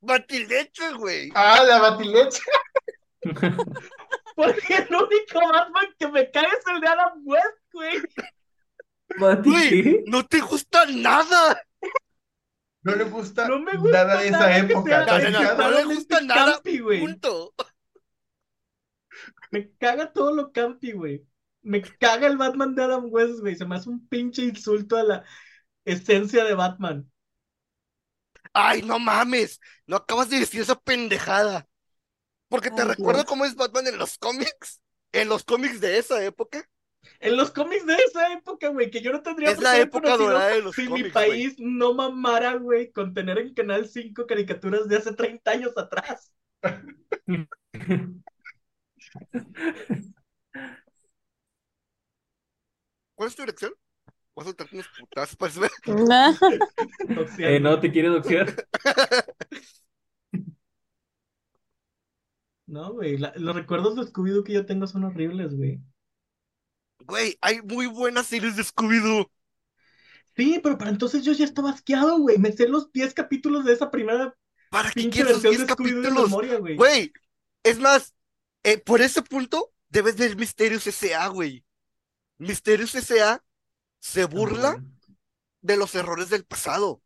Batileche, 0.00 0.92
güey. 0.94 1.30
Ah, 1.34 1.64
la 1.64 1.78
batileche. 1.80 2.42
Porque 4.36 4.74
el 4.76 4.94
único 4.94 5.40
Batman 5.52 5.86
que 5.98 6.08
me 6.08 6.30
cae 6.30 6.46
es 6.46 6.66
el 6.72 6.80
de 6.80 6.88
Adam 6.88 7.22
West, 7.24 7.58
güey. 7.72 8.02
¿Mati 9.16 9.50
Güey, 9.50 10.04
no 10.06 10.24
te 10.26 10.40
gusta 10.40 10.86
nada. 10.86 11.60
No 12.82 12.94
le 12.94 13.04
gusta 13.04 13.48
No 13.48 13.58
me 13.58 13.76
gusta 13.76 14.04
nada 14.04 14.20
de 14.20 14.28
esa 14.28 14.56
época. 14.58 15.04
sea 15.04 15.30
No, 15.30 15.30
no, 15.30 15.42
no, 15.42 15.54
no 15.56 15.70
le 15.70 15.84
gusta 15.84 16.20
nada. 16.20 16.52
campi, 16.54 16.78
güey. 16.78 17.00
Punto. 17.00 17.54
Me 19.50 19.70
caga 19.76 20.12
todo 20.12 20.34
lo 20.34 20.52
campi, 20.52 20.92
güey. 20.92 21.26
Me 21.62 21.82
caga 21.82 22.26
el 22.28 22.36
Batman 22.36 22.74
de 22.74 22.84
Adam 22.84 23.08
West, 23.10 23.40
güey. 23.40 23.56
Se 23.56 23.66
me 23.66 23.76
hace 23.76 23.90
un 23.90 24.06
pinche 24.08 24.42
insulto 24.42 24.96
a 24.96 25.02
la 25.02 25.24
esencia 25.84 26.44
de 26.44 26.54
Batman. 26.54 27.10
Ay, 28.60 28.82
no 28.82 28.98
mames. 28.98 29.60
No 29.86 29.96
acabas 29.96 30.28
de 30.30 30.40
decir 30.40 30.60
esa 30.60 30.74
pendejada. 30.78 31.68
Porque 32.48 32.70
te 32.70 32.84
Ay, 32.84 32.84
recuerdo 32.84 33.24
Dios. 33.24 33.26
cómo 33.26 33.44
es 33.46 33.56
Batman 33.56 33.88
en 33.88 33.98
los 33.98 34.18
cómics. 34.18 34.80
En 35.12 35.28
los 35.28 35.44
cómics 35.44 35.80
de 35.80 35.98
esa 35.98 36.22
época. 36.24 36.68
En 37.20 37.36
los 37.36 37.50
cómics 37.50 37.86
de 37.86 37.94
esa 37.94 38.32
época, 38.32 38.68
güey, 38.68 38.90
que 38.90 39.00
yo 39.00 39.12
no 39.12 39.22
tendría 39.22 39.50
Es 39.50 39.56
por 39.56 39.64
la 39.64 39.78
época 39.78 40.16
dorada 40.16 40.48
de 40.48 40.62
los 40.62 40.74
si 40.76 40.88
mi 40.88 41.00
cómics, 41.00 41.14
país 41.14 41.54
no 41.58 41.94
mamara, 41.94 42.54
güey, 42.54 42.92
con 42.92 43.14
tener 43.14 43.38
en 43.38 43.54
Canal 43.54 43.88
5 43.88 44.26
caricaturas 44.26 44.88
de 44.88 44.96
hace 44.96 45.12
30 45.14 45.50
años 45.52 45.72
atrás. 45.76 46.32
¿Cuál 53.14 53.28
es 53.28 53.36
tu 53.36 53.42
dirección? 53.42 53.74
Vas 54.38 54.46
a 54.46 54.50
soltarte 54.50 54.76
unos 54.76 54.88
putazos 54.96 55.34
para 55.36 55.52
ver. 55.58 55.70
Doxeando. 55.84 57.38
Eh, 57.42 57.58
no, 57.58 57.80
te 57.80 57.90
quiere 57.90 58.08
doxear. 58.08 58.54
No, 62.66 62.92
güey, 62.92 63.16
la- 63.18 63.32
los 63.36 63.56
recuerdos 63.56 63.96
de 63.96 64.02
Scooby-Doo 64.02 64.44
que 64.44 64.52
yo 64.52 64.64
tengo 64.66 64.86
son 64.86 65.02
horribles, 65.04 65.56
güey. 65.56 65.80
Güey, 67.06 67.36
hay 67.40 67.62
muy 67.62 67.86
buenas 67.86 68.26
series 68.26 68.54
de 68.56 68.62
Scooby-Doo. 68.62 69.28
Sí, 70.36 70.60
pero 70.62 70.78
para 70.78 70.90
entonces 70.90 71.24
yo 71.24 71.32
ya 71.32 71.44
estaba 71.44 71.70
asqueado, 71.70 72.18
güey. 72.18 72.38
Me 72.38 72.52
sé 72.52 72.68
los 72.68 72.92
10 72.92 73.12
capítulos 73.14 73.64
de 73.64 73.72
esa 73.72 73.90
primera 73.90 74.36
¿Para 74.70 74.90
qué 74.90 75.00
pinche 75.00 75.24
quieres 75.24 75.42
versión 75.42 75.52
10 75.52 75.66
de 75.66 75.72
Scooby-Doo 75.74 76.02
de 76.02 76.02
capítulos? 76.02 76.30
memoria, 76.30 76.58
güey. 76.58 76.76
Güey, 76.76 77.12
es 77.64 77.78
más, 77.80 78.14
eh, 78.62 78.78
por 78.78 79.00
ese 79.00 79.22
punto 79.22 79.72
debes 79.88 80.16
ver 80.16 80.36
Misterios 80.36 80.86
S.A., 80.86 81.26
güey. 81.28 81.64
Misterios 82.38 82.94
S.A. 82.94 83.42
se 84.00 84.24
burla 84.24 84.82
de 85.60 85.76
los 85.76 85.94
errores 85.94 86.30
del 86.30 86.44
pasado. 86.44 87.02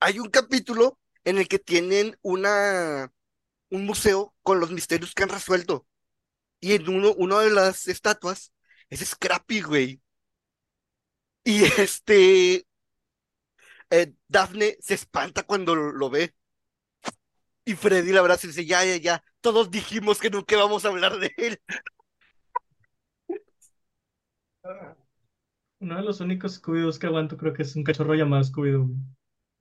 Hay 0.00 0.18
un 0.18 0.30
capítulo 0.30 0.98
en 1.24 1.38
el 1.38 1.48
que 1.48 1.58
tienen 1.58 2.18
una, 2.22 3.12
un 3.70 3.86
museo 3.86 4.34
con 4.42 4.60
los 4.60 4.70
misterios 4.70 5.14
que 5.14 5.24
han 5.24 5.28
resuelto. 5.30 5.86
Y 6.60 6.74
en 6.74 6.88
uno, 6.88 7.12
una 7.14 7.40
de 7.40 7.50
las 7.50 7.88
estatuas 7.88 8.52
es 8.90 9.00
Scrappy, 9.08 9.62
güey. 9.62 10.02
Y 11.44 11.64
este, 11.80 12.66
eh, 13.90 14.14
Daphne 14.28 14.76
se 14.80 14.94
espanta 14.94 15.42
cuando 15.44 15.74
lo, 15.74 15.92
lo 15.92 16.10
ve. 16.10 16.34
Y 17.64 17.74
Freddy 17.74 18.12
la 18.12 18.22
verdad 18.22 18.38
se 18.38 18.46
dice, 18.48 18.64
ya, 18.64 18.84
ya, 18.84 18.96
ya, 18.96 19.24
todos 19.40 19.70
dijimos 19.70 20.18
que 20.20 20.30
nunca 20.30 20.54
íbamos 20.54 20.84
a 20.84 20.88
hablar 20.88 21.18
de 21.18 21.32
él. 21.36 21.60
Uno 25.86 25.98
de 25.98 26.02
los 26.02 26.20
únicos 26.20 26.60
Scooby-Doos 26.60 26.98
que 26.98 27.06
aguanto 27.06 27.36
creo 27.36 27.52
que 27.52 27.62
es 27.62 27.76
un 27.76 27.84
cachorro 27.84 28.14
llamado 28.16 28.42
Scooby-Doo. 28.42 28.90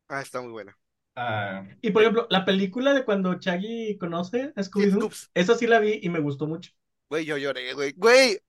Ah, 0.09 0.21
está 0.21 0.41
muy 0.41 0.51
buena. 0.51 0.75
Ah, 1.15 1.67
Y 1.83 1.91
por 1.91 2.01
ejemplo, 2.01 2.25
la 2.31 2.45
película 2.45 2.95
de 2.95 3.05
cuando 3.05 3.35
Shaggy 3.35 3.99
conoce 3.99 4.51
a 4.55 4.63
Scooby-Doo, 4.63 5.11
esa 5.35 5.53
sí 5.53 5.67
la 5.67 5.77
vi 5.77 5.99
y 6.01 6.09
me 6.09 6.19
gustó 6.19 6.47
mucho. 6.47 6.71
Güey, 7.11 7.25
yo 7.25 7.37
lloré, 7.37 7.75
güey. 7.75 7.93
Güey, 7.95 8.39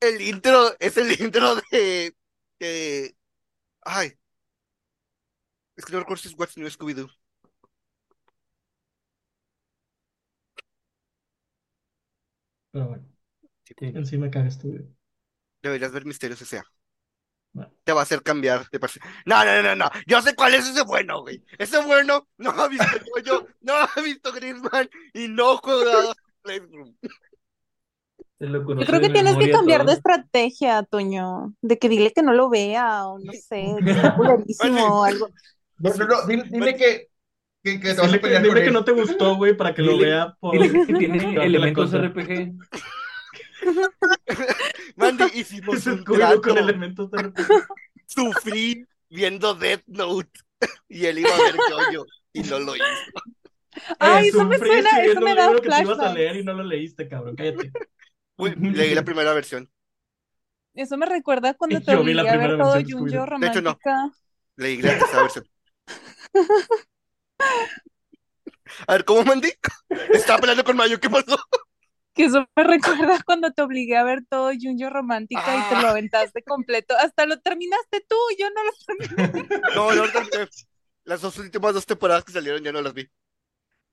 el 0.00 0.20
intro 0.20 0.72
es 0.80 0.96
el 0.96 1.12
intro 1.20 1.54
de, 1.70 2.16
de... 2.58 3.16
Ay. 3.82 4.14
Es 5.76 5.84
que 5.84 5.92
no 5.92 6.00
recuerdo 6.00 6.22
si 6.22 6.28
es 6.28 6.34
What's 6.36 6.56
New 6.56 6.66
Scooby-Doo. 6.68 7.08
Pero 12.70 12.88
bueno, 12.88 13.06
Sí. 13.64 13.74
en 13.80 14.06
sí 14.06 14.18
me 14.18 14.30
caga 14.30 14.50
Scooby-Doo. 14.50 14.94
Deberías 15.68 15.92
ver 15.92 16.04
Misterios 16.06 16.40
S.A. 16.42 16.64
Bueno. 17.52 17.72
Te 17.84 17.92
va 17.92 18.00
a 18.00 18.02
hacer 18.04 18.22
cambiar 18.22 18.68
de 18.70 18.80
parecer. 18.80 19.02
No, 19.26 19.44
no, 19.44 19.62
no, 19.62 19.76
no. 19.76 19.90
Yo 20.06 20.20
sé 20.22 20.34
cuál 20.34 20.54
es 20.54 20.68
ese 20.68 20.82
bueno, 20.82 21.20
güey. 21.22 21.44
Ese 21.58 21.82
bueno 21.84 22.28
no 22.38 22.50
ha 22.50 22.68
visto 22.68 22.86
yo, 23.24 23.46
no 23.60 23.74
ha 23.74 23.90
visto 24.02 24.32
Griezmann 24.32 24.88
y 25.12 25.28
no 25.28 25.52
ha 25.52 25.56
jugado 25.58 26.14
Playroom. 26.42 26.96
Yo 28.40 28.86
creo 28.86 29.00
que 29.00 29.10
tienes 29.10 29.36
que 29.36 29.50
cambiar 29.50 29.86
de 29.86 29.92
estrategia, 29.92 30.82
Toño. 30.82 31.54
De 31.62 31.78
que 31.78 31.88
dile 31.88 32.12
que 32.12 32.22
no 32.22 32.32
lo 32.32 32.50
vea 32.50 33.06
o 33.06 33.18
no 33.18 33.32
sé, 33.32 33.80
que 33.84 33.90
está 33.92 34.14
o 34.18 35.04
algo. 35.04 35.28
no, 35.78 35.94
no, 35.94 36.06
no, 36.06 36.26
dile, 36.26 36.44
dile 36.50 36.76
que, 36.76 37.08
que, 37.62 37.80
que 37.80 37.94
te 37.94 38.00
vas 38.00 38.12
Dile 38.12 38.16
a 38.16 38.20
que, 38.20 38.20
pelear 38.20 38.42
dile 38.42 38.52
con 38.52 38.62
que 38.62 38.68
él. 38.68 38.72
no 38.72 38.84
te 38.84 38.92
gustó, 38.92 39.36
güey, 39.36 39.56
para 39.56 39.74
que 39.74 39.82
lo 39.82 39.98
vea 39.98 40.36
por... 40.40 40.52
Dile 40.52 40.84
que 40.84 40.94
tiene 40.94 41.34
elementos. 41.44 41.92
RPG. 41.92 42.54
Mandy, 44.96 45.24
hicimos 45.34 45.86
un 45.86 46.04
Scooby-Doo 46.04 46.42
con 46.42 46.58
elementos 46.58 47.10
de. 47.10 47.32
Sufrí 48.06 48.86
viendo 49.08 49.54
Death 49.54 49.84
Note 49.86 50.30
y 50.88 51.06
él 51.06 51.18
iba 51.18 51.34
a 51.34 51.38
ver 51.38 51.56
yo 51.92 52.04
y 52.32 52.42
no 52.42 52.58
lo 52.58 52.76
hizo. 52.76 52.84
Ay, 53.98 54.26
Eh, 54.26 54.28
eso 54.28 54.44
me 54.44 54.58
suena, 54.58 54.90
eso 55.02 55.20
me 55.20 55.30
un 55.32 55.36
da 55.36 55.46
libro 55.46 55.62
que 55.62 55.68
te 55.68 55.82
ibas 55.82 55.98
a 55.98 56.12
leer 56.12 56.36
y 56.36 56.44
no 56.44 56.54
lo 56.54 56.64
leíste, 56.64 57.08
cabrón. 57.08 57.36
Cállate. 57.36 57.72
Uy, 58.36 58.54
leí 58.56 58.94
la 58.94 59.04
primera 59.04 59.32
versión. 59.34 59.70
Eso 60.74 60.96
me 60.96 61.06
recuerda 61.06 61.54
cuando 61.54 61.80
te 61.80 61.92
Yo 61.92 62.02
vi 62.02 62.14
la 62.14 62.22
obligué 62.22 62.28
a 62.28 62.48
ver 62.48 62.58
todo 62.58 62.72
Junjo 62.74 62.98
Scooby-Doo. 62.98 63.40
De 63.40 63.46
hecho, 63.46 63.62
no. 63.62 63.78
Romántica. 63.82 64.10
Leí 64.56 64.82
la 64.82 64.98
tercera 64.98 65.22
versión. 65.22 65.48
A 68.86 68.94
ver, 68.94 69.04
¿cómo 69.04 69.24
Mandy? 69.24 69.52
Estaba 70.12 70.40
peleando 70.40 70.64
con 70.64 70.76
Mayo, 70.76 70.98
¿qué 70.98 71.08
pasó? 71.10 71.36
Que 72.14 72.24
eso 72.26 72.46
me 72.56 72.64
recuerda 72.64 73.18
cuando 73.24 73.52
te 73.52 73.62
obligué 73.62 73.96
a 73.96 74.04
ver 74.04 74.20
todo 74.28 74.50
Junjo 74.60 74.88
Romántica 74.90 75.42
y 75.56 75.74
te 75.74 75.80
lo 75.82 75.88
Ah. 75.88 75.90
aventaste 75.90 76.42
completo. 76.42 76.94
Hasta 76.98 77.26
lo 77.26 77.40
terminaste 77.40 78.04
tú, 78.08 78.16
yo 78.38 78.46
no 78.50 78.64
lo 78.64 78.72
terminé. 78.86 79.48
No, 79.76 79.92
no, 79.94 80.10
terminé. 80.10 80.48
Las 81.04 81.20
dos 81.20 81.36
últimas 81.38 81.74
dos 81.74 81.84
temporadas 81.86 82.24
que 82.24 82.32
salieron 82.32 82.62
ya 82.62 82.72
no 82.72 82.80
las 82.82 82.94
vi. 82.94 83.08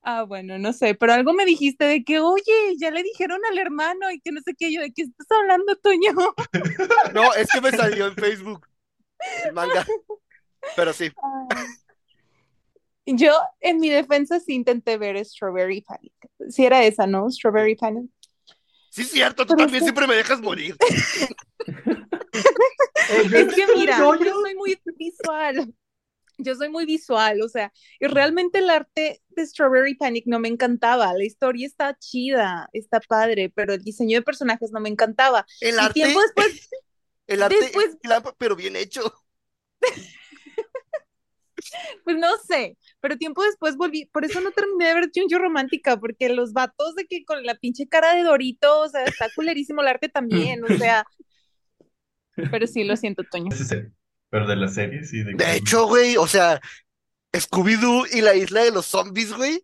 Ah, 0.03 0.23
bueno, 0.23 0.57
no 0.57 0.73
sé, 0.73 0.95
pero 0.95 1.13
algo 1.13 1.31
me 1.33 1.45
dijiste 1.45 1.85
de 1.85 2.03
que, 2.03 2.19
oye, 2.19 2.75
ya 2.79 2.89
le 2.89 3.03
dijeron 3.03 3.39
al 3.51 3.57
hermano 3.59 4.09
y 4.11 4.19
que 4.19 4.31
no 4.31 4.41
sé 4.41 4.55
qué, 4.57 4.73
yo, 4.73 4.81
¿de 4.81 4.91
qué 4.91 5.03
estás 5.03 5.27
hablando, 5.29 5.75
Toño? 5.75 6.11
No, 7.13 7.33
es 7.35 7.47
que 7.51 7.61
me 7.61 7.71
salió 7.71 8.07
en 8.07 8.15
Facebook 8.15 8.67
el 9.45 9.53
manga. 9.53 9.85
Pero 10.75 10.93
sí, 10.93 11.11
Yo, 13.17 13.33
en 13.59 13.79
mi 13.79 13.89
defensa, 13.89 14.39
sí 14.39 14.53
intenté 14.53 14.97
ver 14.97 15.23
Strawberry 15.25 15.81
Panic. 15.81 16.13
Sí 16.49 16.65
era 16.65 16.83
esa, 16.83 17.07
¿no? 17.07 17.29
Strawberry 17.29 17.75
Panic. 17.75 18.09
sí 18.89 19.01
es 19.03 19.11
cierto, 19.11 19.45
tú 19.45 19.53
Pero 19.55 19.65
también 19.65 19.83
siempre 19.83 20.07
me 20.07 20.15
dejas 20.15 20.41
morir. 20.41 20.75
Eh, 23.09 23.29
Es 23.33 23.55
que 23.55 23.67
mira, 23.75 23.97
yo- 23.97 24.15
soy 24.15 24.55
muy 24.55 24.79
visual. 24.97 25.73
Yo 26.37 26.55
soy 26.55 26.69
muy 26.69 26.85
visual, 26.85 27.41
o 27.41 27.49
sea, 27.49 27.71
y 27.99 28.07
realmente 28.07 28.59
el 28.59 28.69
arte 28.69 29.21
de 29.29 29.45
Strawberry 29.45 29.95
Panic 29.95 30.23
no 30.27 30.39
me 30.39 30.47
encantaba. 30.47 31.13
La 31.13 31.23
historia 31.23 31.67
está 31.67 31.95
chida, 31.99 32.67
está 32.73 32.99
padre, 33.01 33.51
pero 33.53 33.73
el 33.73 33.83
diseño 33.83 34.17
de 34.17 34.23
personajes 34.23 34.71
no 34.71 34.79
me 34.79 34.89
encantaba. 34.89 35.45
El 35.59 35.75
Y 35.75 35.79
arte, 35.79 35.93
tiempo 35.93 36.21
después, 36.21 36.69
el 37.27 37.43
arte 37.43 37.57
después- 37.59 37.89
es 37.89 37.95
clamp, 38.01 38.27
pero 38.37 38.55
bien 38.55 38.75
hecho. 38.75 39.13
pues 42.03 42.17
no 42.17 42.27
sé, 42.47 42.77
pero 42.99 43.17
tiempo 43.17 43.43
después 43.43 43.75
volví, 43.77 44.05
por 44.07 44.25
eso 44.25 44.41
no 44.41 44.51
terminé 44.51 44.87
de 44.87 44.93
ver 44.95 45.09
Junjo 45.13 45.37
Romántica, 45.37 45.97
porque 45.97 46.29
los 46.29 46.53
vatos 46.53 46.95
de 46.95 47.05
que 47.05 47.23
con 47.25 47.43
la 47.43 47.55
pinche 47.55 47.87
cara 47.87 48.15
de 48.15 48.23
Dorito, 48.23 48.81
o 48.81 48.89
sea, 48.89 49.03
está 49.03 49.27
culerísimo 49.35 49.81
el 49.81 49.87
arte 49.87 50.09
también, 50.09 50.63
o 50.63 50.67
sea, 50.77 51.05
pero 52.51 52.67
sí, 52.67 52.83
lo 52.83 52.95
siento, 52.95 53.23
Toño. 53.29 53.49
Pero 54.29 54.47
de 54.47 54.55
la 54.55 54.67
serie, 54.69 55.03
sí. 55.03 55.23
De, 55.23 55.33
De 55.33 55.57
hecho, 55.57 55.87
güey, 55.87 56.15
o 56.17 56.25
sea, 56.25 56.61
Scooby-Doo 57.33 58.07
y 58.13 58.21
la 58.21 58.33
isla 58.35 58.63
de 58.63 58.71
los 58.71 58.85
zombies, 58.85 59.33
güey, 59.33 59.55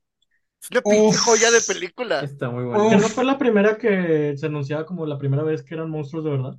es 0.61 0.71
una 0.71 0.81
pinche 0.81 0.99
Uf. 1.01 1.17
joya 1.19 1.51
de 1.51 1.61
película. 1.61 2.21
Está 2.21 2.49
muy 2.49 2.63
¿Que 2.63 2.69
bueno. 2.69 2.97
no 2.99 3.07
fue 3.09 3.23
la 3.23 3.37
primera 3.37 3.77
que 3.77 4.35
se 4.37 4.45
anunciaba 4.45 4.85
como 4.85 5.05
la 5.05 5.17
primera 5.17 5.43
vez 5.43 5.63
que 5.63 5.75
eran 5.75 5.89
monstruos 5.89 6.25
de 6.25 6.31
verdad? 6.31 6.55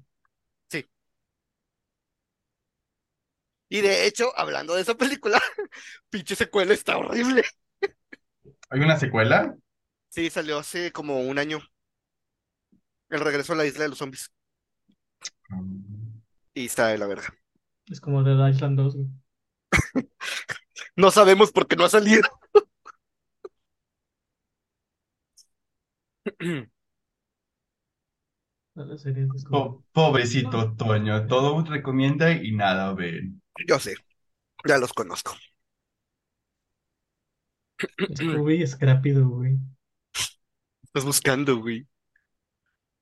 Y 3.69 3.81
de 3.81 4.07
hecho, 4.07 4.33
hablando 4.37 4.75
de 4.75 4.83
esa 4.83 4.95
película, 4.95 5.41
pinche 6.11 6.35
secuela 6.35 6.73
está 6.73 6.97
horrible. 6.97 7.45
¿Hay 8.71 8.81
una 8.81 8.99
secuela? 8.99 9.57
Sí, 10.09 10.31
salió 10.31 10.59
hace 10.59 10.93
como 10.93 11.21
un 11.21 11.39
año. 11.39 11.61
El 13.11 13.21
regreso 13.21 13.53
a 13.53 13.57
la 13.57 13.67
isla 13.67 13.85
de 13.85 13.89
los 13.91 13.99
zombies. 13.99 14.31
Mm. 15.51 16.21
Y 16.55 16.67
está 16.67 16.89
de 16.89 16.99
la 16.99 17.07
verga. 17.07 17.33
Es 17.87 18.01
como 18.01 18.25
The 18.25 18.51
Island 18.51 18.79
2, 18.79 18.97
güey. 18.97 19.09
No 20.97 21.11
sabemos 21.13 21.53
por 21.53 21.69
qué 21.69 21.77
no 21.77 21.85
ha 21.85 21.89
salido. 21.89 22.23
De. 28.75 29.29
Po- 29.51 29.85
pobrecito 29.93 30.75
Toño, 30.77 31.27
todo 31.27 31.65
recomienda 31.65 32.31
y 32.33 32.53
nada 32.53 32.95
ven. 32.95 33.43
Yo 33.67 33.79
sé, 33.79 33.95
ya 34.67 34.79
los 34.79 34.93
conozco. 34.95 35.35
Scooby 38.15 38.63
es 38.63 38.79
rápido, 38.81 39.29
güey. 39.29 39.59
Estás 40.83 41.05
buscando, 41.05 41.57
güey. 41.61 41.87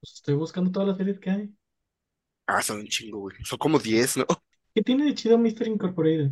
Pues 0.01 0.15
estoy 0.15 0.35
buscando 0.35 0.71
todas 0.71 0.89
las 0.89 0.97
series 0.97 1.19
que 1.21 1.31
hay. 1.31 1.55
Ah, 2.47 2.63
son 2.63 2.79
un 2.81 2.89
chingo, 2.89 3.19
güey. 3.19 3.37
Son 3.45 3.59
como 3.59 3.79
10, 3.79 4.17
¿no? 4.19 4.27
¿Qué 4.75 4.83
tiene 4.83 5.05
de 5.07 5.15
chido 5.15 5.39
Mystery 5.39 5.71
Incorporated? 5.71 6.31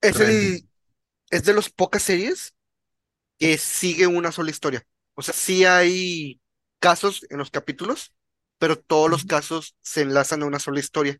Es 0.00 0.20
el, 0.20 0.68
es 1.30 1.44
de 1.44 1.54
las 1.54 1.70
pocas 1.70 2.02
series 2.02 2.54
que 3.38 3.58
sigue 3.58 4.06
una 4.06 4.32
sola 4.32 4.50
historia. 4.50 4.84
O 5.14 5.22
sea, 5.22 5.34
sí 5.34 5.64
hay 5.64 6.40
casos 6.80 7.26
en 7.30 7.38
los 7.38 7.50
capítulos, 7.50 8.14
pero 8.58 8.78
todos 8.78 9.10
los 9.10 9.24
casos 9.24 9.76
se 9.82 10.02
enlazan 10.02 10.42
a 10.42 10.46
una 10.46 10.58
sola 10.60 10.80
historia. 10.80 11.18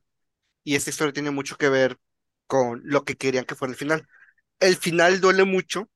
Y 0.69 0.77
esta 0.77 0.91
historia 0.91 1.13
tiene 1.15 1.31
mucho 1.31 1.57
que 1.57 1.69
ver 1.69 1.99
con 2.47 2.83
lo 2.85 3.05
que 3.05 3.17
querían 3.17 3.45
que 3.47 3.55
fuera 3.55 3.73
el 3.73 3.79
final. 3.79 4.09
El 4.61 4.77
final 4.77 5.21
duele 5.21 5.45
mucho 5.45 5.91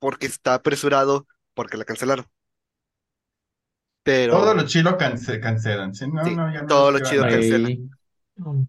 porque 0.00 0.26
está 0.26 0.54
apresurado, 0.54 1.26
porque 1.54 1.76
la 1.78 1.84
cancelaron. 1.86 2.26
Pero 4.02 4.34
Todo 4.34 4.54
lo 4.54 4.64
cance- 4.98 5.40
cancelan. 5.40 5.94
¿sí? 5.94 6.06
No, 6.08 6.24
Sí, 6.24 6.30
no, 6.30 6.52
ya 6.52 6.62
no 6.62 6.68
todo 6.68 6.90
lo 6.90 7.00
chido 7.00 7.22
nada. 7.22 7.26
cancela. 7.26 7.68
Ahí. 7.68 7.88
Um, 8.38 8.66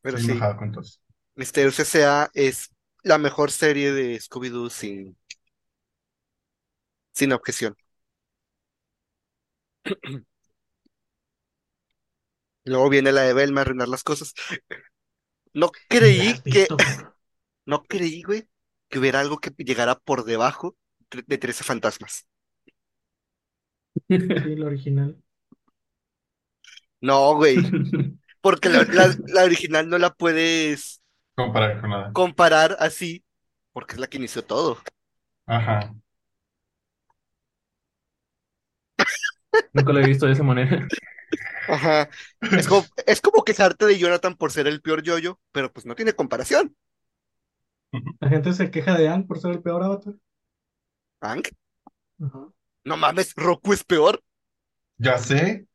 pero 0.00 0.18
Estoy 0.18 0.24
sí, 0.24 0.38
con 0.56 0.72
todos. 0.72 1.00
Misterios 1.36 1.78
S.A. 1.80 2.30
es 2.34 2.70
la 3.04 3.18
mejor 3.18 3.50
serie 3.52 3.92
de 3.92 4.18
Scooby-Doo 4.20 4.70
sin, 4.70 5.16
sin 7.12 7.32
objeción. 7.32 7.76
Luego 12.64 12.88
viene 12.90 13.12
la 13.12 13.22
de 13.22 13.32
Velma 13.34 13.60
a 13.60 13.62
arruinar 13.62 13.88
las 13.88 14.02
cosas. 14.04 14.32
No 15.54 15.70
¿la 16.16 16.28
creí 16.28 16.30
has 16.30 16.42
que, 16.50 16.68
visto? 16.68 16.76
no 17.66 17.84
creí, 17.84 18.22
güey, 18.22 18.48
que 18.88 18.98
hubiera 18.98 19.20
algo 19.20 19.38
que 19.38 19.50
llegara 19.58 19.96
por 19.98 20.24
debajo 20.24 20.76
de 21.10 21.24
de 21.26 21.38
13 21.38 21.64
fantasmas. 21.64 22.28
Sí, 24.42 24.56
la 24.56 24.66
original. 24.66 25.22
No, 27.00 27.34
güey, 27.36 27.62
porque 28.40 28.68
la, 28.68 28.84
la- 28.84 29.16
la 29.28 29.44
original 29.44 29.88
no 29.88 29.98
la 29.98 30.14
puedes 30.14 31.02
Comparar 31.36 31.80
con 31.80 31.90
nada. 31.90 32.08
comparar 32.12 32.76
así, 32.80 33.24
porque 33.72 33.94
es 33.94 34.00
la 34.00 34.06
que 34.08 34.16
inició 34.18 34.44
todo. 34.44 34.78
Ajá. 35.46 35.94
Nunca 39.72 39.92
lo 39.92 40.00
he 40.00 40.06
visto 40.06 40.26
de 40.26 40.32
esa 40.32 40.42
manera. 40.42 40.86
Ajá. 41.68 42.08
Es 42.52 42.68
como, 42.68 42.84
es 43.06 43.20
como 43.20 43.42
quejarte 43.44 43.86
de 43.86 43.98
Jonathan 43.98 44.36
por 44.36 44.52
ser 44.52 44.66
el 44.66 44.80
peor 44.82 45.02
yoyo, 45.02 45.40
pero 45.52 45.72
pues 45.72 45.86
no 45.86 45.94
tiene 45.94 46.12
comparación. 46.12 46.76
La 48.20 48.28
gente 48.28 48.52
se 48.52 48.70
queja 48.70 48.96
de 48.96 49.08
Ang 49.08 49.26
por 49.26 49.38
ser 49.38 49.52
el 49.52 49.62
peor 49.62 49.82
avatar. 49.82 50.14
Ajá. 51.20 51.40
no 52.84 52.96
mames, 52.96 53.34
Roku 53.34 53.72
es 53.72 53.84
peor. 53.84 54.22
Ya 54.98 55.18
sé. 55.18 55.66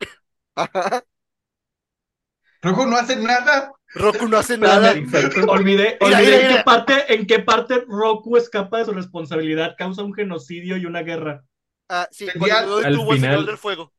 Ajá. 0.55 1.03
Rojo 2.61 2.85
no 2.85 2.97
hace 2.97 3.15
nada. 3.15 3.71
Roku 3.95 4.27
no 4.27 4.37
hace 4.37 4.57
nada. 4.57 4.91
Olvidé, 5.47 5.97
Mira, 6.01 6.17
olvidé 6.17 6.37
mira, 6.37 6.49
en 6.49 6.57
qué 6.57 6.63
parte, 6.63 7.13
en 7.13 7.27
qué 7.27 7.39
parte 7.39 7.83
Roku 7.87 8.37
escapa 8.37 8.79
de 8.79 8.85
su 8.85 8.91
responsabilidad, 8.91 9.75
causa 9.77 10.03
un 10.03 10.13
genocidio 10.13 10.77
y 10.77 10.85
una 10.85 11.01
guerra. 11.01 11.43
Ah, 11.89 12.07
sí, 12.11 12.27
cuando 12.37 12.81
no 12.81 13.11
final- 13.11 13.45
del 13.45 13.57
fuego. 13.57 13.91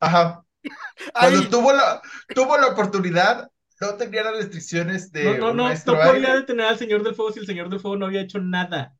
Ajá. 0.00 0.42
Cuando 1.14 1.48
tuvo 1.48 1.72
la, 1.72 2.02
tuvo 2.34 2.58
la 2.58 2.66
oportunidad, 2.68 3.48
no 3.80 3.94
tenía 3.94 4.24
las 4.24 4.36
restricciones 4.36 5.12
de 5.12 5.24
No, 5.38 5.52
no, 5.52 5.54
no, 5.54 5.68
no 5.72 5.84
podía 6.12 6.34
detener 6.34 6.66
al 6.66 6.78
Señor 6.78 7.04
del 7.04 7.14
Fuego 7.14 7.30
si 7.32 7.38
el 7.38 7.46
Señor 7.46 7.68
del 7.70 7.78
Fuego 7.78 7.96
no 7.96 8.06
había 8.06 8.22
hecho 8.22 8.40
nada. 8.40 8.96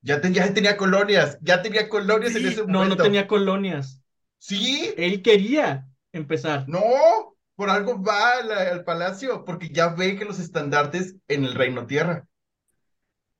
Ya, 0.00 0.20
te- 0.20 0.32
ya 0.32 0.52
tenía 0.54 0.76
colonias. 0.76 1.38
Ya 1.40 1.60
tenía 1.60 1.88
colonias 1.88 2.36
en 2.36 2.46
ese 2.46 2.60
no, 2.62 2.66
no 2.68 2.78
momento. 2.84 3.02
tenía 3.02 3.26
colonias. 3.26 4.00
Sí. 4.38 4.94
Él 4.96 5.22
quería 5.22 5.88
empezar. 6.12 6.64
No. 6.68 6.82
Por 7.56 7.68
algo 7.68 8.02
va 8.02 8.34
al, 8.38 8.52
al 8.52 8.84
palacio. 8.84 9.44
Porque 9.44 9.70
ya 9.70 9.88
ve 9.88 10.16
que 10.16 10.24
los 10.24 10.38
estandartes 10.38 11.16
en 11.28 11.44
el 11.44 11.54
reino 11.54 11.86
tierra. 11.86 12.26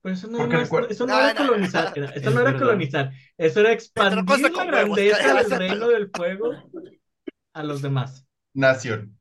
Pero 0.02 0.14
eso 0.14 0.26
no, 0.28 0.46
no- 0.46 0.58
recuerda- 0.58 0.88
eso 0.90 1.06
no 1.06 1.12
No, 1.14 1.20
era 1.20 1.32
no, 1.40 1.46
colonizar, 1.46 1.92
era- 1.96 2.06
eso 2.10 2.16
Es 2.16 2.24
no 2.24 2.30
era 2.40 2.42
verdad. 2.50 2.58
colonizar, 2.58 3.12
eso 3.38 3.60
era 3.60 3.72
expandir 3.72 4.40
la 4.52 4.64
grandeza 4.64 5.34
del 5.34 5.50
reino 5.58 5.88
del 5.88 6.10
fuego 6.14 6.52
a 7.54 7.62
los 7.62 7.82
demás. 7.82 8.26
Nación. 8.54 9.18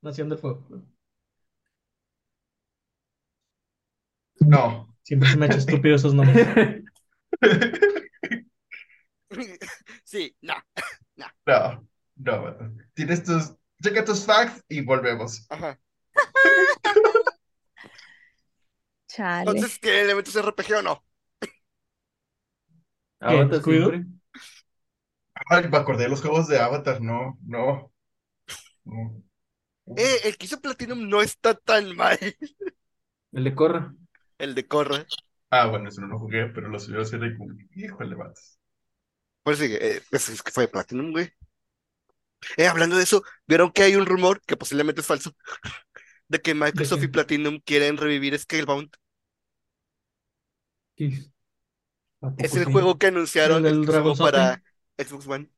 Nación 0.00 0.28
del 0.30 0.38
fuego. 0.38 0.66
No. 4.40 4.94
Siempre 5.02 5.28
se 5.28 5.36
me 5.36 5.46
ha 5.46 5.48
hecho 5.48 5.58
estúpido 5.58 5.96
esos 5.96 6.14
nombres. 6.14 6.46
sí, 10.04 10.36
no. 10.40 10.54
No. 11.16 11.26
No. 12.16 12.42
vato. 12.42 12.70
Tienes 12.94 13.24
tus. 13.24 13.54
Checa 13.82 14.04
tus 14.04 14.24
facts 14.24 14.64
y 14.68 14.80
volvemos. 14.80 15.44
Ajá. 15.50 15.78
Chale. 19.12 19.40
Entonces, 19.40 19.78
¿qué 19.78 20.00
elementos 20.00 20.34
RPG 20.34 20.78
o 20.78 20.82
no? 20.82 21.04
Avatar 23.20 23.62
siempre. 23.62 24.06
Ay, 25.50 25.68
me 25.68 25.76
acordé 25.76 26.04
de 26.04 26.08
los 26.08 26.22
juegos 26.22 26.48
de 26.48 26.58
Avatar, 26.58 27.00
no, 27.00 27.38
no. 27.46 27.92
no. 28.84 29.22
Eh, 29.96 30.20
el 30.24 30.36
que 30.36 30.46
hizo 30.46 30.60
Platinum 30.60 31.08
no 31.08 31.20
está 31.20 31.54
tan 31.54 31.94
mal. 31.94 32.18
El 33.32 33.44
de 33.44 33.54
Corra. 33.54 33.94
El 34.38 34.54
de 34.54 34.66
Corra. 34.66 35.06
Ah, 35.50 35.66
bueno, 35.66 35.88
eso 35.88 36.00
no 36.00 36.06
lo 36.08 36.18
jugué, 36.18 36.46
pero 36.46 36.68
lo 36.68 36.78
subió 36.78 37.02
así 37.02 37.18
de 37.18 37.36
como, 37.36 37.54
híjole, 37.74 38.14
vatos. 38.14 38.58
Pues 39.42 39.58
sí, 39.58 39.66
eh, 39.70 40.00
es, 40.10 40.28
es 40.28 40.42
que 40.42 40.52
fue 40.52 40.64
de 40.64 40.68
Platinum, 40.68 41.12
güey. 41.12 41.30
Eh, 42.56 42.66
hablando 42.66 42.96
de 42.96 43.04
eso, 43.04 43.22
¿vieron 43.46 43.70
que 43.70 43.82
hay 43.82 43.96
un 43.96 44.06
rumor, 44.06 44.40
que 44.46 44.56
posiblemente 44.56 45.00
es 45.00 45.06
falso, 45.06 45.34
de 46.28 46.40
que 46.40 46.54
Microsoft 46.54 47.02
y 47.02 47.08
Platinum 47.08 47.60
quieren 47.64 47.96
revivir 47.96 48.38
Scalebound? 48.38 48.90
Sí. 50.96 51.32
¿A 52.22 52.30
poco 52.34 52.42
Es 52.42 52.56
el 52.56 52.64
sí? 52.64 52.66
juego 52.66 52.98
que 52.98 53.06
anunciaron 53.08 53.58
¿El 53.58 53.62
del 53.64 53.72
exclusivo 53.74 54.16
para 54.18 54.62
Xbox 54.98 55.26
One. 55.28 55.50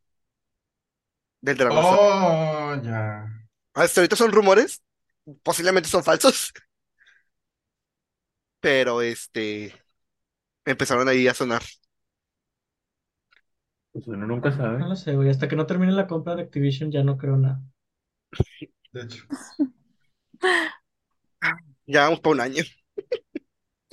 Del 1.41 1.57
Dragon 1.57 1.78
Oh, 1.78 2.74
ya. 2.82 3.28
Hasta 3.74 4.01
ahorita 4.01 4.16
son 4.16 4.32
rumores, 4.32 4.82
posiblemente 5.43 5.89
son 5.89 6.05
falsos, 6.05 6.53
pero 8.61 9.03
este 9.03 9.74
empezaron 10.64 11.09
ahí 11.09 11.28
a 11.28 11.35
sonar. 11.35 11.62
Pues 13.93 14.07
uno 14.09 14.26
nunca 14.26 14.53
sabe. 14.53 14.78
No 14.78 14.89
lo 14.89 14.95
sé, 14.97 15.14
güey. 15.16 15.30
Hasta 15.30 15.49
que 15.49 15.57
no 15.57 15.64
termine 15.66 15.93
la 15.93 16.07
compra 16.07 16.37
de 16.37 16.43
Activision 16.43 16.91
ya 16.93 17.03
no 17.03 17.16
creo 17.16 17.37
nada. 17.39 17.62
De 18.93 19.03
hecho. 19.03 19.24
Ya 21.87 22.03
vamos 22.05 22.20
para 22.20 22.35
un 22.35 22.41
año. 22.41 22.62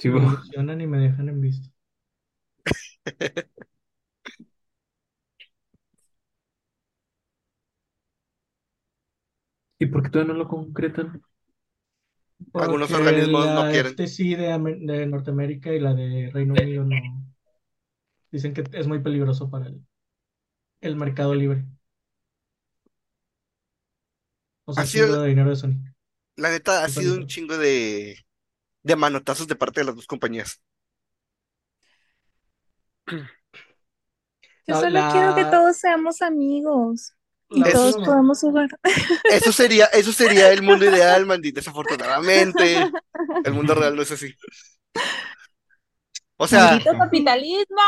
Sí, 0.02 0.10
Me 0.10 0.26
ilusionan 0.26 0.80
y 0.82 0.86
me 0.86 0.99
dejan 0.99 1.28
en 1.30 1.41
visto. 1.41 1.70
¿Y 9.80 9.88
por 9.88 10.02
qué 10.04 10.10
todavía 10.10 10.34
no 10.34 10.39
lo 10.39 10.47
concretan? 10.47 11.22
Algunos 12.56 12.93
Porque 12.93 12.93
organismos 12.93 13.49
no 13.52 13.66
la 13.66 13.68
quieren. 13.68 13.97
FTC 13.97 14.36
de, 14.38 14.52
Amer- 14.54 14.80
de 14.80 15.06
Norteamérica 15.08 15.74
y 15.74 15.80
la 15.80 15.93
de 15.93 16.30
Reino 16.34 16.56
Unido 16.56 16.84
no. 16.86 17.26
Dicen 18.32 18.54
que 18.54 18.64
es 18.74 18.88
muy 18.88 18.99
peligroso 18.99 19.49
para 19.49 19.68
el, 19.68 19.86
el 20.82 20.95
mercado 20.97 21.36
libre. 21.36 21.66
O 24.66 24.74
sea, 24.74 24.84
Ha 24.84 24.88
sido 24.88 25.08
chingo 25.08 25.22
de 25.22 25.30
dinero 25.30 25.49
de 25.52 25.56
Sony. 25.56 25.76
La 26.36 26.49
neta, 26.52 26.84
ha 26.84 26.89
Sí, 26.89 27.02
sido 27.02 27.16
un 27.16 27.26
chingo 27.28 27.58
de, 27.58 28.18
de 28.84 28.95
manotazos 28.95 29.47
de 29.47 29.55
parte 29.55 29.82
de 29.82 29.86
las 29.88 29.95
dos 29.95 30.07
compañías. 30.07 30.61
Yo 33.07 33.15
La- 34.67 34.79
solo 34.79 34.99
quiero 35.11 35.36
que 35.36 35.45
todos 35.45 35.77
seamos 35.77 36.21
amigos 36.21 37.13
y 37.49 37.61
Eso- 37.67 37.71
todos 37.73 37.95
podamos 38.05 38.39
jugar. 38.39 38.69
Eso 39.25 39.51
sería, 39.51 39.86
eso 39.88 40.13
sería 40.13 40.51
el 40.51 40.61
mundo 40.61 40.86
ideal, 40.86 41.25
Mandy. 41.25 41.51
Desafortunadamente, 41.51 42.89
el 43.45 43.53
mundo 43.53 43.75
real 43.75 43.95
no 43.95 44.01
es 44.01 44.11
así. 44.11 44.34
O 46.38 46.47
sea, 46.47 46.71
¡Maldito 46.71 46.97
capitalismo! 46.97 47.82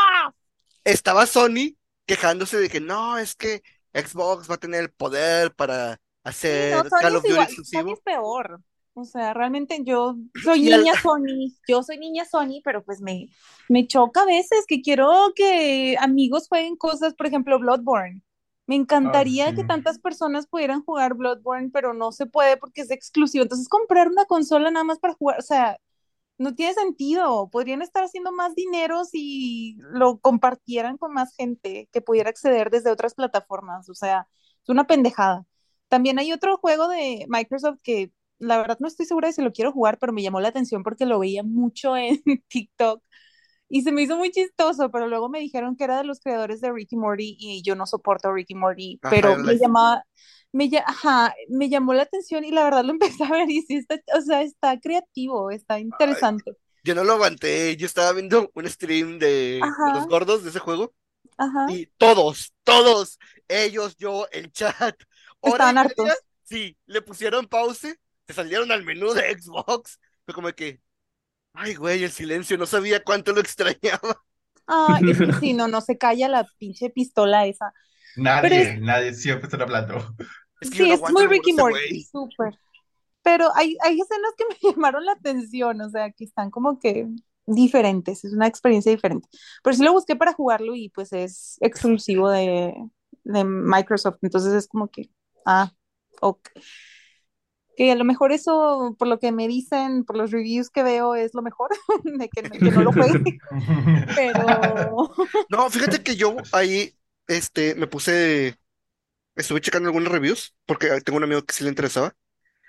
estaba 0.84 1.26
Sony 1.26 1.76
quejándose 2.06 2.58
de 2.58 2.68
que 2.68 2.80
no, 2.80 3.18
es 3.18 3.34
que 3.34 3.62
Xbox 3.94 4.50
va 4.50 4.56
a 4.56 4.58
tener 4.58 4.82
el 4.82 4.90
poder 4.92 5.54
para 5.54 5.96
Sí, 5.96 6.00
hacer 6.24 6.84
no, 6.84 6.90
Call 6.90 7.16
of 7.16 7.24
Duty 7.24 7.28
igual, 7.32 7.46
Sony 7.46 7.52
exclusivo. 7.52 7.94
es 7.94 8.00
peor. 8.00 8.60
O 8.96 9.04
sea, 9.04 9.34
realmente 9.34 9.82
yo 9.84 10.16
soy 10.44 10.62
niña 10.62 10.94
Sony, 11.02 11.52
yo 11.68 11.82
soy 11.82 11.98
niña 11.98 12.24
Sony, 12.24 12.60
pero 12.62 12.84
pues 12.84 13.00
me, 13.00 13.28
me 13.68 13.86
choca 13.88 14.22
a 14.22 14.26
veces 14.26 14.66
que 14.68 14.82
quiero 14.82 15.32
que 15.34 15.96
amigos 16.00 16.46
jueguen 16.48 16.76
cosas, 16.76 17.14
por 17.14 17.26
ejemplo, 17.26 17.58
Bloodborne. 17.58 18.22
Me 18.66 18.76
encantaría 18.76 19.50
sí. 19.50 19.56
que 19.56 19.64
tantas 19.64 19.98
personas 19.98 20.46
pudieran 20.46 20.82
jugar 20.84 21.14
Bloodborne, 21.14 21.70
pero 21.72 21.92
no 21.92 22.12
se 22.12 22.26
puede 22.26 22.56
porque 22.56 22.82
es 22.82 22.90
exclusivo. 22.90 23.42
Entonces, 23.42 23.68
comprar 23.68 24.08
una 24.08 24.26
consola 24.26 24.70
nada 24.70 24.84
más 24.84 24.98
para 25.00 25.14
jugar, 25.14 25.38
o 25.40 25.42
sea, 25.42 25.76
no 26.38 26.54
tiene 26.54 26.74
sentido. 26.74 27.48
Podrían 27.50 27.82
estar 27.82 28.04
haciendo 28.04 28.32
más 28.32 28.54
dinero 28.54 29.04
si 29.04 29.76
lo 29.78 30.18
compartieran 30.18 30.98
con 30.98 31.12
más 31.12 31.34
gente 31.36 31.88
que 31.92 32.00
pudiera 32.00 32.30
acceder 32.30 32.70
desde 32.70 32.90
otras 32.90 33.14
plataformas. 33.14 33.88
O 33.88 33.94
sea, 33.94 34.28
es 34.62 34.68
una 34.68 34.86
pendejada. 34.86 35.46
También 35.88 36.18
hay 36.18 36.32
otro 36.32 36.58
juego 36.58 36.88
de 36.88 37.26
Microsoft 37.28 37.78
que 37.82 38.12
la 38.38 38.58
verdad 38.58 38.78
no 38.80 38.88
estoy 38.88 39.06
segura 39.06 39.28
de 39.28 39.34
si 39.34 39.42
lo 39.42 39.52
quiero 39.52 39.72
jugar, 39.72 39.98
pero 39.98 40.12
me 40.12 40.22
llamó 40.22 40.40
la 40.40 40.48
atención 40.48 40.82
porque 40.82 41.06
lo 41.06 41.18
veía 41.18 41.42
mucho 41.42 41.96
en 41.96 42.22
TikTok 42.48 43.02
y 43.68 43.82
se 43.82 43.92
me 43.92 44.02
hizo 44.02 44.16
muy 44.16 44.30
chistoso, 44.30 44.90
pero 44.90 45.08
luego 45.08 45.28
me 45.28 45.40
dijeron 45.40 45.76
que 45.76 45.84
era 45.84 45.98
de 45.98 46.04
los 46.04 46.20
creadores 46.20 46.60
de 46.60 46.70
Ricky 46.70 46.96
Morty 46.96 47.36
y 47.38 47.62
yo 47.62 47.74
no 47.74 47.86
soporto 47.86 48.28
a 48.28 48.32
Ricky 48.32 48.54
Morty, 48.54 49.00
Ajá, 49.02 49.10
pero 49.10 49.36
me 49.38 49.58
llamaba, 49.58 50.04
me, 50.52 50.70
ajá, 50.86 51.34
me 51.48 51.68
llamó 51.68 51.94
la 51.94 52.02
atención 52.02 52.44
y 52.44 52.50
la 52.50 52.64
verdad 52.64 52.84
lo 52.84 52.90
empecé 52.92 53.24
a 53.24 53.30
ver 53.30 53.50
y 53.50 53.62
sí 53.62 53.76
está, 53.76 54.00
o 54.16 54.20
sea, 54.20 54.42
está 54.42 54.78
creativo, 54.78 55.50
está 55.50 55.78
interesante. 55.78 56.52
Yo 56.84 56.94
no 56.94 57.02
lo 57.02 57.14
aguanté, 57.14 57.76
yo 57.76 57.86
estaba 57.86 58.12
viendo 58.12 58.50
un 58.54 58.68
stream 58.68 59.18
de, 59.18 59.60
de 59.60 59.92
los 59.94 60.06
gordos 60.06 60.44
de 60.44 60.50
ese 60.50 60.58
juego 60.58 60.94
Ajá. 61.38 61.66
y 61.70 61.86
todos, 61.96 62.52
todos, 62.62 63.18
ellos, 63.48 63.96
yo, 63.96 64.28
el 64.30 64.52
chat, 64.52 64.94
Estaban 65.42 65.78
hartos. 65.78 66.10
sí, 66.44 66.76
le 66.86 67.02
pusieron 67.02 67.46
pause, 67.46 67.98
se 68.26 68.34
salieron 68.34 68.72
al 68.72 68.84
menú 68.84 69.12
de 69.12 69.38
Xbox, 69.38 70.00
fue 70.24 70.34
como 70.34 70.52
que, 70.52 70.80
ay 71.54 71.74
güey, 71.76 72.04
el 72.04 72.12
silencio, 72.12 72.58
no 72.58 72.66
sabía 72.66 73.04
cuánto 73.04 73.32
lo 73.32 73.40
extrañaba. 73.40 74.22
Ah, 74.66 75.02
es 75.06 75.22
que 75.22 75.32
sí, 75.32 75.52
no, 75.54 75.68
no 75.68 75.80
se 75.80 75.98
calla 75.98 76.28
la 76.28 76.44
pinche 76.58 76.90
pistola 76.90 77.46
esa. 77.46 77.72
Nadie, 78.16 78.60
es- 78.62 78.76
nadie 78.80 79.12
siempre 79.14 79.46
están 79.46 79.62
hablando. 79.62 79.96
Es 80.60 80.70
que 80.70 80.78
yo 80.78 80.86
Sí, 80.86 80.88
no 80.88 80.94
es 80.94 81.08
muy 81.08 81.26
Ricky 81.26 81.52
Morty, 81.52 82.00
súper. 82.00 82.58
Pero 83.22 83.48
hay, 83.56 83.76
hay 83.84 84.00
escenas 84.00 84.32
que 84.38 84.44
me 84.68 84.72
llamaron 84.72 85.04
la 85.04 85.12
atención, 85.14 85.80
o 85.82 85.90
sea, 85.90 86.12
que 86.12 86.24
están 86.24 86.50
como 86.50 86.78
que 86.80 87.08
diferentes, 87.46 88.24
es 88.24 88.34
una 88.34 88.46
experiencia 88.48 88.92
diferente. 88.92 89.28
Pero 89.64 89.76
sí 89.76 89.84
lo 89.84 89.92
busqué 89.92 90.16
para 90.16 90.34
jugarlo 90.34 90.74
y 90.76 90.90
pues 90.90 91.12
es 91.12 91.58
exclusivo 91.60 92.30
de, 92.30 92.74
de 93.24 93.44
Microsoft, 93.44 94.18
entonces 94.22 94.54
es 94.54 94.68
como 94.68 94.88
que, 94.90 95.10
ah, 95.46 95.72
ok. 96.22 96.50
Que 97.76 97.90
a 97.90 97.94
lo 97.96 98.04
mejor 98.04 98.32
eso, 98.32 98.94
por 98.98 99.08
lo 99.08 99.18
que 99.18 99.32
me 99.32 99.48
dicen, 99.48 100.04
por 100.04 100.16
los 100.16 100.30
reviews 100.30 100.70
que 100.70 100.82
veo, 100.82 101.14
es 101.14 101.34
lo 101.34 101.42
mejor, 101.42 101.70
de 102.04 102.28
que, 102.28 102.42
que 102.42 102.70
no 102.70 102.82
lo 102.82 102.92
juegue, 102.92 103.38
pero... 104.14 104.46
No, 105.50 105.70
fíjate 105.70 106.02
que 106.02 106.16
yo 106.16 106.36
ahí, 106.52 106.96
este, 107.26 107.74
me 107.74 107.86
puse, 107.86 108.56
estuve 109.36 109.60
checando 109.60 109.88
algunos 109.88 110.12
reviews, 110.12 110.54
porque 110.66 111.00
tengo 111.02 111.16
un 111.16 111.24
amigo 111.24 111.42
que 111.42 111.54
sí 111.54 111.64
le 111.64 111.70
interesaba, 111.70 112.14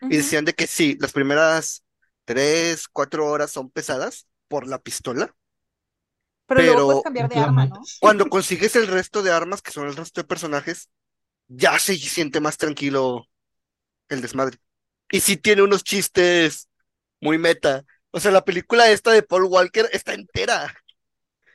y 0.02 0.18
decían 0.18 0.46
de 0.46 0.54
que 0.54 0.68
sí, 0.68 0.98
las 1.00 1.14
primeras 1.14 1.84
tres, 2.26 2.88
cuatro 2.88 3.28
horas 3.28 3.52
son 3.52 3.70
pesadas 3.70 4.28
por 4.48 4.68
la 4.68 4.80
pistola, 4.80 5.36
Pero 6.48 6.62
luego 6.62 6.76
pero 6.76 6.86
puedes 6.86 7.04
cambiar 7.04 7.30
de 7.30 7.38
arma, 7.38 7.66
¿no? 7.68 7.82
cuando 8.00 8.28
consigues 8.28 8.76
el 8.76 8.88
resto 8.88 9.24
de 9.24 9.32
armas, 9.32 9.62
que 9.62 9.72
son 9.72 9.88
el 9.88 9.96
resto 9.96 10.22
de 10.22 10.28
personajes, 10.28 10.90
ya 11.48 11.78
se 11.80 11.96
siente 11.98 12.40
más 12.40 12.58
tranquilo 12.58 13.28
el 14.10 14.22
desmadre. 14.22 14.58
Y 15.12 15.20
sí 15.20 15.38
tiene 15.38 15.62
unos 15.62 15.84
chistes 15.84 16.70
muy 17.22 17.38
meta. 17.38 17.84
O 18.12 18.20
sea, 18.20 18.32
la 18.32 18.46
película 18.46 18.90
esta 18.90 19.12
de 19.12 19.24
Paul 19.24 19.46
Walker 19.46 19.90
está 19.92 20.14
entera. 20.14 20.74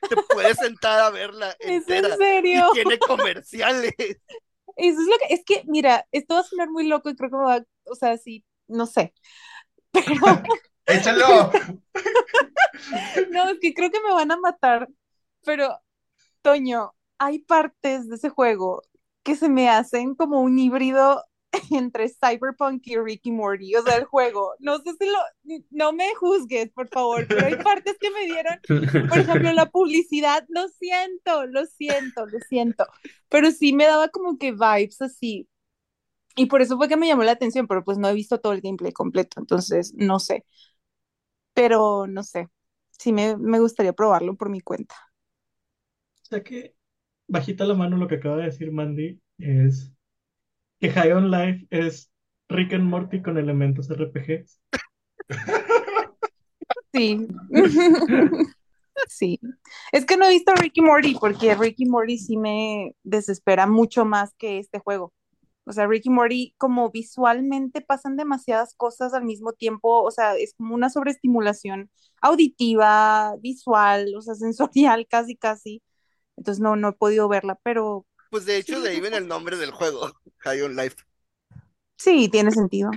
Te 0.07 0.15
puedes 0.33 0.57
sentar 0.57 0.99
a 0.99 1.09
verla 1.09 1.55
¿Es 1.59 1.87
en 1.87 2.17
serio? 2.17 2.69
Y 2.71 2.73
tiene 2.73 2.97
comerciales. 2.97 3.93
Eso 4.77 5.01
es 5.01 5.07
lo 5.07 5.17
que, 5.17 5.33
es 5.33 5.43
que, 5.45 5.63
mira, 5.65 6.07
esto 6.11 6.35
va 6.35 6.41
a 6.41 6.43
sonar 6.43 6.69
muy 6.69 6.87
loco 6.87 7.09
y 7.09 7.15
creo 7.15 7.29
que 7.29 7.37
me 7.37 7.43
va, 7.43 7.63
o 7.85 7.95
sea, 7.95 8.17
sí, 8.17 8.43
no 8.67 8.85
sé, 8.85 9.13
pero 9.91 10.05
¡Échalo! 10.85 11.51
no, 13.29 13.49
es 13.49 13.59
que 13.61 13.73
creo 13.73 13.91
que 13.91 14.01
me 14.01 14.13
van 14.13 14.31
a 14.31 14.37
matar, 14.37 14.89
pero, 15.45 15.79
Toño, 16.41 16.93
hay 17.17 17.39
partes 17.39 18.09
de 18.09 18.15
ese 18.15 18.29
juego 18.29 18.81
que 19.23 19.35
se 19.35 19.49
me 19.49 19.69
hacen 19.69 20.15
como 20.15 20.41
un 20.41 20.57
híbrido 20.57 21.23
entre 21.71 22.09
Cyberpunk 22.09 22.87
y 22.87 22.97
Ricky 22.97 23.31
Morty, 23.31 23.75
o 23.75 23.83
sea, 23.83 23.97
el 23.97 24.05
juego, 24.05 24.53
no 24.59 24.77
sé 24.79 24.91
si 24.99 25.05
lo, 25.05 25.59
no 25.69 25.93
me 25.93 26.13
juzgues, 26.15 26.71
por 26.71 26.87
favor, 26.89 27.25
pero 27.27 27.45
hay 27.45 27.55
partes 27.57 27.97
que 27.99 28.09
me 28.11 28.25
dieron 28.25 28.59
por 29.09 29.19
ejemplo, 29.19 29.51
la 29.53 29.69
publicidad, 29.69 30.45
lo 30.49 30.67
siento, 30.69 31.45
lo 31.47 31.65
siento, 31.65 32.25
lo 32.25 32.39
siento, 32.47 32.85
pero 33.29 33.51
sí 33.51 33.73
me 33.73 33.85
daba 33.85 34.09
como 34.09 34.37
que 34.37 34.51
vibes 34.51 35.01
así. 35.01 35.47
Y 36.35 36.45
por 36.45 36.61
eso 36.61 36.77
fue 36.77 36.87
que 36.87 36.97
me 36.97 37.07
llamó 37.07 37.23
la 37.23 37.33
atención, 37.33 37.67
pero 37.67 37.83
pues 37.83 37.97
no 37.97 38.07
he 38.07 38.13
visto 38.13 38.39
todo 38.39 38.53
el 38.53 38.61
gameplay 38.61 38.93
completo, 38.93 39.39
entonces 39.39 39.93
no 39.95 40.19
sé. 40.19 40.45
Pero 41.53 42.07
no 42.07 42.23
sé, 42.23 42.47
sí 42.91 43.11
me, 43.11 43.35
me 43.37 43.59
gustaría 43.59 43.93
probarlo 43.93 44.35
por 44.35 44.49
mi 44.49 44.61
cuenta. 44.61 44.95
O 46.21 46.25
sea 46.25 46.43
que, 46.43 46.75
bajita 47.27 47.65
la 47.65 47.73
mano, 47.73 47.97
lo 47.97 48.07
que 48.07 48.15
acaba 48.15 48.37
de 48.37 48.45
decir 48.45 48.71
Mandy 48.71 49.21
es 49.37 49.93
que 50.81 50.91
High 50.91 51.13
on 51.13 51.31
Life 51.31 51.67
es 51.69 52.11
Rick 52.49 52.73
and 52.73 52.85
Morty 52.85 53.21
con 53.21 53.37
elementos 53.37 53.89
RPG. 53.89 54.45
Sí. 56.93 57.27
Sí. 59.07 59.39
Es 59.91 60.05
que 60.05 60.17
no 60.17 60.25
he 60.25 60.29
visto 60.29 60.53
Ricky 60.53 60.81
Morty 60.81 61.15
porque 61.19 61.55
Ricky 61.55 61.85
Morty 61.85 62.17
sí 62.17 62.37
me 62.37 62.95
desespera 63.03 63.65
mucho 63.65 64.05
más 64.05 64.33
que 64.35 64.59
este 64.59 64.79
juego. 64.79 65.13
O 65.65 65.73
sea, 65.73 65.87
Ricky 65.87 66.09
Morty 66.09 66.53
como 66.57 66.91
visualmente 66.91 67.81
pasan 67.81 68.17
demasiadas 68.17 68.75
cosas 68.75 69.13
al 69.13 69.23
mismo 69.23 69.53
tiempo, 69.53 70.01
o 70.03 70.11
sea, 70.11 70.35
es 70.35 70.53
como 70.55 70.75
una 70.75 70.89
sobreestimulación 70.89 71.89
auditiva, 72.21 73.35
visual, 73.39 74.13
o 74.15 74.21
sea, 74.21 74.35
sensorial 74.35 75.07
casi 75.07 75.35
casi. 75.35 75.81
Entonces 76.37 76.61
no, 76.61 76.75
no 76.75 76.89
he 76.89 76.93
podido 76.93 77.27
verla, 77.29 77.59
pero 77.63 78.05
Pues 78.31 78.45
de 78.45 78.57
hecho, 78.57 78.79
Sí, 78.79 78.81
de 78.81 78.89
ahí 78.89 78.99
viene 78.99 79.17
el 79.17 79.27
nombre 79.29 79.57
del 79.57 79.69
juego, 79.71 80.11
High 80.39 80.61
on 80.63 80.75
Life. 80.75 80.95
sí, 81.97 82.29
tiene 82.29 82.51
sentido. 82.51 82.91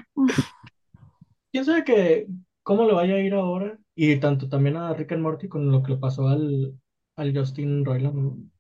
¿Quién 1.53 1.65
sabe 1.65 1.85
que 1.85 2.27
cómo 2.63 2.85
le 2.87 2.93
vaya 2.95 3.15
a 3.15 3.21
ir 3.21 3.35
ahora? 3.35 3.79
Y 3.95 4.17
tanto 4.21 4.49
también 4.49 4.77
a 4.77 4.93
Rick 4.95 5.13
and 5.13 5.23
Morty 5.23 5.49
con 5.49 5.71
lo 5.71 5.83
que 5.83 5.93
le 5.93 5.99
pasó 5.99 6.29
al, 6.29 6.79
al 7.17 7.37
Justin 7.37 7.85
Roiland. 7.85 8.51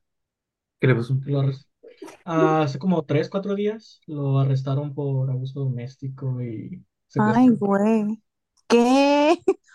¿Qué 0.80 0.86
le 0.88 0.94
pasó? 0.96 1.20
Que 1.20 1.30
lo 1.32 1.42
Ah, 2.24 2.62
hace 2.64 2.78
como 2.78 3.04
tres, 3.04 3.30
cuatro 3.30 3.54
días 3.54 4.00
lo 4.06 4.38
arrestaron 4.40 4.94
por 4.94 5.30
abuso 5.30 5.60
doméstico 5.60 6.42
y 6.42 6.84
Ay, 7.16 7.48
güey. 7.50 8.22
¿Qué? 8.68 9.38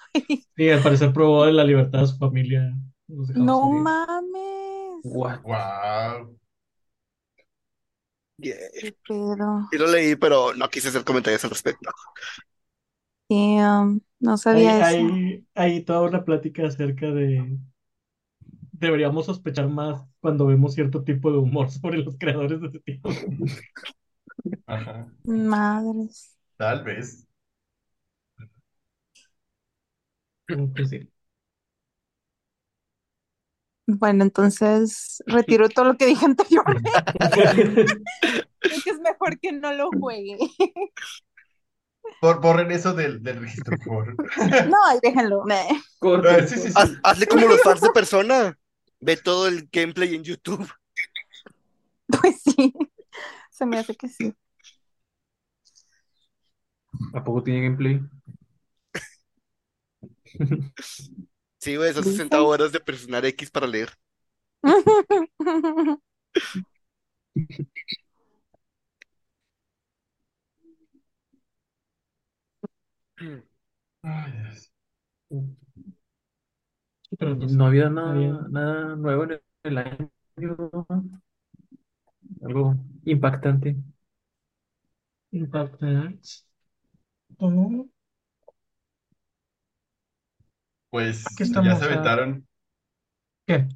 Sí, 0.55 0.69
al 0.69 0.83
parecer 0.83 1.11
probó 1.13 1.45
la 1.47 1.63
libertad 1.63 2.01
de 2.01 2.07
su 2.07 2.17
familia. 2.17 2.71
No 3.47 3.55
salir. 3.57 3.83
mames. 3.85 5.09
Wow. 5.43 6.38
Sí 9.71 9.77
lo 9.77 9.87
leí, 9.87 10.15
pero 10.15 10.53
no 10.55 10.69
quise 10.69 10.89
hacer 10.89 11.03
comentarios 11.03 11.43
al 11.43 11.51
respecto. 11.51 11.89
Damn, 13.29 14.01
no 14.19 14.37
Hay, 14.47 14.67
sabía 14.67 14.79
eso. 14.81 14.99
hay, 14.99 15.47
hay 15.55 15.83
toda 15.83 16.01
una 16.01 16.23
plática 16.25 16.65
acerca 16.67 17.07
de 17.11 17.57
deberíamos 18.71 19.25
sospechar 19.27 19.67
más 19.69 20.03
cuando 20.21 20.45
vemos 20.47 20.73
cierto 20.73 21.03
tipo 21.03 21.31
de 21.31 21.37
humor 21.37 21.69
sobre 21.71 21.99
los 21.99 22.17
creadores 22.17 22.61
de 22.61 22.67
ese 22.67 22.79
tipo. 22.79 23.09
Ajá. 24.67 25.11
Madres. 25.51 26.35
Tal 26.57 26.83
vez. 26.83 27.25
Pues 30.75 30.89
sí. 30.89 31.09
Bueno, 33.97 34.23
entonces 34.23 35.23
retiro 35.27 35.67
todo 35.69 35.85
lo 35.85 35.97
que 35.97 36.05
dije 36.05 36.25
anteriormente. 36.25 36.91
Creo 38.59 38.81
que 38.83 38.89
es 38.89 38.99
mejor 38.99 39.39
que 39.39 39.51
no 39.51 39.73
lo 39.73 39.89
juegue. 39.89 40.37
Por, 42.21 42.41
borren 42.41 42.71
eso 42.71 42.93
del, 42.93 43.23
del 43.23 43.39
registro, 43.41 43.77
por. 43.83 44.15
No, 44.67 44.77
déjenlo. 45.01 45.43
meh. 45.45 45.67
Corte. 45.99 46.29
Ah, 46.29 46.47
sí, 46.47 46.55
sí, 46.55 46.67
sí. 46.67 46.73
Haz- 46.75 46.99
hazle 47.03 47.27
como 47.27 47.47
los 47.47 47.61
fans 47.61 47.81
de 47.81 47.89
persona. 47.93 48.57
Ve 48.99 49.15
todo 49.17 49.47
el 49.47 49.69
gameplay 49.71 50.13
en 50.15 50.23
YouTube. 50.23 50.69
Pues 52.07 52.41
sí, 52.43 52.73
se 53.49 53.65
me 53.65 53.79
hace 53.79 53.95
que 53.95 54.09
sí. 54.09 54.35
¿A 57.13 57.23
poco 57.23 57.41
tiene 57.43 57.61
gameplay? 57.61 58.01
Sí, 61.59 61.75
güey, 61.77 61.93
son 61.93 62.03
Dicen. 62.03 62.17
60 62.17 62.41
horas 62.41 62.71
de 62.71 62.79
presionar 62.79 63.25
X 63.25 63.49
para 63.51 63.67
leer. 63.67 63.89
Ay, 74.03 74.31
Dios. 74.33 74.71
Pero 77.17 77.35
No 77.35 77.65
había 77.67 77.89
nada, 77.89 78.13
nada 78.49 78.95
nuevo 78.95 79.23
en 79.25 79.41
el 79.63 79.77
año. 79.77 80.09
Algo 82.41 82.75
impactante. 83.05 83.77
Impact 85.31 85.81
Arts. 85.81 86.45
Pues 90.89 91.23
¿Qué 91.37 91.45
ya 91.45 91.75
se 91.75 91.85
a- 91.85 91.87
aventaron. 91.87 92.47
¿Qué? 93.45 93.67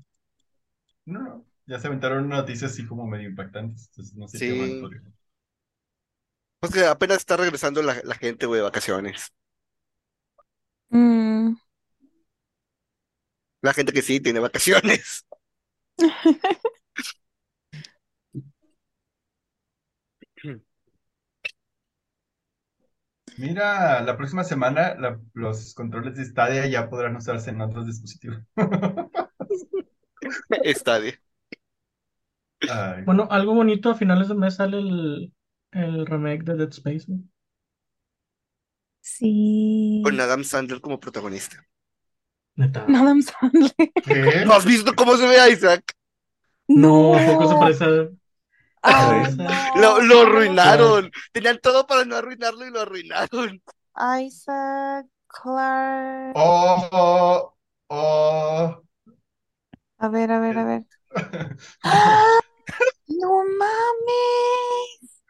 No, 1.06 1.22
no. 1.22 1.46
Ya 1.66 1.80
se 1.80 1.88
aventaron 1.88 2.28
noticias 2.28 2.72
así 2.72 2.86
como 2.86 3.08
medio 3.08 3.30
impactantes. 3.30 3.88
Entonces 3.90 4.16
no 4.16 4.28
sé 4.28 4.40
qué 4.40 4.54
más 4.56 4.68
Sí. 4.70 4.82
podría- 4.82 5.02
Pues 6.60 6.74
que 6.74 6.86
apenas 6.86 7.18
está 7.18 7.38
regresando 7.38 7.82
la, 7.82 8.02
la 8.04 8.16
gente, 8.16 8.46
güey, 8.46 8.60
de 8.60 8.64
vacaciones. 8.64 9.32
Mm, 10.90 11.56
La 13.62 13.74
gente 13.74 13.94
que 13.94 14.02
sí 14.02 14.20
tiene 14.20 14.40
vacaciones. 14.40 15.26
Mira, 23.38 24.02
la 24.02 24.16
próxima 24.18 24.44
semana 24.44 24.96
la- 24.96 25.20
los 25.34 25.74
controles 25.74 26.16
de 26.16 26.26
Stadia 26.26 26.68
ya 26.68 26.90
podrán 26.90 27.16
usarse 27.16 27.50
en 27.50 27.62
otros 27.62 27.88
dispositivos. 27.88 28.40
Stadia. 30.74 31.20
Ay, 32.70 33.04
Bueno, 33.06 33.28
algo 33.30 33.54
bonito 33.54 33.90
a 33.90 33.96
finales 33.96 34.30
de 34.30 34.36
mes 34.36 34.56
sale 34.56 34.80
el, 34.80 35.34
el 35.72 36.06
remake 36.06 36.44
de 36.44 36.56
Dead 36.56 36.70
Space. 36.70 37.06
¿no? 37.08 37.20
sí. 39.02 40.02
Con 40.04 40.20
Adam 40.20 40.44
Sandler 40.44 40.82
como 40.82 41.00
protagonista. 41.00 41.66
Neta. 42.56 42.86
Adam 42.88 43.22
Sandler. 43.22 43.72
¿Qué? 44.06 44.46
¿No 44.46 44.54
has 44.54 44.66
visto 44.66 44.94
cómo 44.96 45.18
se 45.18 45.28
ve 45.28 45.52
Isaac? 45.52 45.84
No, 46.68 47.16
¿a 47.16 47.26
poco 47.26 47.50
se 47.50 47.56
parece 47.56 48.10
no, 49.38 49.82
Lo, 49.82 50.02
lo 50.02 50.22
arruinaron. 50.22 51.12
Tenían 51.32 51.60
todo 51.62 51.88
para 51.88 52.06
no 52.06 52.16
arruinarlo 52.16 52.66
y 52.68 52.72
lo 52.72 52.82
arruinaron. 52.82 53.62
Isaac 53.98 55.08
Clark. 55.28 56.34
Oh, 56.36 56.90
oh, 56.92 57.54
oh. 57.90 58.84
A 59.98 60.08
ver, 60.10 60.32
a 60.32 60.40
ver, 60.40 60.58
a 60.60 60.66
ver. 60.66 60.84
¡Ah! 61.84 62.40
No 63.08 63.44
mames. 63.60 65.24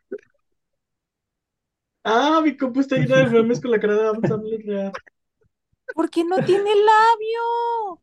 Ah, 2.06 2.42
mi 2.44 2.52
compu 2.58 2.80
está 2.82 2.96
llena 2.98 3.18
de 3.18 3.30
memes 3.30 3.60
con 3.62 3.72
la 3.72 3.80
cara 3.80 3.96
de 3.96 4.02
Adam 4.02 4.22
Sandler. 4.28 4.92
¿Por 5.96 6.10
qué 6.10 6.24
no 6.24 6.44
tiene 6.44 6.70
labio? 6.76 8.02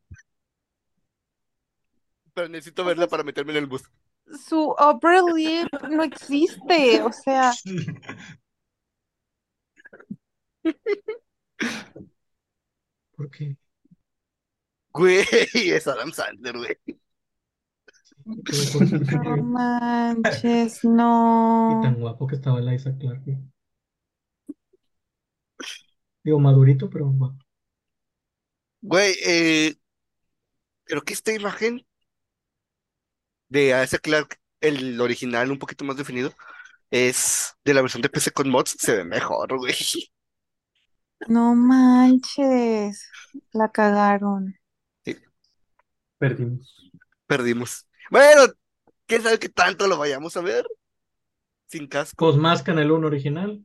Pero 2.34 2.48
necesito 2.48 2.84
verla 2.84 3.06
para 3.08 3.22
meterme 3.24 3.52
en 3.52 3.58
el 3.58 3.66
bus. 3.66 3.82
Su 4.46 4.74
upper 4.78 5.22
lip 5.34 5.68
no 5.90 6.02
existe. 6.02 7.02
O 7.02 7.12
sea, 7.12 7.52
¿Por 13.16 13.30
qué? 13.30 13.56
Güey, 14.92 15.24
es 15.54 15.86
Adam 15.86 16.12
Sandler, 16.12 16.56
güey. 16.56 16.76
No 18.24 19.36
manches, 19.42 20.84
Y 20.84 20.88
no. 20.88 21.80
tan 21.82 22.00
guapo 22.00 22.26
que 22.26 22.36
estaba 22.36 22.58
el 22.60 22.72
Isaac 22.72 22.98
Clarke. 22.98 23.38
Digo, 26.24 26.38
madurito, 26.40 26.88
pero 26.88 27.06
guapo. 27.10 27.38
Güey, 28.82 29.14
eh, 29.24 29.74
creo 30.84 31.02
que 31.02 31.12
esta 31.14 31.32
imagen 31.32 31.86
de 33.50 33.68
Isaac 33.84 34.02
Clarke, 34.02 34.38
el 34.62 35.00
original 35.00 35.52
un 35.52 35.60
poquito 35.60 35.84
más 35.86 35.98
definido, 35.98 36.32
es 36.90 37.54
de 37.64 37.74
la 37.74 37.82
versión 37.82 38.02
de 38.02 38.10
PC 38.10 38.32
con 38.32 38.50
mods, 38.50 38.76
se 38.80 38.96
ve 38.98 39.04
mejor, 39.04 39.56
güey. 39.58 39.74
No 41.28 41.54
manches. 41.54 43.08
La 43.52 43.70
cagaron. 43.70 44.54
Perdimos. 46.18 46.90
Perdimos. 47.26 47.86
Bueno, 48.10 48.42
quién 49.06 49.22
sabe 49.22 49.38
qué 49.38 49.48
tanto 49.48 49.86
lo 49.86 49.98
vayamos 49.98 50.36
a 50.36 50.40
ver. 50.42 50.66
Sin 51.66 51.86
casco. 51.86 52.26
Pues 52.26 52.36
más 52.36 52.62
que 52.62 52.70
en 52.72 52.78
el 52.78 52.92
1 52.92 53.06
original. 53.06 53.64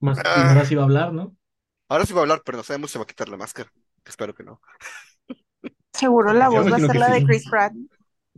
Más 0.00 0.18
Ah. 0.24 0.48
Ahora 0.50 0.64
sí 0.64 0.74
va 0.74 0.82
a 0.82 0.84
hablar, 0.86 1.12
¿no? 1.12 1.36
Ahora 1.88 2.06
sí 2.06 2.12
va 2.12 2.20
a 2.20 2.22
hablar, 2.22 2.42
pero 2.44 2.58
no 2.58 2.64
sabemos 2.64 2.90
si 2.90 2.92
se 2.94 2.98
va 2.98 3.04
a 3.04 3.06
quitar 3.06 3.28
la 3.28 3.36
máscara. 3.36 3.72
Espero 4.04 4.34
que 4.34 4.44
no. 4.44 4.60
Seguro 5.98 6.32
la 6.32 6.46
Yo 6.46 6.62
voz 6.62 6.72
va 6.72 6.76
a 6.76 6.80
ser 6.80 6.96
la 6.96 7.10
de. 7.10 7.24
Chris 7.24 7.48
Pratt. 7.48 7.72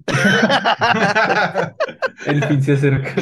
el 2.26 2.44
fin 2.44 2.62
se 2.62 2.72
acerca. 2.72 3.14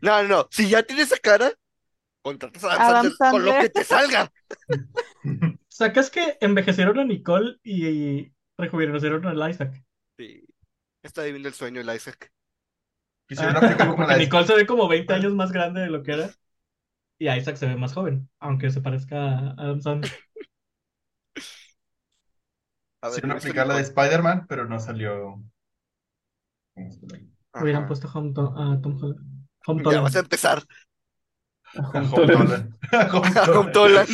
No, 0.00 0.22
no, 0.22 0.28
no. 0.28 0.48
Si 0.50 0.68
ya 0.68 0.82
tienes 0.82 1.06
esa 1.06 1.18
cara, 1.18 1.52
contratas 2.22 2.64
a 2.64 2.72
Adam 2.72 2.82
Adam 2.82 3.12
Sandler 3.12 3.30
con 3.30 3.44
lo 3.44 3.60
que 3.62 3.70
te 3.70 3.84
salga. 3.84 4.32
¿Sacas 5.68 6.10
que 6.10 6.36
envejecieron 6.40 6.98
a 6.98 7.04
Nicole 7.04 7.56
y 7.62 8.32
rejuvenecieron 8.58 9.26
al 9.26 9.50
Isaac? 9.50 9.82
Sí. 10.18 10.44
Está 11.02 11.22
viviendo 11.24 11.48
el 11.48 11.54
sueño 11.54 11.80
el 11.80 11.94
Isaac. 11.94 12.30
Quisieron 13.28 13.54
la 13.54 13.60
de- 14.16 14.18
Nicole 14.18 14.46
se 14.46 14.54
ve 14.54 14.66
como 14.66 14.88
20 14.88 15.12
años 15.14 15.34
más 15.34 15.52
grande 15.52 15.80
de 15.80 15.90
lo 15.90 16.02
que 16.02 16.12
era. 16.12 16.30
y 17.18 17.30
Isaac 17.30 17.56
se 17.56 17.66
ve 17.66 17.76
más 17.76 17.94
joven, 17.94 18.28
aunque 18.40 18.70
se 18.70 18.80
parezca 18.80 19.16
a 19.16 19.50
Adam 19.52 19.80
Sandler. 19.80 20.12
A 23.02 23.08
ver, 23.10 23.18
Hicieron 23.18 23.28
¿no 23.28 23.34
aplicar 23.36 23.66
la 23.66 23.74
de? 23.76 23.82
Spider-Man, 23.82 24.46
pero 24.48 24.66
no 24.66 24.80
salió. 24.80 25.42
¿Cómo 26.74 26.90
se? 26.90 27.06
Hubieran 27.54 27.86
puesto 27.86 28.08
a 28.08 28.12
Home 28.18 28.32
To- 28.34 28.54
a 28.58 28.80
Tom 28.80 28.96
Holland. 29.02 29.46
Home 29.66 29.82
Ya 29.84 30.00
vas 30.00 30.16
a 30.16 30.20
Holland. 30.20 30.24
empezar. 30.24 30.62
A 31.76 31.80
A 31.98 32.02
Home. 32.12 32.64
A 32.94 33.02
A 33.44 33.72
Toland. 33.72 34.08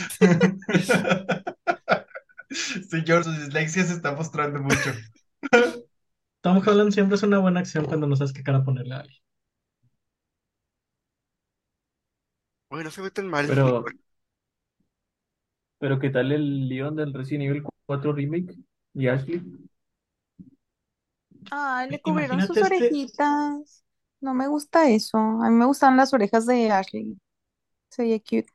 Señor, 2.91 3.24
su 3.24 3.32
dislexia 3.32 3.84
se 3.84 3.95
está 3.95 4.12
mostrando 4.12 4.61
mucho. 4.62 4.91
Tom 6.43 6.61
Holland 6.66 6.91
siempre 6.93 7.14
es 7.14 7.22
una 7.22 7.39
buena 7.39 7.61
acción 7.61 7.84
cuando 7.84 8.09
no 8.09 8.16
sabes 8.16 8.32
qué 8.32 8.43
cara 8.43 8.64
ponerle 8.64 8.95
a 8.95 9.01
alguien. 9.03 9.20
Bueno, 12.70 12.84
no 12.84 12.91
se 12.91 13.03
ve 13.03 13.11
tan 13.11 13.28
mal. 13.28 13.47
Pero, 13.47 13.84
pero 15.78 15.99
¿qué 15.99 16.11
tal 16.11 16.32
el 16.32 16.68
Leon 16.68 16.97
del 16.97 17.12
Resident 17.14 17.45
Evil 17.51 17.64
4 17.86 18.12
Remake? 18.12 18.55
¿Y 18.99 19.07
Ashley? 19.07 19.41
Ay, 21.53 21.89
le 21.89 22.03
cubrieron 22.03 22.41
sus 22.41 22.57
Imagínate 22.57 22.75
este- 22.87 22.95
orejitas. 22.97 23.85
No 24.21 24.35
me 24.35 24.49
gusta 24.49 24.91
eso. 24.91 25.17
A 25.19 25.49
mí 25.49 25.55
me 25.55 25.67
gustan 25.67 25.97
las 25.97 26.13
orejas 26.13 26.47
de 26.47 26.73
Ashley. 26.73 27.17
Se 27.91 28.03
veía 28.03 28.19
cute. 28.19 28.53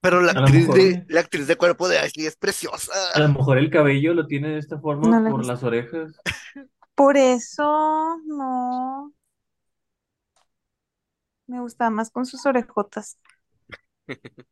Pero 0.00 0.22
la 0.22 0.32
A 0.32 0.34
lo 0.36 0.40
actriz 0.44 0.62
mejor- 0.68 0.76
de, 0.78 1.04
la 1.10 1.20
actriz 1.20 1.46
de 1.46 1.56
cuerpo 1.56 1.86
de 1.88 1.98
Ashley 1.98 2.24
es 2.26 2.36
preciosa. 2.36 2.92
A 3.14 3.18
lo 3.20 3.28
mejor 3.28 3.58
el 3.58 3.70
cabello 3.70 4.14
lo 4.14 4.26
tiene 4.26 4.48
de 4.48 4.58
esta 4.58 4.78
forma 4.80 5.20
le 5.20 5.28
por 5.30 5.40
gusta. 5.40 5.52
las 5.52 5.62
orejas. 5.62 6.16
Por 6.94 7.18
eso, 7.18 8.16
no. 8.24 9.12
Me 11.46 11.60
gusta 11.60 11.90
más 11.90 12.10
con 12.10 12.24
sus 12.24 12.46
orejotas. 12.46 13.18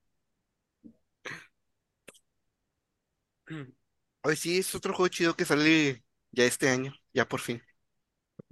Hoy 4.22 4.36
sí 4.36 4.58
es 4.58 4.74
otro 4.74 4.94
juego 4.94 5.08
chido 5.08 5.34
que 5.36 5.44
sale 5.44 6.04
ya 6.32 6.44
este 6.44 6.68
año, 6.68 6.92
ya 7.12 7.28
por 7.28 7.40
fin. 7.40 7.62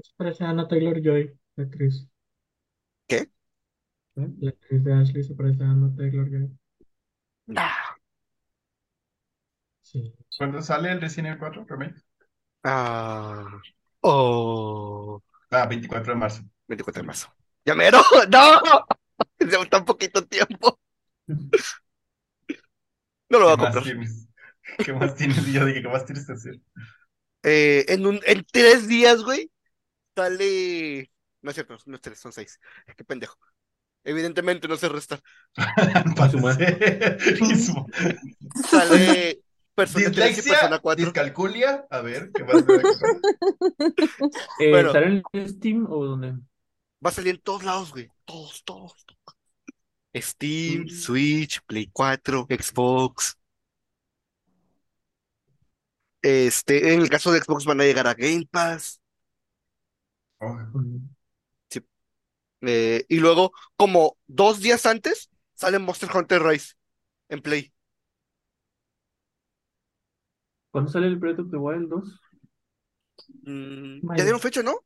Se 0.03 0.13
parece 0.17 0.45
a 0.45 0.51
Anna 0.51 0.69
Taylor-Joy, 0.69 1.39
la 1.57 1.65
actriz. 1.65 2.07
¿Qué? 3.07 3.31
¿Eh? 4.15 4.29
La 4.41 4.51
actriz 4.51 4.85
de 4.85 4.93
Ashley 4.93 5.25
se 5.25 5.35
parece 5.35 5.65
a 5.65 5.71
Anna 5.73 5.93
Taylor-Joy. 5.97 6.49
Ah, 7.57 7.97
Sí. 9.83 10.15
¿Cuándo 10.39 10.63
sale 10.63 10.91
el 10.91 11.01
Resident 11.03 11.29
Evil 11.29 11.39
4 11.39 11.65
remake? 11.69 12.01
ah, 12.65 13.61
oh, 14.03 15.23
Ah, 15.51 15.67
24 15.67 16.13
de 16.13 16.19
marzo. 16.19 16.43
24 16.69 17.03
de 17.03 17.07
marzo. 17.07 17.29
¡Ya 17.65 17.75
mero! 17.75 18.01
¡No! 18.31 18.61
Lleva 19.41 19.67
tan 19.67 19.85
poquito 19.85 20.25
tiempo. 20.27 20.79
No 23.31 23.39
lo 23.39 23.45
voy 23.47 23.55
a 23.55 23.57
¿Qué 23.57 23.63
más 23.63 23.75
comprar. 23.75 23.85
¿Qué 24.85 24.93
más 24.93 25.15
tienes? 25.15 25.47
Y 25.49 25.53
yo 25.53 25.65
dije, 25.65 25.83
¿qué 25.83 25.89
más 25.89 26.05
tienes 26.05 26.27
que 26.27 26.33
hacer? 26.33 26.61
Eh, 27.43 27.85
en, 27.89 28.07
un, 28.07 28.21
en 28.27 28.45
tres 28.53 28.87
días, 28.89 29.23
güey, 29.23 29.51
sale. 30.17 31.11
No 31.43 31.51
es 31.51 31.55
cierto, 31.57 31.77
no 31.87 31.97
es 31.97 32.03
tres, 32.03 32.19
son 32.21 32.33
seis. 32.33 32.61
Qué 32.97 33.05
pendejo. 33.05 33.37
Evidentemente 34.05 34.69
no 34.69 34.77
se 34.77 34.89
resta. 34.89 35.21
Sale 38.71 39.41
Persona 39.75 40.11
3 40.13 40.39
y 40.39 40.43
Dislexia, 40.43 40.43
Persona 40.43 40.79
4. 40.81 41.05
discalculia. 41.07 41.87
A 41.91 42.01
ver, 42.01 42.31
¿qué 42.35 42.45
más? 42.45 42.55
Eh, 44.59 44.71
Bueno. 44.71 44.89
¿Estará 44.89 45.07
en 45.09 45.23
Steam 45.49 45.87
o 45.91 46.05
dónde? 46.05 46.33
Va 47.05 47.11
a 47.11 47.13
salir 47.13 47.37
en 47.37 47.41
todos 47.43 47.65
lados, 47.65 47.93
güey. 47.93 48.11
Todos, 48.25 48.63
todos, 48.65 48.95
todos. 49.07 49.37
Steam, 50.17 50.85
Mm. 50.85 50.89
Switch, 50.89 51.61
Play 51.67 51.89
4, 51.93 52.47
Xbox. 52.49 53.37
Este, 56.23 56.95
en 56.95 57.01
el 57.01 57.09
caso 57.11 57.33
de 57.33 57.41
Xbox 57.41 57.65
van 57.65 57.81
a 57.81 57.85
llegar 57.85 58.07
a 58.07 58.15
Game 58.15 58.47
Pass. 58.51 59.01
Oh, 60.41 60.59
eh, 62.63 63.05
y 63.09 63.19
luego, 63.21 63.53
como 63.77 64.17
dos 64.27 64.61
días 64.61 64.85
antes, 64.87 65.31
sale 65.55 65.79
Monster 65.79 66.11
Hunter 66.15 66.43
Rise 66.43 66.75
en 67.29 67.43
Play. 67.43 67.73
¿Cuándo 70.71 70.91
sale 70.91 71.07
el 71.09 71.17
Breath 71.17 71.41
of 71.41 71.51
the 71.51 71.57
Wild 71.57 71.89
2? 71.89 72.21
Mm, 73.47 74.01
Mayo. 74.03 74.19
ya 74.19 74.25
dieron 74.25 74.41
fecha, 74.41 74.63
¿no? 74.63 74.81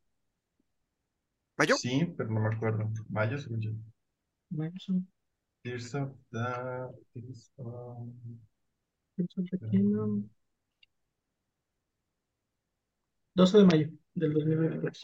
¿Mayo? 1.57 1.75
Sí, 1.77 2.13
pero 2.17 2.29
no 2.31 2.41
me 2.41 2.55
acuerdo. 2.55 2.89
Mayo, 3.09 3.37
según 3.37 3.61
yo. 3.61 3.71
Microsoft, 4.49 5.03
Tears 5.63 5.95
of 5.95 6.11
the... 6.31 6.89
Tears 7.13 7.51
of- 7.57 8.09
Tears 9.17 9.37
of 9.37 9.45
the 9.51 9.57
Kingdom. 9.69 10.29
12 13.35 13.57
de 13.59 13.65
mayo 13.65 13.89
del 14.15 14.33
2023. 14.33 15.01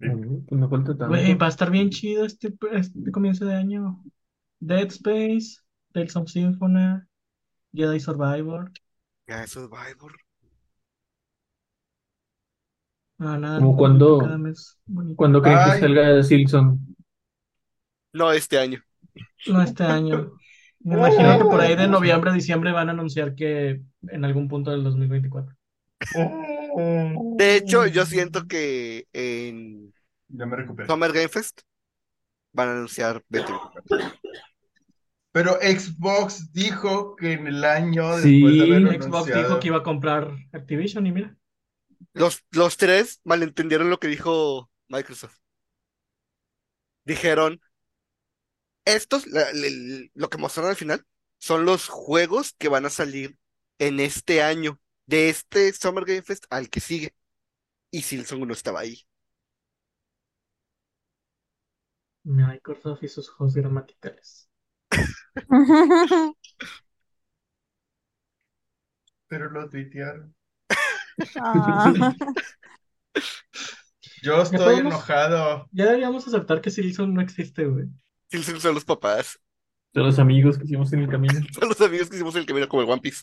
Mm, 0.00 0.46
Pues 0.46 0.70
falta 0.70 0.86
tanto. 0.96 1.08
Güey, 1.08 1.34
va 1.34 1.46
a 1.46 1.48
estar 1.48 1.70
bien 1.70 1.90
chido 1.90 2.24
este, 2.24 2.54
este 2.72 3.10
comienzo 3.10 3.44
de 3.46 3.54
año. 3.54 4.02
Dead 4.60 4.86
Space, 4.88 5.60
Tales 5.92 6.14
of 6.16 6.28
Symphonia, 6.30 7.06
Jedi 7.72 7.98
Survivor. 8.00 8.70
Ya, 9.26 9.46
Survivor. 9.46 10.12
Ah, 13.18 13.36
nada, 13.36 13.58
Como 13.58 13.76
cuando- 13.76 14.18
cada 14.18 14.38
mes 14.38 14.78
bonito. 14.86 15.16
¿Cuándo 15.16 15.42
creen 15.42 15.58
que 15.72 15.80
salga 15.80 16.22
Silson? 16.22 16.96
No, 18.12 18.30
este 18.32 18.58
año. 18.58 18.80
No 19.46 19.62
este 19.62 19.82
año. 19.84 20.32
Me 20.80 20.94
imagino 20.94 21.36
que 21.38 21.44
por 21.44 21.60
ahí 21.60 21.74
de 21.76 21.88
noviembre 21.88 22.30
a 22.30 22.34
diciembre 22.34 22.70
van 22.72 22.88
a 22.88 22.92
anunciar 22.92 23.34
que 23.34 23.82
en 24.02 24.24
algún 24.24 24.46
punto 24.48 24.70
del 24.70 24.84
2024. 24.84 25.56
De 27.36 27.56
hecho, 27.56 27.86
yo 27.86 28.04
siento 28.06 28.46
que 28.46 29.06
en 29.12 29.92
Ya 30.28 30.46
me 30.46 30.56
recuperé. 30.56 30.86
Summer 30.88 31.12
Game 31.12 31.28
Fest 31.28 31.62
van 32.52 32.68
a 32.68 32.72
anunciar 32.72 33.22
2024. 33.28 34.12
Pero 35.32 35.52
Xbox 35.60 36.52
dijo 36.52 37.14
que 37.16 37.32
en 37.32 37.46
el 37.46 37.64
año 37.64 38.18
Sí. 38.18 38.32
después 38.40 38.54
de 38.56 38.62
haberlo 38.64 38.90
Xbox 38.92 39.04
anunciado- 39.14 39.42
dijo 39.48 39.60
que 39.60 39.66
iba 39.68 39.76
a 39.78 39.82
comprar 39.82 40.30
Activision 40.52 41.06
y 41.06 41.12
mira. 41.12 41.36
Los, 42.14 42.44
los 42.50 42.76
tres 42.76 43.20
malentendieron 43.24 43.90
lo 43.90 43.98
que 44.00 44.08
dijo 44.08 44.70
Microsoft. 44.88 45.36
Dijeron, 47.04 47.60
estos, 48.84 49.26
la- 49.26 49.46
lo 50.14 50.28
que 50.30 50.38
mostraron 50.38 50.70
al 50.70 50.76
final, 50.76 51.04
son 51.38 51.64
los 51.64 51.88
juegos 51.88 52.54
que 52.58 52.68
van 52.68 52.86
a 52.86 52.90
salir 52.90 53.36
en 53.78 54.00
este 54.00 54.42
año, 54.42 54.80
de 55.08 55.28
este 55.30 55.72
Summer 55.72 56.04
Game 56.04 56.22
Fest 56.22 56.44
al 56.50 56.68
que 56.70 56.80
sigue. 56.80 57.14
Y 57.90 58.02
Silson 58.02 58.46
no 58.46 58.52
estaba 58.52 58.80
ahí. 58.80 59.02
Microsoft 62.24 63.02
y 63.02 63.08
sus 63.08 63.28
juegos 63.28 63.54
gramaticales. 63.56 64.48
Pero 69.28 69.50
lo 69.50 69.68
tuitearon. 69.68 70.34
Ah. 71.36 72.14
Yo 74.22 74.42
estoy 74.42 74.58
podemos- 74.58 74.92
enojado. 74.94 75.68
Ya 75.72 75.86
deberíamos 75.86 76.26
aceptar 76.26 76.60
que 76.60 76.70
Silson 76.70 77.14
no 77.14 77.20
existe, 77.20 77.66
güey. 77.66 77.86
Silson 78.30 78.60
son 78.60 78.74
los 78.74 78.84
papás, 78.84 79.38
De 79.92 80.00
los 80.02 80.18
amigos 80.18 80.58
que 80.58 80.64
hicimos 80.64 80.92
en 80.92 81.00
el 81.00 81.08
camino. 81.08 81.34
son 81.58 81.68
los 81.68 81.80
amigos 81.80 82.08
que 82.08 82.16
hicimos 82.16 82.34
el 82.36 82.46
camino 82.46 82.68
como 82.68 82.82
el 82.82 82.90
One 82.90 83.00
Piece. 83.00 83.22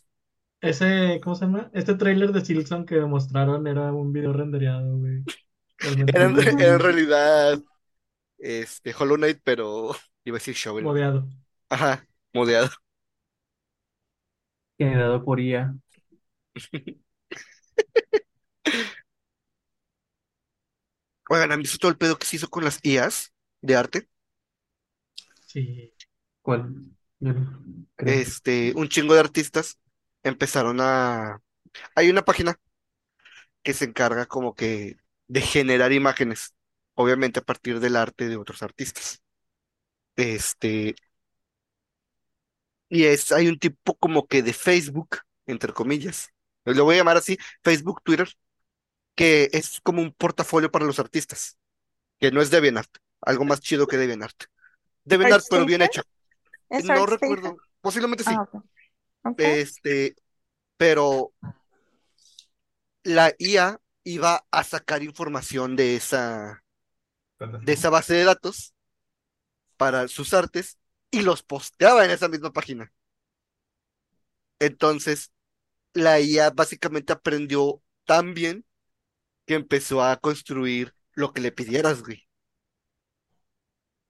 Ese, 0.66 1.20
¿cómo 1.24 1.36
se 1.36 1.46
llama? 1.46 1.70
Este 1.74 1.94
tráiler 1.96 2.32
de 2.32 2.44
Silson 2.44 2.86
que 2.86 3.00
mostraron 3.02 3.68
era 3.68 3.94
un 3.94 4.12
video 4.12 4.34
rendereado, 4.34 4.98
güey. 4.98 5.24
Era 6.08 6.26
en, 6.26 6.36
muy 6.36 6.46
era 6.60 6.74
en 6.74 6.80
realidad 6.80 7.60
este 8.38 8.96
Hollow 8.98 9.18
Knight, 9.18 9.42
pero 9.44 9.96
iba 10.26 10.38
a 10.38 10.40
decir 10.40 10.56
Shovel. 10.56 10.86
modeado. 10.86 11.28
Ajá, 11.70 12.08
modeado. 12.34 12.70
Generado 14.78 15.22
por 15.24 15.40
IA. 15.42 15.76
Oigan, 21.30 21.52
¿han 21.52 21.62
visto 21.62 21.78
todo 21.78 21.92
el 21.92 21.98
pedo 21.98 22.18
que 22.18 22.26
se 22.26 22.36
hizo 22.38 22.50
con 22.50 22.64
las 22.64 22.80
IAs 22.84 23.32
de 23.62 23.76
arte? 23.76 24.10
Sí. 25.48 25.94
¿Cuál? 26.42 26.74
Este, 27.98 28.74
un 28.76 28.88
chingo 28.90 29.14
de 29.14 29.20
artistas 29.22 29.78
empezaron 30.26 30.82
a... 30.82 31.42
Hay 31.96 32.10
una 32.10 32.26
página 32.26 32.60
que 33.64 33.74
se 33.74 33.86
encarga 33.86 34.26
como 34.26 34.56
que 34.56 34.98
de 35.28 35.42
generar 35.42 35.94
imágenes, 35.94 36.56
obviamente 36.96 37.40
a 37.40 37.44
partir 37.44 37.80
del 37.80 37.96
arte 37.96 38.28
de 38.28 38.36
otros 38.36 38.64
artistas. 38.64 39.22
Este, 40.16 40.96
y 42.90 43.06
es, 43.06 43.32
hay 43.32 43.48
un 43.48 43.60
tipo 43.60 43.96
como 43.96 44.28
que 44.28 44.42
de 44.42 44.54
Facebook, 44.54 45.20
entre 45.46 45.74
comillas, 45.74 46.30
lo 46.64 46.86
voy 46.86 46.96
a 46.96 46.98
llamar 47.00 47.18
así, 47.18 47.38
Facebook, 47.64 48.02
Twitter, 48.04 48.30
que 49.16 49.50
es 49.54 49.80
como 49.84 50.02
un 50.02 50.12
portafolio 50.14 50.72
para 50.72 50.86
los 50.86 51.00
artistas, 51.00 51.58
que 52.20 52.32
no 52.32 52.42
es 52.42 52.50
DeviantArt, 52.50 52.90
algo 53.22 53.46
más 53.46 53.60
chido 53.60 53.88
que 53.88 53.98
DeviantArt. 53.98 54.46
Deben 55.04 55.30
dar, 55.30 55.40
¿Art 55.40 55.46
pero 55.50 55.66
bien 55.66 55.84
hecho. 55.84 56.02
¿Es 56.70 56.86
No 56.86 57.06
recuerdo. 57.06 57.58
Posiblemente 57.82 58.24
sí. 58.24 58.32
Ah. 58.34 58.50
Este, 59.38 60.16
pero 60.78 61.34
la 63.04 63.34
IA 63.40 63.80
iba 64.04 64.46
a 64.52 64.64
sacar 64.66 65.02
información 65.04 65.76
de 65.78 65.96
esa, 65.96 66.64
de 67.60 67.74
esa 67.74 67.90
base 67.90 68.14
de 68.16 68.24
datos 68.26 68.74
para 69.78 70.08
sus 70.08 70.34
artes 70.34 70.78
y 71.12 71.22
los 71.22 71.44
posteaba 71.44 72.04
en 72.06 72.12
esa 72.12 72.28
misma 72.28 72.52
página. 72.52 72.92
Entonces, 74.60 75.32
la 75.94 76.20
IA 76.22 76.52
básicamente 76.52 77.14
aprendió 77.14 77.82
tan 78.06 78.34
bien 78.34 78.66
que 79.48 79.56
empezó 79.56 80.04
a 80.04 80.18
construir 80.18 80.96
lo 81.14 81.34
que 81.34 81.42
le 81.42 81.52
pidieras, 81.54 82.04
güey. 82.04 82.28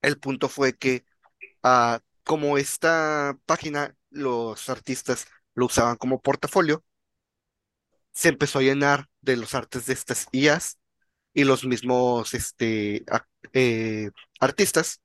El 0.01 0.19
punto 0.19 0.47
fue 0.49 0.77
que, 0.77 1.05
ah, 1.63 2.01
como 2.25 2.57
esta 2.59 3.37
página, 3.47 3.95
los 4.11 4.69
artistas 4.69 5.27
lo 5.55 5.67
usaban 5.67 5.97
como 5.97 6.21
portafolio, 6.21 6.83
se 8.13 8.29
empezó 8.29 8.59
a 8.59 8.61
llenar 8.63 9.07
de 9.21 9.37
los 9.37 9.53
artes 9.55 9.85
de 9.85 9.93
estas 9.93 10.27
IAs 10.31 10.79
y 11.33 11.43
los 11.45 11.65
mismos 11.65 12.33
este, 12.33 13.05
eh, 13.53 14.11
artistas 14.39 15.01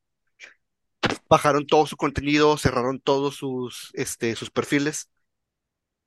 bajaron 1.29 1.67
todo 1.67 1.87
su 1.87 1.97
contenido, 1.97 2.57
cerraron 2.59 3.01
todos 3.01 3.37
sus, 3.37 3.91
este, 3.95 4.37
sus 4.37 4.51
perfiles. 4.51 5.09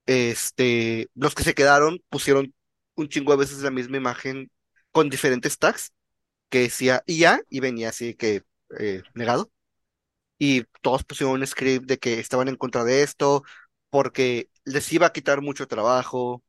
Este, 0.06 1.10
los 1.16 1.34
que 1.36 1.44
se 1.44 1.54
quedaron 1.54 2.04
pusieron 2.10 2.54
un 2.96 3.08
chingo 3.10 3.32
de 3.34 3.38
veces 3.40 3.60
la 3.64 3.72
misma 3.72 3.98
imagen 3.98 4.52
con 4.92 5.10
diferentes 5.10 5.58
tags 5.58 5.94
que 6.50 6.62
decía 6.62 7.04
IA 7.08 7.42
y 7.50 7.60
venía 7.62 7.90
así 7.90 8.16
que 8.16 8.44
eh, 8.80 9.04
negado. 9.16 9.52
Y 10.38 10.64
todos 10.82 11.04
pusieron 11.04 11.36
un 11.36 11.48
script 11.48 11.86
de 11.86 11.98
que 12.00 12.20
estaban 12.20 12.48
en 12.48 12.56
contra 12.56 12.84
de 12.84 13.04
esto 13.04 13.44
porque 13.90 14.50
les 14.66 14.92
iba 14.92 15.08
a 15.08 15.14
quitar 15.14 15.42
mucho 15.42 15.68
trabajo 15.68 16.44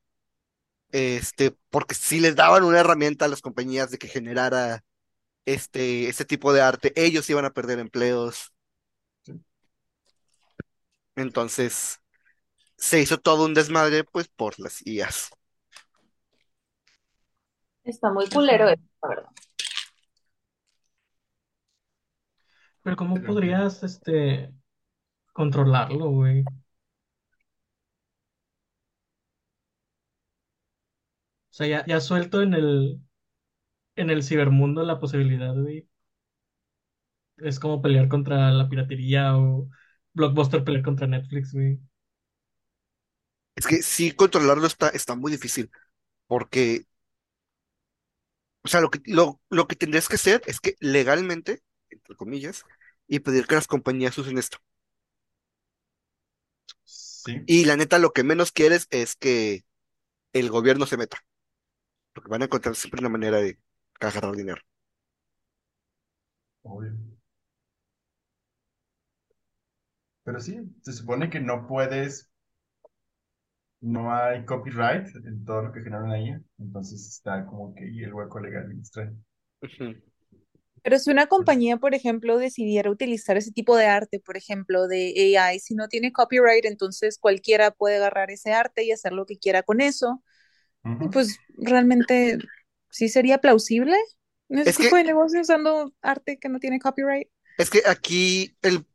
este, 0.95 1.51
porque 1.71 1.97
si 1.97 2.21
les 2.21 2.37
daban 2.37 2.63
una 2.63 2.79
herramienta 2.79 3.25
a 3.25 3.29
las 3.29 3.43
compañías 3.43 3.91
de 3.91 3.99
que 3.99 4.07
generara 4.07 4.85
este, 5.45 6.09
este 6.09 6.25
tipo 6.25 6.53
de 6.53 6.61
arte, 6.61 6.93
ellos 6.95 7.29
iban 7.29 7.45
a 7.45 7.51
perder 7.51 7.81
empleos. 7.81 8.53
Entonces, 11.17 11.99
se 12.77 13.01
hizo 13.01 13.19
todo 13.19 13.45
un 13.45 13.55
desmadre, 13.55 14.05
pues, 14.05 14.29
por 14.29 14.61
las 14.61 14.87
IAs. 14.87 15.31
Está 17.83 18.13
muy 18.13 18.29
culero 18.29 18.69
eso, 18.69 18.83
la 19.03 19.09
verdad. 19.09 19.31
Pero 22.85 22.97
¿cómo 22.97 23.15
Pero- 23.17 23.27
podrías, 23.27 23.83
este, 23.83 24.53
controlarlo, 25.35 26.11
güey? 26.11 26.43
O 26.45 26.47
sea, 31.51 31.67
ya, 31.67 31.85
ya 31.87 32.01
suelto 32.01 32.43
en 32.43 32.53
el, 32.55 33.01
en 33.97 34.11
el 34.11 34.25
cibermundo 34.25 34.85
la 34.85 35.01
posibilidad, 35.01 35.55
güey. 35.55 35.89
Es 37.37 37.61
como 37.61 37.81
pelear 37.81 38.09
contra 38.09 38.51
la 38.51 38.69
piratería 38.69 39.37
o 39.37 39.69
Blockbuster 40.15 40.65
pelear 40.65 40.83
contra 40.85 41.07
Netflix, 41.07 41.53
güey. 41.53 41.79
Es 43.57 43.67
que 43.67 43.83
sí, 43.83 44.13
controlarlo 44.13 44.67
está, 44.67 44.89
está 44.91 45.15
muy 45.15 45.31
difícil, 45.33 45.71
porque, 46.27 46.87
o 48.65 48.69
sea, 48.69 48.81
lo 48.81 48.91
que, 48.91 49.01
lo, 49.07 49.41
lo 49.51 49.67
que 49.69 49.77
tendrías 49.77 50.09
que 50.09 50.17
hacer 50.17 50.43
es 50.47 50.61
que 50.61 50.77
legalmente, 50.81 51.63
entre 51.95 52.17
comillas, 52.17 52.65
y 53.09 53.21
pedir 53.21 53.47
que 53.47 53.57
las 53.57 53.67
compañías 53.67 54.17
usen 54.19 54.39
esto. 54.39 54.59
Sí. 56.85 57.35
Y 57.47 57.65
la 57.65 57.77
neta, 57.77 57.99
lo 57.99 58.13
que 58.13 58.25
menos 58.25 58.53
quieres 58.53 58.87
es 58.91 59.17
que 59.17 59.65
el 60.33 60.51
gobierno 60.51 60.87
se 60.87 60.97
meta, 60.97 61.19
porque 62.15 62.31
van 62.31 62.43
a 62.43 62.47
encontrar 62.47 62.77
siempre 62.77 63.01
una 63.01 63.11
manera 63.11 63.39
de 63.39 63.59
agarrar 64.01 64.37
dinero. 64.37 64.63
Obvio. 66.65 66.93
Pero 70.23 70.39
sí, 70.39 70.61
se 70.83 70.93
supone 70.93 71.31
que 71.31 71.41
no 71.41 71.67
puedes, 71.67 72.31
no 73.83 74.13
hay 74.13 74.45
copyright 74.45 75.07
en 75.15 75.45
todo 75.45 75.63
lo 75.63 75.73
que 75.73 75.83
generan 75.83 76.11
ahí, 76.11 76.35
entonces 76.59 77.07
está 77.07 77.47
como 77.47 77.73
que 77.75 77.85
ahí 77.85 78.03
el 78.03 78.13
hueco 78.13 78.41
legal 78.41 78.73
extraño. 78.73 79.17
Ujú. 79.63 79.95
Pero 80.85 81.01
si 81.01 81.11
una 81.13 81.29
compañía, 81.29 81.79
por 81.79 81.95
ejemplo, 81.97 82.39
decidiera 82.39 82.91
utilizar 82.91 83.39
ese 83.39 83.53
tipo 83.53 83.77
de 83.77 83.87
arte, 83.89 84.21
por 84.21 84.39
ejemplo, 84.39 84.89
de 84.89 85.37
AI, 85.41 85.61
si 85.61 85.75
no 85.77 85.89
tiene 85.89 86.13
copyright, 86.13 86.67
entonces 86.67 87.19
cualquiera 87.19 87.73
puede 87.73 87.97
agarrar 87.99 88.31
ese 88.33 88.55
arte 88.55 88.85
y 88.85 88.93
hacer 88.93 89.13
lo 89.15 89.27
que 89.27 89.39
quiera 89.39 89.65
con 89.65 89.83
eso. 89.83 90.23
Pues 91.13 91.43
realmente 91.59 92.39
sí 92.91 93.09
sería 93.09 93.39
plausible 93.39 93.97
ese 94.51 94.71
Es 94.71 94.79
que- 94.79 94.85
tipo 94.85 94.97
de 94.97 95.05
negocio 95.05 95.41
usando 95.41 95.95
arte 96.03 96.39
que 96.39 96.49
no 96.51 96.61
tiene 96.61 96.79
copyright. 96.81 97.29
Es 97.57 97.71
que 97.71 97.83
aquí 97.87 98.57
el, 98.63 98.87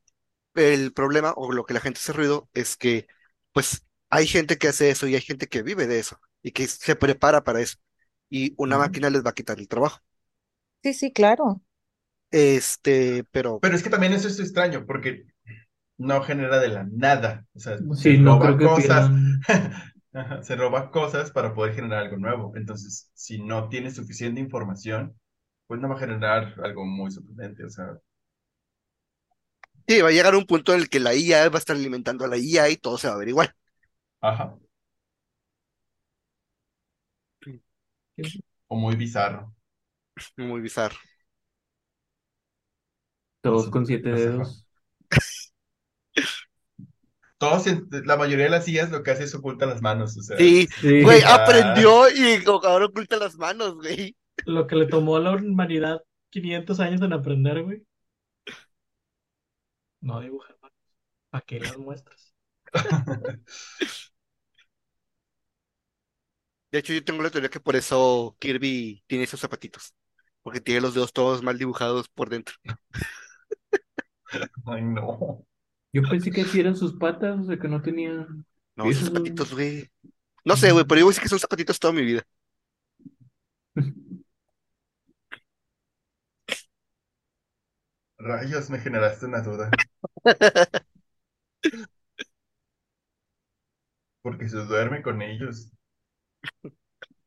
el 0.56 0.94
problema 0.94 1.34
o 1.38 1.52
lo 1.54 1.66
que 1.66 1.74
la 1.74 1.82
gente 1.82 2.00
hace 2.00 2.14
ruido 2.14 2.50
es 2.54 2.78
que 2.78 3.08
pues 3.54 3.86
hay 4.10 4.28
gente 4.28 4.58
que 4.58 4.70
hace 4.70 4.90
eso 4.92 5.08
y 5.08 5.16
hay 5.16 5.22
gente 5.22 5.48
que 5.48 5.64
vive 5.64 5.88
de 5.88 6.00
eso 6.00 6.20
y 6.44 6.52
que 6.54 6.68
se 6.68 6.96
prepara 6.96 7.44
para 7.44 7.62
eso 7.62 7.78
y 8.30 8.54
una 8.58 8.78
máquina 8.78 9.10
les 9.10 9.26
va 9.26 9.32
a 9.32 9.34
quitar 9.36 9.60
el 9.60 9.68
trabajo. 9.70 10.00
Sí, 10.84 10.94
sí, 10.94 11.12
claro. 11.14 11.62
Este, 12.32 13.24
pero 13.32 13.62
Pero 13.62 13.76
es 13.76 13.84
que 13.84 13.90
también 13.90 14.14
eso 14.14 14.28
es 14.28 14.40
extraño, 14.40 14.86
porque 14.86 15.26
no 15.98 16.22
genera 16.24 16.60
de 16.60 16.70
la 16.70 16.86
nada, 16.86 17.48
o 17.56 17.60
sea, 17.60 17.78
Sí, 17.96 18.18
se 18.18 18.18
no 18.18 18.40
roba 18.40 18.40
creo 18.40 18.58
que 18.58 18.70
cosas, 18.70 19.14
se 20.42 20.56
roba 20.56 20.92
cosas 20.92 21.32
para 21.32 21.54
poder 21.54 21.76
generar 21.76 22.04
algo 22.06 22.18
nuevo. 22.18 22.54
Entonces, 22.56 23.10
si 23.14 23.40
no 23.44 23.70
tiene 23.70 23.92
suficiente 23.92 24.42
información, 24.42 25.18
pues 25.68 25.80
no 25.82 25.90
va 25.90 25.96
a 25.96 26.00
generar 26.00 26.56
algo 26.64 26.86
muy 26.86 27.12
sorprendente, 27.12 27.66
o 27.66 27.70
sea, 27.70 28.00
sí, 29.88 30.02
va 30.02 30.10
a 30.10 30.12
llegar 30.12 30.36
un 30.36 30.46
punto 30.46 30.74
en 30.74 30.80
el 30.82 30.90
que 30.90 31.00
la 31.00 31.14
IA 31.16 31.50
va 31.50 31.56
a 31.56 31.60
estar 31.60 31.76
alimentando 31.76 32.24
a 32.26 32.28
la 32.28 32.38
IA 32.38 32.70
y 32.70 32.78
todo 32.78 32.98
se 32.98 33.08
va 33.08 33.16
a 33.16 33.18
ver 33.18 33.30
igual. 33.30 33.54
ajá, 34.22 34.58
o 38.68 38.76
muy 38.78 38.96
bizarro. 38.96 39.54
Muy 40.38 40.62
bizarro. 40.62 40.98
Todos 43.42 43.70
con 43.70 43.86
siete 43.86 44.10
dedos. 44.10 44.66
Todos, 47.38 47.66
la 48.06 48.18
mayoría 48.18 48.46
de 48.46 48.52
las 48.52 48.66
sillas 48.66 48.92
lo 48.92 49.02
que 49.02 49.12
hace 49.12 49.24
es 49.24 49.34
oculta 49.34 49.66
las 49.66 49.82
manos, 49.82 50.18
o 50.18 50.22
sea, 50.22 50.38
Sí, 50.38 50.68
Sí. 50.82 51.02
güey, 51.04 51.22
Ah. 51.26 51.36
aprendió 51.36 52.10
y 52.10 52.44
ahora 52.46 52.86
oculta 52.86 53.16
las 53.18 53.38
manos, 53.38 53.76
güey. 53.76 54.16
Lo 54.46 54.68
que 54.68 54.76
le 54.76 54.88
tomó 54.88 55.16
a 55.16 55.20
la 55.22 55.32
humanidad 55.32 56.02
500 56.30 56.80
años 56.82 57.02
en 57.02 57.14
aprender, 57.14 57.64
güey. 57.64 57.84
No 60.02 60.20
dibujar 60.20 60.58
manos. 60.62 60.78
¿Para 61.30 61.46
qué 61.46 61.60
las 61.62 61.78
muestras? 61.78 62.34
De 66.72 66.80
hecho, 66.80 66.94
yo 66.94 67.04
tengo 67.04 67.24
la 67.24 67.30
teoría 67.32 67.50
que 67.50 67.60
por 67.60 67.76
eso 67.76 68.36
Kirby 68.40 69.04
tiene 69.08 69.24
esos 69.24 69.40
zapatitos, 69.40 69.96
porque 70.44 70.62
tiene 70.62 70.82
los 70.82 70.94
dedos 70.94 71.14
todos 71.14 71.42
mal 71.42 71.58
dibujados 71.58 72.08
por 72.10 72.30
dentro. 72.30 72.56
Ay, 74.66 74.84
no. 74.84 75.46
Yo 75.92 76.02
pensé 76.04 76.32
que 76.32 76.46
sí 76.46 76.60
eran 76.60 76.76
sus 76.76 76.94
patas, 76.94 77.40
o 77.40 77.44
sea, 77.46 77.58
que 77.60 77.68
no 77.68 77.82
tenía. 77.82 78.28
No, 78.76 78.86
¿Y 78.86 78.90
esos 78.90 79.04
esos 79.04 79.10
zapatitos, 79.10 79.54
güey. 79.54 79.90
No 80.46 80.56
sé, 80.58 80.72
güey, 80.72 80.86
pero 80.86 81.00
yo 81.00 81.06
voy 81.06 81.12
a 81.12 81.14
decir 81.14 81.24
que 81.24 81.30
son 81.30 81.40
zapatitos 81.40 81.80
toda 81.80 81.94
mi 81.94 82.04
vida. 82.04 82.24
Rayos, 88.20 88.70
me 88.70 88.80
generaste 88.80 89.26
una 89.26 89.42
duda. 89.42 89.72
Porque 94.22 94.48
se 94.48 94.56
duerme 94.64 95.02
con 95.02 95.22
ellos. 95.22 95.70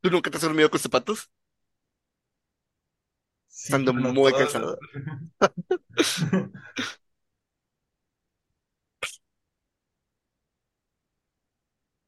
¿Tú 0.01 0.11
nunca 0.11 0.31
te 0.31 0.37
has 0.37 0.43
dormido 0.43 0.71
con 0.71 0.79
zapatos? 0.81 1.31
Sí, 3.49 3.73
Estando 3.73 3.93
pero 3.93 4.01
no 4.01 4.15
muy 4.15 4.33
todas 4.33 4.53
cansado. 4.53 4.79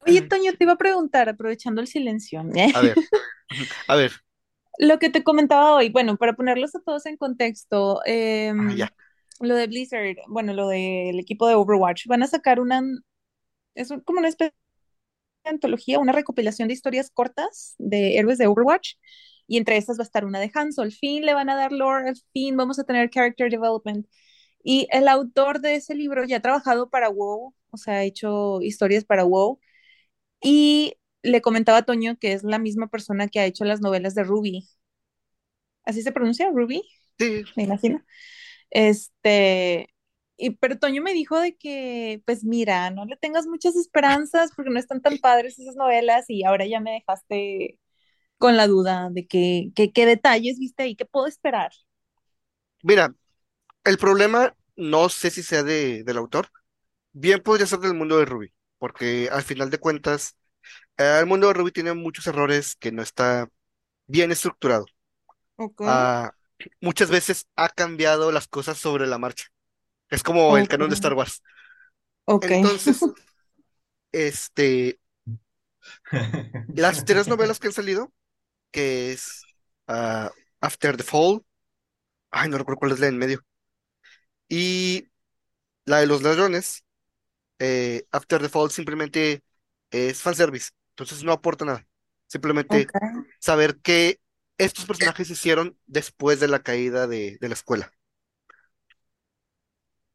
Oye, 0.06 0.22
Toño, 0.22 0.52
te 0.52 0.64
iba 0.64 0.74
a 0.74 0.78
preguntar, 0.78 1.28
aprovechando 1.28 1.80
el 1.80 1.86
silencio, 1.86 2.40
A 2.40 2.80
ver, 2.80 2.96
a 3.88 3.96
ver, 3.96 4.12
lo 4.78 4.98
que 4.98 5.10
te 5.10 5.22
comentaba 5.22 5.74
hoy, 5.74 5.90
bueno, 5.90 6.16
para 6.16 6.34
ponerlos 6.34 6.74
a 6.74 6.80
todos 6.80 7.06
en 7.06 7.16
contexto, 7.16 8.00
em, 8.04 8.68
ah, 8.68 8.74
ya. 8.74 8.92
lo 9.40 9.54
de 9.54 9.66
Blizzard, 9.66 10.16
bueno, 10.28 10.52
lo 10.52 10.68
del 10.68 11.18
equipo 11.18 11.48
de 11.48 11.54
Overwatch, 11.54 12.06
van 12.06 12.22
a 12.22 12.26
sacar 12.26 12.60
una, 12.60 12.82
es 13.74 13.88
como 14.04 14.18
una 14.18 14.28
especie 14.28 14.54
de 15.44 15.50
antología, 15.50 15.98
una 15.98 16.12
recopilación 16.12 16.68
de 16.68 16.74
historias 16.74 17.10
cortas 17.10 17.74
de 17.78 18.18
héroes 18.18 18.38
de 18.38 18.46
Overwatch, 18.46 18.94
y 19.46 19.58
entre 19.58 19.76
estas 19.76 19.98
va 19.98 20.02
a 20.02 20.04
estar 20.06 20.24
una 20.24 20.40
de 20.40 20.50
Hanzo, 20.54 20.82
al 20.82 20.92
fin 20.92 21.24
le 21.26 21.34
van 21.34 21.50
a 21.50 21.56
dar 21.56 21.72
lore, 21.72 22.08
al 22.10 22.16
fin 22.32 22.56
vamos 22.56 22.78
a 22.78 22.84
tener 22.84 23.10
character 23.10 23.50
development, 23.50 24.06
Y 24.64 24.88
el 24.92 25.08
autor 25.08 25.60
de 25.62 25.76
ese 25.76 25.94
libro 25.96 26.24
ya 26.26 26.38
ha 26.38 26.40
trabajado 26.42 26.90
para 26.90 27.10
WoW, 27.10 27.54
o 27.70 27.78
sea, 27.78 27.96
ha 27.96 28.04
hecho 28.04 28.60
historias 28.62 29.04
para 29.06 29.24
WoW. 29.24 29.60
Y 30.42 30.94
le 31.22 31.42
comentaba 31.42 31.78
a 31.78 31.82
Toño 31.84 32.18
que 32.18 32.32
es 32.34 32.44
la 32.44 32.58
misma 32.60 32.88
persona 32.88 33.28
que 33.28 33.40
ha 33.40 33.46
hecho 33.46 33.64
las 33.64 33.80
novelas 33.80 34.14
de 34.14 34.24
Ruby. 34.24 34.68
¿Así 35.84 36.02
se 36.02 36.12
pronuncia? 36.12 36.50
Ruby, 36.50 36.82
Sí, 37.18 37.44
me 37.56 37.64
imagino. 37.64 38.02
Este, 38.70 39.88
y 40.36 40.50
pero 40.52 40.78
Toño 40.78 41.02
me 41.02 41.14
dijo 41.14 41.38
de 41.40 41.56
que, 41.56 42.22
pues 42.26 42.44
mira, 42.44 42.90
no 42.90 43.04
le 43.06 43.16
tengas 43.16 43.46
muchas 43.46 43.76
esperanzas 43.76 44.52
porque 44.56 44.70
no 44.70 44.78
están 44.80 45.02
tan 45.02 45.18
padres 45.18 45.58
esas 45.58 45.76
novelas 45.76 46.26
y 46.28 46.44
ahora 46.44 46.66
ya 46.66 46.80
me 46.80 46.92
dejaste 46.92 47.78
con 48.44 48.56
la 48.56 48.66
duda 48.68 49.10
de 49.10 49.26
que, 49.26 49.70
que- 49.74 49.92
qué 49.92 50.06
detalles 50.06 50.58
viste 50.58 50.82
ahí, 50.84 50.96
qué 50.96 51.04
puedo 51.06 51.26
esperar. 51.26 51.72
mira, 52.82 53.14
el 53.84 53.98
problema 53.98 54.54
no 54.76 55.08
sé 55.10 55.30
si 55.30 55.42
sea 55.42 55.62
de, 55.64 56.04
del 56.04 56.18
autor, 56.18 56.48
bien 57.12 57.42
podría 57.42 57.66
ser 57.66 57.80
del 57.80 57.94
mundo 57.94 58.18
de 58.18 58.26
Ruby, 58.26 58.52
porque 58.78 59.30
al 59.32 59.42
final 59.42 59.70
de 59.70 59.78
cuentas, 59.78 60.36
eh, 60.98 61.18
el 61.20 61.26
mundo 61.26 61.48
de 61.48 61.54
Ruby 61.54 61.72
tiene 61.72 61.94
muchos 61.94 62.26
errores 62.28 62.76
que 62.76 62.92
no 62.92 63.02
está 63.02 63.48
bien 64.06 64.32
estructurado. 64.32 64.86
Ah, 65.84 66.32
muchas 66.80 67.10
veces 67.10 67.48
ha 67.56 67.68
cambiado 67.70 68.32
las 68.32 68.48
cosas 68.48 68.78
sobre 68.78 69.06
la 69.06 69.18
marcha. 69.18 69.46
Es 70.10 70.22
como 70.22 70.58
el 70.58 70.68
canon 70.68 70.90
de 70.90 70.94
Star 70.94 71.14
Wars. 71.14 71.42
ok. 72.26 72.50
Entonces, 72.50 73.10
este, 74.12 74.98
las 76.74 77.04
tres 77.04 77.28
novelas 77.28 77.58
que 77.58 77.68
han 77.68 77.72
salido, 77.72 78.12
que 78.74 79.12
es 79.12 79.42
ah, 79.86 80.32
After 80.60 80.96
the 80.96 81.04
Fall, 81.04 81.44
ay, 82.30 82.48
no 82.48 82.58
recuerdo 82.58 82.80
cuál 82.80 82.92
es 82.92 83.00
la 83.00 83.06
en 83.06 83.18
medio, 83.18 83.40
y 84.48 85.08
la 85.84 86.00
de 86.00 86.06
los 86.06 86.22
ladrones, 86.22 86.84
eh, 87.60 88.04
After 88.10 88.42
the 88.42 88.48
Fall 88.48 88.70
simplemente 88.72 89.44
es 89.90 90.20
fanservice, 90.20 90.70
entonces 90.90 91.22
no 91.22 91.32
aporta 91.32 91.64
nada. 91.64 91.86
Simplemente 92.26 92.88
saber 93.38 93.78
qué 93.80 94.18
estos 94.58 94.86
personajes 94.86 95.30
hicieron 95.30 95.78
después 95.86 96.40
de 96.40 96.48
la 96.48 96.62
caída 96.62 97.06
de, 97.06 97.38
de 97.40 97.48
la 97.48 97.54
escuela. 97.54 97.92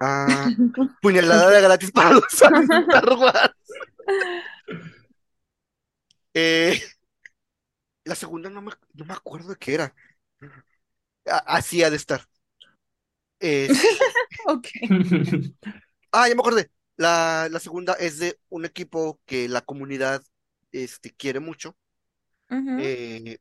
Ah, 0.01 0.49
puñalada 1.01 1.49
de 1.49 1.62
gratis 1.62 1.91
para 1.91 2.12
los 2.12 2.26
Star 2.34 3.10
Wars. 3.18 3.53
Eh, 6.36 6.80
la 8.10 8.16
segunda 8.16 8.49
no 8.49 8.62
me, 8.62 8.72
no 8.93 9.05
me 9.05 9.14
acuerdo 9.14 9.49
de 9.49 9.55
qué 9.57 9.76
era. 9.76 9.95
Así 11.26 11.84
ha 11.84 11.89
de 11.89 11.95
estar. 11.97 12.22
Es- 13.39 13.70
Ok. 14.47 14.68
ah, 16.12 16.28
ya 16.30 16.36
me 16.36 16.41
acordé. 16.41 16.72
La, 16.97 17.47
la 17.51 17.60
segunda 17.60 17.93
es 17.93 18.20
de 18.20 18.39
un 18.49 18.66
equipo 18.66 19.20
que 19.26 19.47
la 19.49 19.62
comunidad 19.62 20.24
este, 20.72 21.12
quiere 21.12 21.39
mucho 21.39 21.76
eh, 22.80 23.38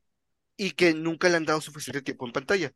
y 0.57 0.71
que 0.71 0.93
nunca 0.93 1.29
le 1.29 1.37
han 1.37 1.45
dado 1.45 1.61
suficiente 1.61 2.01
tiempo 2.01 2.25
en 2.25 2.33
pantalla. 2.33 2.71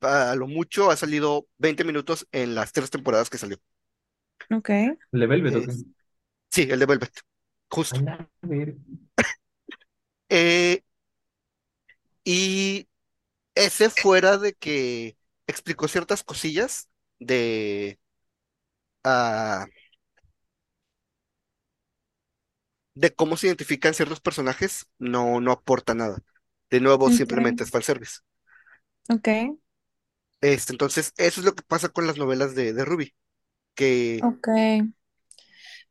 A 0.00 0.34
lo 0.36 0.46
mucho 0.46 0.90
ha 0.90 0.96
salido 0.96 1.48
20 1.58 1.84
minutos 1.84 2.26
en 2.32 2.54
las 2.54 2.72
tres 2.72 2.90
temporadas 2.90 3.30
que 3.30 3.38
salió. 3.38 3.58
Ok. 4.50 4.70
¿Le 5.12 5.26
Velvet 5.26 5.56
o 5.56 5.60
qué? 5.62 5.70
Es- 5.70 5.84
sí, 6.50 6.68
el 6.70 6.78
de 6.78 6.86
Velvet. 6.86 7.12
Justo. 7.70 7.96
A 7.98 8.02
la 8.02 8.30
ver- 8.42 8.76
Eh, 10.28 10.82
y 12.26 12.90
ese 13.56 13.90
fuera 13.90 14.38
de 14.38 14.54
que 14.54 15.18
explicó 15.48 15.88
ciertas 15.88 16.24
cosillas 16.24 16.90
de, 17.20 18.00
ah, 19.04 19.66
de 22.94 23.14
cómo 23.14 23.36
se 23.36 23.46
identifican 23.48 23.94
ciertos 23.94 24.20
personajes, 24.20 24.86
no, 24.98 25.40
no 25.40 25.52
aporta 25.52 25.94
nada. 25.94 26.18
De 26.70 26.80
nuevo, 26.80 27.10
simplemente 27.10 27.62
es 27.64 27.70
fanservice. 27.70 28.20
Ok. 29.10 29.58
Este, 30.40 30.72
entonces, 30.72 31.12
eso 31.16 31.40
es 31.40 31.46
lo 31.46 31.54
que 31.54 31.62
pasa 31.62 31.88
con 31.88 32.06
las 32.06 32.18
novelas 32.18 32.54
de, 32.54 32.72
de 32.72 32.84
Ruby, 32.84 33.14
que 33.74 34.28
Ok. 34.28 34.48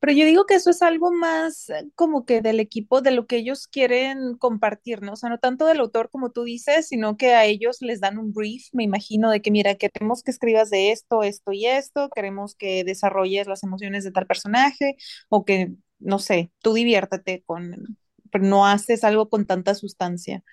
Pero 0.05 0.19
yo 0.19 0.25
digo 0.27 0.45
que 0.45 0.53
eso 0.53 0.69
es 0.69 0.83
algo 0.83 1.11
más 1.11 1.67
eh, 1.71 1.89
como 1.95 2.25
que 2.25 2.41
del 2.41 2.59
equipo, 2.59 3.01
de 3.01 3.09
lo 3.09 3.25
que 3.25 3.37
ellos 3.37 3.65
quieren 3.65 4.37
compartir, 4.37 5.01
¿no? 5.01 5.13
O 5.13 5.15
sea, 5.15 5.31
no 5.31 5.39
tanto 5.39 5.65
del 5.65 5.79
autor 5.79 6.11
como 6.11 6.29
tú 6.29 6.43
dices, 6.43 6.89
sino 6.89 7.17
que 7.17 7.33
a 7.33 7.45
ellos 7.45 7.77
les 7.81 8.01
dan 8.01 8.19
un 8.19 8.31
brief, 8.31 8.67
me 8.71 8.83
imagino, 8.83 9.31
de 9.31 9.41
que 9.41 9.49
mira, 9.49 9.73
queremos 9.73 10.21
que 10.21 10.29
escribas 10.29 10.69
de 10.69 10.91
esto, 10.91 11.23
esto 11.23 11.53
y 11.53 11.65
esto, 11.65 12.09
queremos 12.13 12.53
que 12.53 12.83
desarrolles 12.83 13.47
las 13.47 13.63
emociones 13.63 14.03
de 14.03 14.11
tal 14.11 14.27
personaje, 14.27 14.95
o 15.27 15.43
que, 15.43 15.73
no 15.97 16.19
sé, 16.19 16.51
tú 16.61 16.75
diviértete 16.75 17.41
con, 17.43 17.97
pero 18.31 18.43
no 18.43 18.67
haces 18.67 19.03
algo 19.03 19.27
con 19.27 19.47
tanta 19.47 19.73
sustancia. 19.73 20.43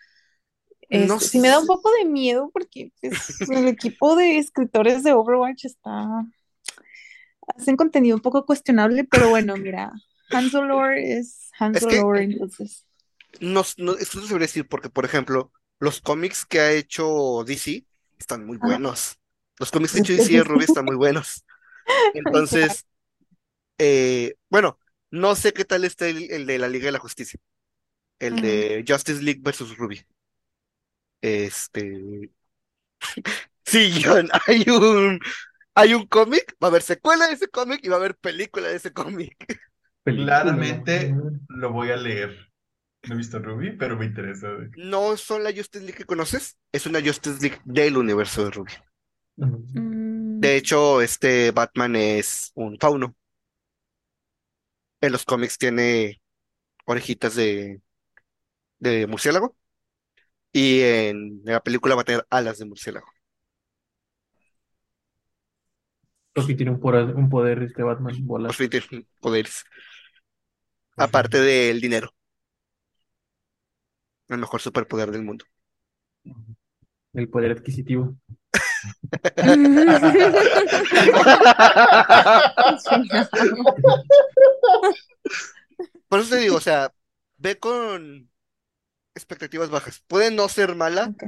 no 0.88 1.16
Este, 1.16 1.28
sí 1.28 1.40
me 1.40 1.48
da 1.48 1.59
un 1.59 1.66
poco 1.66 1.90
de 1.98 2.07
miedo 2.07 2.48
porque 2.55 2.90
pues, 3.03 3.38
el 3.50 3.68
equipo 3.68 4.16
de 4.16 4.38
escritores 4.38 5.03
de 5.03 5.12
Overwatch 5.12 5.66
está 5.66 6.24
hacen 7.57 7.76
contenido 7.76 8.16
un 8.16 8.22
poco 8.22 8.44
cuestionable, 8.46 9.05
pero 9.05 9.28
bueno, 9.28 9.57
mira, 9.57 9.92
Hanzo 10.30 10.62
Lore 10.64 11.18
es 11.18 11.50
Hanzo 11.59 11.78
Es 11.78 11.86
que 11.86 11.96
Lore, 11.96 12.24
entonces. 12.24 12.86
no, 13.40 13.62
no, 13.78 13.96
esto 13.96 14.18
no 14.18 14.22
se 14.24 14.28
debería 14.28 14.46
decir 14.46 14.68
porque, 14.68 14.90
por 14.90 15.05
ejemplo, 15.05 15.53
los 15.78 16.00
cómics 16.00 16.46
que 16.46 16.61
ha 16.61 16.72
hecho 16.72 17.44
DC 17.44 17.84
están 18.18 18.46
muy 18.46 18.59
buenos. 18.59 19.18
Los 19.59 19.70
cómics 19.70 19.92
que 19.92 19.98
ha 19.98 20.03
hecho 20.03 20.14
DC 20.14 20.32
de 20.32 20.44
Ruby 20.44 20.64
están 20.64 20.84
muy 20.84 20.96
buenos. 20.96 21.44
Entonces, 22.14 22.86
eh, 23.78 24.34
bueno, 24.48 24.78
no 25.11 25.34
sé 25.34 25.53
qué 25.53 25.64
tal 25.64 25.84
está 25.84 26.09
el, 26.09 26.30
el 26.30 26.46
de 26.46 26.59
la 26.59 26.68
Liga 26.68 26.86
de 26.86 26.92
la 26.92 26.98
Justicia, 26.98 27.40
el 28.18 28.40
de 28.40 28.84
Justice 28.86 29.22
League 29.22 29.40
versus 29.42 29.76
Ruby. 29.76 30.05
Este, 31.20 32.30
sí, 33.64 34.03
John, 34.05 34.28
hay 34.46 34.64
un, 34.68 35.20
hay 35.75 35.95
un 35.95 36.07
cómic, 36.07 36.57
va 36.62 36.68
a 36.68 36.70
haber 36.70 36.83
secuela 36.83 37.27
de 37.29 37.35
ese 37.35 37.49
cómic 37.49 37.81
y 37.85 37.89
va 37.89 37.97
a 37.97 37.99
haber 37.99 38.16
película 38.16 38.68
de 38.68 38.77
ese 38.77 38.93
cómic. 38.93 39.37
Claramente 40.05 41.12
lo 41.49 41.73
voy 41.73 41.91
a 41.91 41.97
leer. 41.97 42.53
No 43.09 43.14
he 43.14 43.18
visto 43.18 43.39
Ruby, 43.41 43.73
pero 43.77 43.97
me 43.97 44.07
interesa. 44.07 44.49
No 44.77 45.16
son 45.16 45.45
la 45.45 45.51
Justice 45.55 45.81
League 45.83 45.97
que 45.97 46.05
conoces, 46.05 46.59
es 46.73 46.85
una 46.87 47.01
Justice 47.01 47.41
League 47.41 47.61
del 47.64 47.97
universo 47.97 48.45
de 48.45 48.51
Ruby. 48.51 48.73
Mm, 49.39 50.41
De 50.41 50.57
hecho, 50.57 51.01
este 51.01 51.53
Batman 51.53 51.97
es 51.97 52.51
un 52.55 52.79
fauno. 52.79 53.14
En 55.01 55.12
los 55.12 55.25
cómics 55.25 55.59
tiene 55.59 56.23
orejitas 56.87 57.35
de, 57.37 57.83
de 58.81 59.07
murciélago 59.07 59.57
y 60.53 60.81
en 60.83 61.43
la 61.45 61.62
película 61.62 61.95
va 61.97 62.03
a 62.03 62.05
tener 62.05 62.27
alas 62.31 62.59
de 62.59 62.66
murciélago. 62.66 63.09
Porque 66.35 66.55
tiene 66.55 66.72
un 66.72 66.80
poder, 66.80 67.14
un 67.14 67.28
poder 67.30 67.62
este 67.62 67.83
Batman, 67.83 68.26
volar. 68.26 68.55
fin 68.57 68.70
tiene 68.70 69.07
poderes, 69.20 69.64
aparte 70.97 71.39
del 71.41 71.80
dinero, 71.83 72.14
el 74.28 74.39
mejor 74.39 74.61
superpoder 74.61 75.12
del 75.12 75.22
mundo. 75.22 75.45
El 77.14 77.30
poder 77.30 77.53
adquisitivo. 77.53 78.16
Por 86.09 86.20
eso 86.20 86.30
te 86.30 86.37
digo, 86.37 86.57
o 86.57 86.61
sea, 86.61 86.93
ve 87.39 87.59
con 87.59 88.30
expectativas 89.14 89.70
bajas. 89.70 90.01
Puede 90.09 90.30
no 90.30 90.49
ser 90.51 90.76
mala, 90.76 91.11
Ok, 91.11 91.22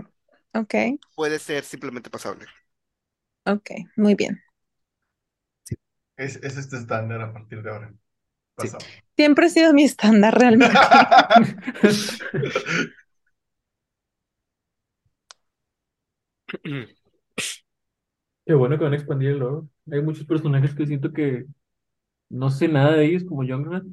ok, 0.55 0.75
puede 1.15 1.39
ser 1.41 1.65
simplemente 1.65 2.11
pasable. 2.11 2.47
ok, 3.47 3.71
muy 3.97 4.15
bien. 4.15 4.44
Es, 6.17 6.37
es 6.37 6.57
este 6.57 6.77
estándar 6.77 7.21
a 7.21 7.33
partir 7.33 7.63
de 7.63 7.71
ahora. 7.71 7.95
Sí. 8.59 8.69
Siempre 9.17 9.47
ha 9.47 9.49
sido 9.49 9.73
mi 9.73 9.85
estándar 9.85 10.39
realmente. 10.39 10.77
Qué 18.47 18.55
bueno 18.55 18.79
que 18.79 18.85
van 18.85 18.93
a 18.93 18.97
expandir 18.97 19.31
el 19.31 19.39
lore. 19.39 19.67
Hay 19.91 20.03
muchos 20.03 20.27
personajes 20.27 20.75
que 20.75 20.87
siento 20.87 21.13
que 21.13 21.47
no 22.29 22.51
sé 22.51 22.69
nada 22.69 22.97
de 22.97 23.07
ellos, 23.07 23.25
como 23.25 23.47
Junkrat. 23.47 23.85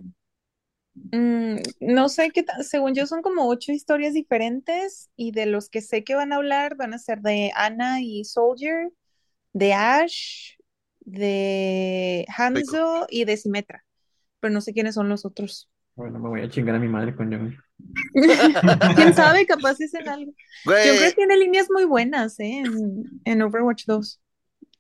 Mm, 0.94 1.56
no 1.80 2.10
sé 2.10 2.32
qué 2.32 2.44
tal, 2.44 2.66
según 2.66 2.94
yo 2.94 3.08
son 3.08 3.22
como 3.22 3.48
ocho 3.48 3.72
historias 3.72 4.14
diferentes 4.14 5.10
y 5.16 5.32
de 5.32 5.46
los 5.46 5.70
que 5.70 5.82
sé 5.82 6.04
que 6.04 6.16
van 6.16 6.34
a 6.34 6.36
hablar 6.36 6.76
van 6.76 6.94
a 6.94 7.00
ser 7.00 7.22
de 7.22 7.52
Anna 7.56 8.02
y 8.02 8.26
Soldier, 8.26 8.92
de 9.54 9.74
Ash, 9.74 10.56
de 11.02 12.26
Hanzo 12.36 13.08
y 13.10 13.26
de 13.26 13.38
Symmetra, 13.38 13.86
pero 14.40 14.54
no 14.54 14.62
sé 14.62 14.74
quiénes 14.74 14.96
son 14.96 15.10
los 15.10 15.26
otros. 15.26 15.70
Bueno, 15.96 16.20
me 16.20 16.30
voy 16.30 16.42
a 16.42 16.50
chingar 16.50 16.76
a 16.76 16.80
mi 16.80 16.88
madre 16.88 17.16
con 17.16 17.32
Junkrat. 17.32 17.64
¿Quién 18.96 19.14
sabe? 19.14 19.46
Capaz 19.48 19.80
es 19.82 19.94
en 19.94 20.08
algo. 20.08 20.32
Yo 20.32 20.72
creo 20.72 20.96
Güey, 20.96 21.10
que 21.10 21.16
tiene 21.16 21.38
líneas 21.38 21.68
muy 21.72 21.86
buenas, 21.86 22.40
¿eh? 22.40 22.64
En, 22.66 23.22
en 23.26 23.42
Overwatch 23.42 23.86
2. 23.86 24.22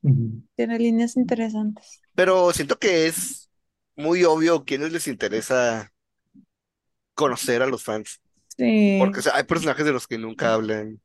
Ujú. 0.03 0.41
Tiene 0.55 0.79
líneas 0.79 1.17
interesantes. 1.17 2.01
Pero 2.15 2.51
siento 2.53 2.77
que 2.77 3.07
es 3.07 3.49
muy 3.95 4.23
obvio 4.23 4.55
a 4.55 4.65
quienes 4.65 4.91
les 4.91 5.07
interesa 5.07 5.91
conocer 7.13 7.61
a 7.61 7.67
los 7.67 7.83
fans. 7.83 8.21
Sí. 8.57 8.97
Porque 8.99 9.19
o 9.19 9.21
sea, 9.21 9.35
hay 9.35 9.43
personajes 9.43 9.85
de 9.85 9.91
los 9.91 10.07
que 10.07 10.17
nunca 10.17 10.53
hablan. 10.53 10.99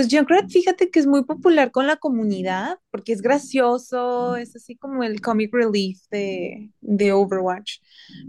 Pues 0.00 0.08
Junkrat, 0.10 0.48
fíjate 0.48 0.90
que 0.90 0.98
es 0.98 1.06
muy 1.06 1.24
popular 1.24 1.70
con 1.70 1.86
la 1.86 1.96
comunidad 1.98 2.78
porque 2.90 3.12
es 3.12 3.20
gracioso, 3.20 4.34
es 4.36 4.56
así 4.56 4.74
como 4.74 5.02
el 5.02 5.20
comic 5.20 5.52
relief 5.52 5.98
de, 6.10 6.70
de 6.80 7.12
Overwatch. 7.12 7.80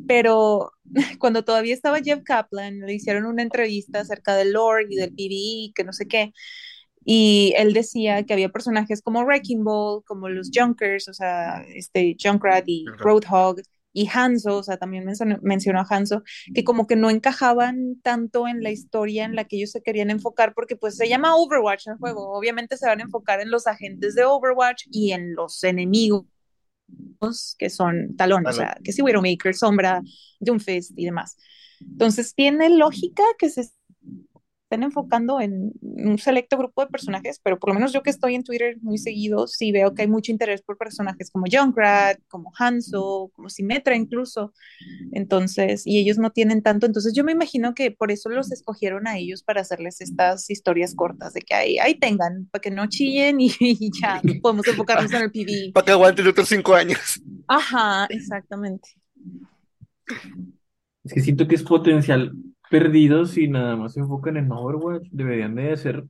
Pero 0.05 0.73
cuando 1.17 1.45
todavía 1.45 1.73
estaba 1.73 2.01
Jeff 2.01 2.23
Kaplan, 2.23 2.81
le 2.81 2.93
hicieron 2.93 3.25
una 3.25 3.41
entrevista 3.41 4.01
acerca 4.01 4.35
del 4.35 4.51
lore 4.51 4.87
y 4.89 4.97
del 4.97 5.13
PvE, 5.13 5.71
que 5.73 5.85
no 5.85 5.93
sé 5.93 6.09
qué. 6.09 6.33
Y 7.05 7.53
él 7.55 7.71
decía 7.71 8.25
que 8.25 8.33
había 8.33 8.49
personajes 8.49 9.01
como 9.01 9.23
Wrecking 9.23 9.63
Ball, 9.63 10.03
como 10.03 10.27
los 10.27 10.49
Junkers, 10.53 11.07
o 11.07 11.13
sea, 11.13 11.63
este 11.73 12.17
Junkrat 12.21 12.65
y. 12.67 12.83
Roadhog 12.97 13.61
y 13.93 14.07
Hanzo, 14.13 14.57
o 14.57 14.63
sea, 14.63 14.77
también 14.77 15.05
mencionó, 15.05 15.37
mencionó 15.41 15.79
a 15.79 15.87
Hanzo, 15.89 16.23
que 16.53 16.63
como 16.63 16.87
que 16.87 16.95
no 16.95 17.09
encajaban 17.09 17.99
tanto 18.01 18.47
en 18.47 18.63
la 18.63 18.71
historia 18.71 19.25
en 19.25 19.35
la 19.35 19.45
que 19.45 19.57
ellos 19.57 19.71
se 19.71 19.81
querían 19.81 20.09
enfocar, 20.09 20.53
porque 20.53 20.75
pues 20.75 20.95
se 20.95 21.09
llama 21.09 21.35
Overwatch 21.35 21.87
el 21.87 21.97
juego, 21.97 22.31
obviamente 22.33 22.77
se 22.77 22.87
van 22.87 22.99
a 22.99 23.03
enfocar 23.03 23.41
en 23.41 23.51
los 23.51 23.67
agentes 23.67 24.15
de 24.15 24.25
Overwatch 24.25 24.85
y 24.91 25.11
en 25.11 25.35
los 25.35 25.63
enemigos 25.63 26.25
que 27.57 27.69
son 27.69 28.15
Talón, 28.17 28.45
o 28.45 28.53
sea, 28.53 28.77
que 28.83 28.91
sí, 28.91 29.01
Widowmaker, 29.01 29.55
Sombra, 29.55 30.01
Doomfist 30.39 30.91
y 30.97 31.05
demás. 31.05 31.37
Entonces 31.79 32.35
tiene 32.35 32.69
lógica 32.69 33.23
que 33.37 33.49
se 33.49 33.69
estén 34.71 34.83
enfocando 34.83 35.41
en 35.41 35.73
un 35.81 36.17
selecto 36.17 36.57
grupo 36.57 36.81
de 36.81 36.87
personajes, 36.87 37.41
pero 37.43 37.59
por 37.59 37.71
lo 37.71 37.73
menos 37.73 37.91
yo 37.91 38.01
que 38.03 38.09
estoy 38.09 38.35
en 38.35 38.43
Twitter 38.43 38.77
muy 38.81 38.97
seguido, 38.97 39.45
sí 39.47 39.73
veo 39.73 39.93
que 39.93 40.03
hay 40.03 40.07
mucho 40.07 40.31
interés 40.31 40.61
por 40.61 40.77
personajes 40.77 41.29
como 41.29 41.45
Junkrat, 41.51 42.19
como 42.29 42.53
Hanzo, 42.57 43.31
como 43.33 43.49
Symmetra 43.49 43.97
incluso. 43.97 44.53
Entonces, 45.11 45.85
y 45.85 45.99
ellos 45.99 46.17
no 46.17 46.29
tienen 46.29 46.61
tanto, 46.61 46.85
entonces 46.85 47.13
yo 47.13 47.25
me 47.25 47.33
imagino 47.33 47.73
que 47.73 47.91
por 47.91 48.11
eso 48.11 48.29
los 48.29 48.49
escogieron 48.53 49.07
a 49.07 49.17
ellos 49.17 49.43
para 49.43 49.59
hacerles 49.59 49.99
estas 49.99 50.49
historias 50.49 50.95
cortas, 50.95 51.33
de 51.33 51.41
que 51.41 51.53
ahí, 51.53 51.77
ahí 51.77 51.95
tengan, 51.95 52.47
para 52.49 52.61
que 52.61 52.71
no 52.71 52.87
chillen 52.87 53.41
y, 53.41 53.51
y 53.59 53.91
ya 54.01 54.21
podemos 54.41 54.65
enfocarnos 54.65 55.11
en 55.11 55.23
el 55.23 55.31
PvE. 55.31 55.71
Para 55.73 55.85
que 55.85 55.91
aguanten 55.91 56.27
otros 56.27 56.47
cinco 56.47 56.73
años. 56.73 57.21
Ajá, 57.47 58.05
exactamente. 58.09 58.89
Es 61.03 61.13
que 61.13 61.19
siento 61.19 61.45
que 61.45 61.55
es 61.55 61.63
potencial 61.63 62.31
perdido 62.71 63.25
si 63.25 63.47
nada 63.47 63.75
más 63.75 63.93
se 63.93 63.99
enfocan 63.99 64.37
en 64.37 64.51
Overwatch. 64.51 65.07
Deberían 65.11 65.53
de 65.55 65.73
hacer 65.73 66.05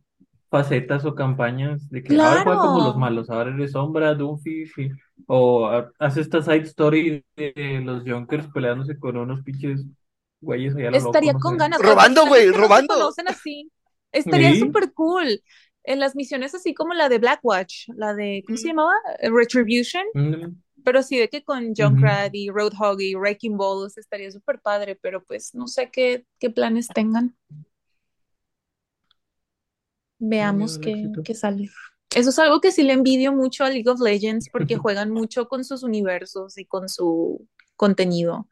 facetas 0.49 1.03
o 1.05 1.15
campañas 1.15 1.89
de 1.89 2.03
que 2.03 2.13
ahora 2.19 2.43
juega 2.43 2.59
como 2.59 2.75
los 2.77 2.83
Claro. 2.87 2.99
malos, 2.99 3.29
ahora 3.29 3.53
eres 3.53 3.71
Sombra, 3.71 4.13
Doomfist, 4.13 4.77
y- 4.79 4.91
o 5.27 5.65
ha- 5.67 5.89
hace 5.99 6.21
esta 6.21 6.41
side 6.41 6.63
story 6.63 7.23
de 7.37 7.81
los 7.85 8.03
Junkers 8.03 8.47
peleándose 8.53 8.99
con 8.99 9.15
unos 9.17 9.41
pinches 9.43 9.85
güeyes 10.41 10.75
allá 10.75 10.89
a 10.89 10.91
lo 10.91 10.97
loco, 10.97 11.09
Estaría 11.09 11.33
no 11.33 11.39
con 11.39 11.53
sé. 11.53 11.57
ganas. 11.59 11.81
Robando, 11.81 12.25
güey, 12.27 12.49
robando. 12.51 12.93
conocen 12.95 13.27
así. 13.29 13.71
Estaría 14.11 14.51
Sí. 14.51 14.59
súper 14.59 14.91
cool. 14.93 15.41
En 15.83 15.99
las 15.99 16.15
misiones 16.15 16.53
así 16.53 16.73
como 16.75 16.93
la 16.93 17.07
de 17.09 17.17
Blackwatch, 17.17 17.87
la 17.95 18.13
de, 18.13 18.43
¿cómo 18.45 18.57
se 18.57 18.67
llamaba? 18.67 18.93
Retribution, 19.23 20.03
Ándale. 20.13 20.49
Pero 20.83 20.99
así 20.99 21.17
de 21.17 21.29
que 21.29 21.43
con. 21.43 21.73
Junkrat 21.75 22.33
y 22.33 22.49
Roadhog 22.49 23.01
y 23.01 23.15
Wrecking 23.15 23.57
Balls 23.57 23.97
estaría 23.97 24.31
súper 24.31 24.59
padre, 24.59 24.97
pero 25.01 25.23
pues 25.23 25.53
no 25.53 25.67
sé 25.67 25.89
qué, 25.91 26.25
qué 26.39 26.49
planes 26.49 26.87
tengan. 26.87 27.35
Veamos 30.19 30.77
qué, 30.77 31.09
qué 31.23 31.33
sale. 31.33 31.69
Eso 32.13 32.29
es 32.29 32.39
algo 32.39 32.59
que 32.59 32.71
sí 32.71 32.83
le 32.83 32.93
envidio 32.93 33.31
mucho 33.31 33.63
a 33.63 33.69
League 33.69 33.89
of 33.89 34.01
Legends 34.01 34.49
porque 34.51 34.75
juegan 34.77 35.11
mucho 35.11 35.47
con 35.47 35.63
sus 35.63 35.83
universos 35.83 36.57
y 36.57 36.65
con 36.65 36.89
su 36.89 37.47
contenido. 37.75 38.47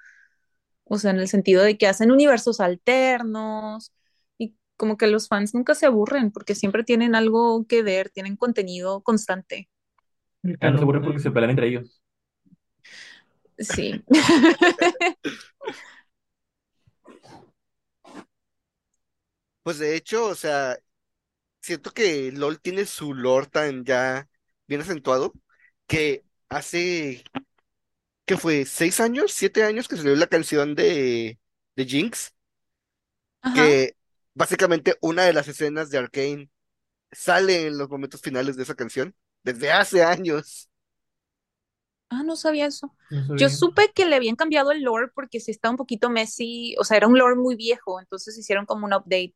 O 0.85 0.97
sea, 0.97 1.11
en 1.11 1.19
el 1.19 1.27
sentido 1.27 1.63
de 1.63 1.77
que 1.77 1.87
hacen 1.87 2.11
universos 2.11 2.59
alternos 2.59 3.93
y 4.37 4.55
como 4.77 4.97
que 4.97 5.07
los 5.07 5.27
fans 5.27 5.53
nunca 5.53 5.75
se 5.75 5.85
aburren 5.85 6.31
porque 6.31 6.55
siempre 6.55 6.83
tienen 6.83 7.13
algo 7.13 7.65
que 7.67 7.83
ver, 7.83 8.09
tienen 8.09 8.37
contenido 8.37 9.01
constante. 9.01 9.69
Ah, 10.61 10.71
no 10.71 10.77
se 10.77 10.83
aburren 10.83 11.03
porque 11.03 11.19
se 11.19 11.31
pelean 11.31 11.51
entre 11.51 11.67
ellos. 11.67 11.98
Sí. 13.59 14.03
Pues 19.63 19.79
de 19.79 19.95
hecho, 19.95 20.25
o 20.27 20.35
sea, 20.35 20.77
siento 21.61 21.91
que 21.91 22.31
LOL 22.33 22.61
tiene 22.61 22.85
su 22.85 23.13
lore 23.15 23.47
tan 23.47 23.85
ya 23.85 24.29
bien 24.67 24.81
acentuado 24.81 25.33
que 25.87 26.25
hace, 26.49 27.23
¿qué 28.25 28.37
fue? 28.37 28.65
¿Seis 28.65 28.99
años? 28.99 29.31
¿Siete 29.33 29.63
años 29.63 29.87
que 29.87 29.97
salió 29.97 30.15
la 30.15 30.27
canción 30.27 30.75
de, 30.75 31.39
de 31.75 31.85
Jinx? 31.85 32.33
Ajá. 33.41 33.55
Que 33.55 33.95
básicamente 34.33 34.95
una 35.01 35.23
de 35.23 35.33
las 35.33 35.47
escenas 35.47 35.89
de 35.89 35.97
Arcane 35.97 36.49
sale 37.11 37.67
en 37.67 37.77
los 37.77 37.89
momentos 37.89 38.21
finales 38.21 38.57
de 38.57 38.63
esa 38.63 38.75
canción 38.75 39.15
desde 39.43 39.71
hace 39.71 40.03
años. 40.03 40.69
Ah, 42.09 42.23
no 42.23 42.35
sabía 42.35 42.65
eso. 42.65 42.95
No 43.11 43.35
Yo 43.35 43.49
supe 43.49 43.91
que 43.93 44.05
le 44.05 44.15
habían 44.15 44.35
cambiado 44.35 44.71
el 44.71 44.81
lore 44.83 45.09
porque 45.13 45.39
sí 45.39 45.51
está 45.51 45.69
un 45.69 45.77
poquito 45.77 46.09
messy, 46.09 46.75
o 46.79 46.83
sea, 46.83 46.97
era 46.97 47.07
un 47.07 47.17
lore 47.19 47.35
muy 47.35 47.55
viejo, 47.55 47.99
entonces 47.99 48.37
hicieron 48.37 48.65
como 48.65 48.85
un 48.87 48.93
update 48.93 49.35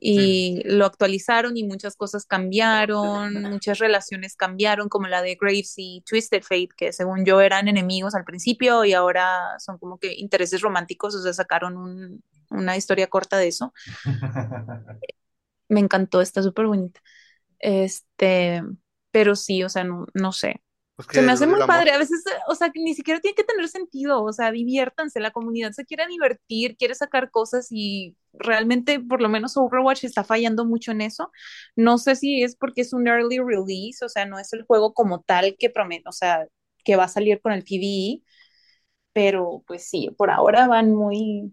y 0.00 0.62
lo 0.66 0.86
actualizaron 0.86 1.56
y 1.56 1.64
muchas 1.64 1.96
cosas 1.96 2.26
cambiaron, 2.26 3.42
muchas 3.50 3.78
relaciones 3.78 4.36
cambiaron, 4.36 4.88
como 4.88 5.08
la 5.08 5.22
de 5.22 5.36
Graves 5.40 5.74
y 5.78 6.02
Twisted 6.08 6.42
Fate, 6.42 6.68
que 6.76 6.92
según 6.92 7.24
yo 7.24 7.40
eran 7.40 7.68
enemigos 7.68 8.14
al 8.14 8.24
principio 8.24 8.84
y 8.84 8.94
ahora 8.94 9.58
son 9.60 9.78
como 9.78 9.98
que 9.98 10.14
intereses 10.14 10.62
románticos, 10.62 11.14
o 11.16 11.22
sea, 11.22 11.32
sacaron 11.34 11.76
un- 11.78 12.24
una 12.50 12.76
historia 12.76 13.08
corta 13.08 13.38
de 13.38 13.48
eso. 13.48 13.72
Me 15.68 15.80
encantó, 15.80 16.20
está 16.20 16.42
súper 16.42 16.66
bonita. 16.66 17.00
Este, 17.58 18.62
pero 19.12 19.36
sí, 19.36 19.64
o 19.64 19.68
sea, 19.68 19.84
no, 19.84 20.06
no 20.14 20.32
sé. 20.32 20.62
Pues 21.04 21.16
Se 21.16 21.20
que 21.20 21.26
me 21.26 21.32
hace 21.32 21.46
muy 21.46 21.56
amor- 21.56 21.66
padre. 21.66 21.92
A 21.92 21.98
veces, 21.98 22.22
o 22.48 22.54
sea, 22.54 22.70
que 22.70 22.80
ni 22.80 22.94
siquiera 22.94 23.20
tiene 23.20 23.34
que 23.34 23.44
tener 23.44 23.68
sentido. 23.68 24.22
O 24.24 24.32
sea, 24.32 24.50
diviértanse. 24.52 25.20
La 25.20 25.30
comunidad 25.32 25.72
se 25.72 25.84
quiere 25.84 26.06
divertir, 26.06 26.76
quiere 26.76 26.94
sacar 26.94 27.30
cosas 27.30 27.68
y 27.70 28.16
realmente, 28.32 29.00
por 29.00 29.20
lo 29.20 29.28
menos, 29.28 29.56
Overwatch 29.56 30.04
está 30.04 30.24
fallando 30.24 30.64
mucho 30.64 30.92
en 30.92 31.00
eso. 31.02 31.30
No 31.76 31.98
sé 31.98 32.16
si 32.16 32.42
es 32.42 32.56
porque 32.56 32.82
es 32.82 32.92
un 32.92 33.06
early 33.08 33.38
release, 33.38 34.04
o 34.04 34.08
sea, 34.08 34.26
no 34.26 34.38
es 34.38 34.52
el 34.52 34.62
juego 34.64 34.94
como 34.94 35.20
tal 35.22 35.56
que 35.58 35.70
promete, 35.70 36.08
o 36.08 36.12
sea, 36.12 36.46
que 36.84 36.96
va 36.96 37.04
a 37.04 37.08
salir 37.08 37.40
con 37.40 37.52
el 37.52 37.62
PvE, 37.64 38.22
pero 39.12 39.62
pues 39.66 39.88
sí, 39.88 40.10
por 40.16 40.30
ahora 40.30 40.66
van 40.68 40.94
muy. 40.94 41.52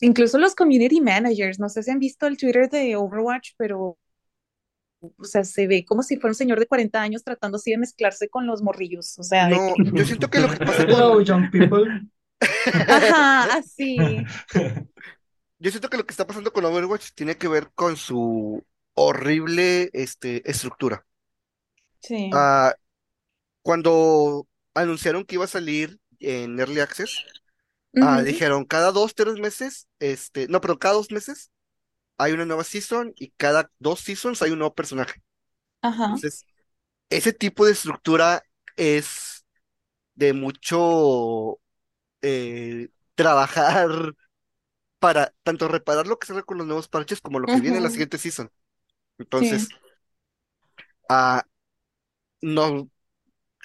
Incluso 0.00 0.38
los 0.38 0.54
community 0.56 1.00
managers, 1.00 1.60
no 1.60 1.68
sé 1.68 1.82
si 1.82 1.90
han 1.90 1.98
visto 2.00 2.26
el 2.26 2.36
Twitter 2.36 2.68
de 2.68 2.96
Overwatch, 2.96 3.50
pero 3.56 3.98
o 5.02 5.24
sea, 5.24 5.44
se 5.44 5.66
ve 5.66 5.84
como 5.84 6.02
si 6.02 6.16
fuera 6.16 6.30
un 6.32 6.34
señor 6.36 6.58
de 6.60 6.66
40 6.66 7.02
años 7.02 7.24
tratando 7.24 7.56
así 7.56 7.70
de 7.72 7.78
mezclarse 7.78 8.28
con 8.28 8.46
los 8.46 8.62
morrillos. 8.62 9.18
O 9.18 9.22
sea, 9.22 9.48
No, 9.48 9.74
que- 9.74 9.90
yo 9.92 10.04
siento 10.04 10.30
que 10.30 10.40
lo 10.40 10.48
que 10.50 10.56
pasa 10.64 10.82
Hello, 10.82 11.14
con, 11.14 11.24
young 11.24 11.50
people. 11.50 12.08
Ajá, 12.88 13.44
así. 13.58 13.96
yo 15.58 15.70
siento 15.70 15.88
que 15.88 15.96
lo 15.96 16.06
que 16.06 16.12
está 16.12 16.26
pasando 16.26 16.52
con 16.52 16.64
Overwatch 16.64 17.10
tiene 17.14 17.36
que 17.36 17.48
ver 17.48 17.70
con 17.74 17.96
su 17.96 18.64
horrible 18.94 19.90
este, 19.92 20.48
estructura. 20.50 21.06
Sí. 22.00 22.30
Ah, 22.32 22.74
cuando 23.62 24.48
anunciaron 24.74 25.24
que 25.26 25.36
iba 25.36 25.44
a 25.46 25.48
salir 25.48 26.00
en 26.20 26.60
Early 26.60 26.80
Access, 26.80 27.18
ah, 28.00 28.16
Ujú. 28.18 28.26
dijeron 28.26 28.66
cada 28.66 28.92
dos, 28.92 29.14
tres 29.14 29.36
meses, 29.36 29.88
este, 30.00 30.48
no, 30.48 30.60
pero 30.62 30.80
cada 30.80 30.96
dos 30.96 31.12
meses 31.12 31.51
hay 32.22 32.32
una 32.32 32.44
nueva 32.46 32.64
season 32.64 33.12
y 33.16 33.30
cada 33.36 33.70
dos 33.78 34.00
seasons 34.00 34.42
hay 34.42 34.50
un 34.52 34.58
nuevo 34.58 34.74
personaje. 34.74 35.22
Ajá. 35.82 36.04
Entonces, 36.04 36.46
ese 37.10 37.32
tipo 37.32 37.66
de 37.66 37.72
estructura 37.72 38.42
es 38.76 39.44
de 40.14 40.32
mucho 40.32 41.60
eh, 42.22 42.88
trabajar 43.14 44.14
para 44.98 45.34
tanto 45.42 45.68
reparar 45.68 46.06
lo 46.06 46.18
que 46.18 46.26
sale 46.26 46.42
con 46.44 46.58
los 46.58 46.66
nuevos 46.66 46.88
parches 46.88 47.20
como 47.20 47.40
lo 47.40 47.46
que 47.46 47.60
viene 47.60 47.78
en 47.78 47.82
la 47.82 47.90
siguiente 47.90 48.18
season. 48.18 48.50
Entonces, 49.18 49.68
ah, 51.08 51.44
no, 52.40 52.90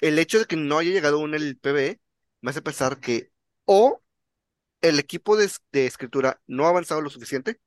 el 0.00 0.18
hecho 0.18 0.38
de 0.38 0.46
que 0.46 0.56
no 0.56 0.78
haya 0.78 0.90
llegado 0.92 1.18
aún 1.18 1.34
el 1.34 1.58
PvE 1.58 2.00
me 2.40 2.50
hace 2.50 2.62
pensar 2.62 3.00
que 3.00 3.30
o 3.64 4.02
el 4.80 4.98
equipo 4.98 5.36
de 5.36 5.48
escritura 5.86 6.40
no 6.46 6.66
ha 6.66 6.70
avanzado 6.70 7.00
lo 7.00 7.10
suficiente, 7.10 7.60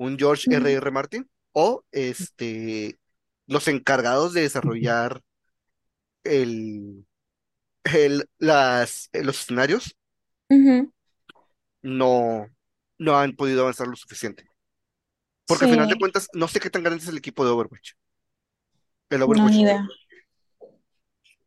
un 0.00 0.18
George. 0.18 0.48
R. 0.50 0.72
R. 0.72 0.90
Martin, 0.90 1.28
o 1.52 1.84
este 1.92 2.98
los 3.46 3.68
encargados 3.68 4.32
de 4.32 4.42
desarrollar 4.42 5.20
el, 6.24 7.06
el- 7.84 8.28
las, 8.38 9.10
los 9.12 9.40
escenarios 9.40 9.96
no, 11.82 12.46
no 12.98 13.18
han 13.18 13.34
podido 13.36 13.62
avanzar 13.62 13.88
lo 13.88 13.96
suficiente. 13.96 14.44
Porque 15.46 15.64
al 15.64 15.70
final 15.72 15.88
de 15.88 15.98
cuentas, 15.98 16.28
no 16.32 16.46
sé 16.48 16.60
qué 16.60 16.70
tan 16.70 16.82
grande 16.84 17.02
es 17.02 17.08
el 17.08 17.18
equipo 17.18 17.44
de 17.44 17.50
Overwatch. 17.50 17.92
El 19.10 19.18
No, 19.20 19.26
Overwatch. 19.26 19.50
ni 19.52 19.62
idea. 19.62 19.88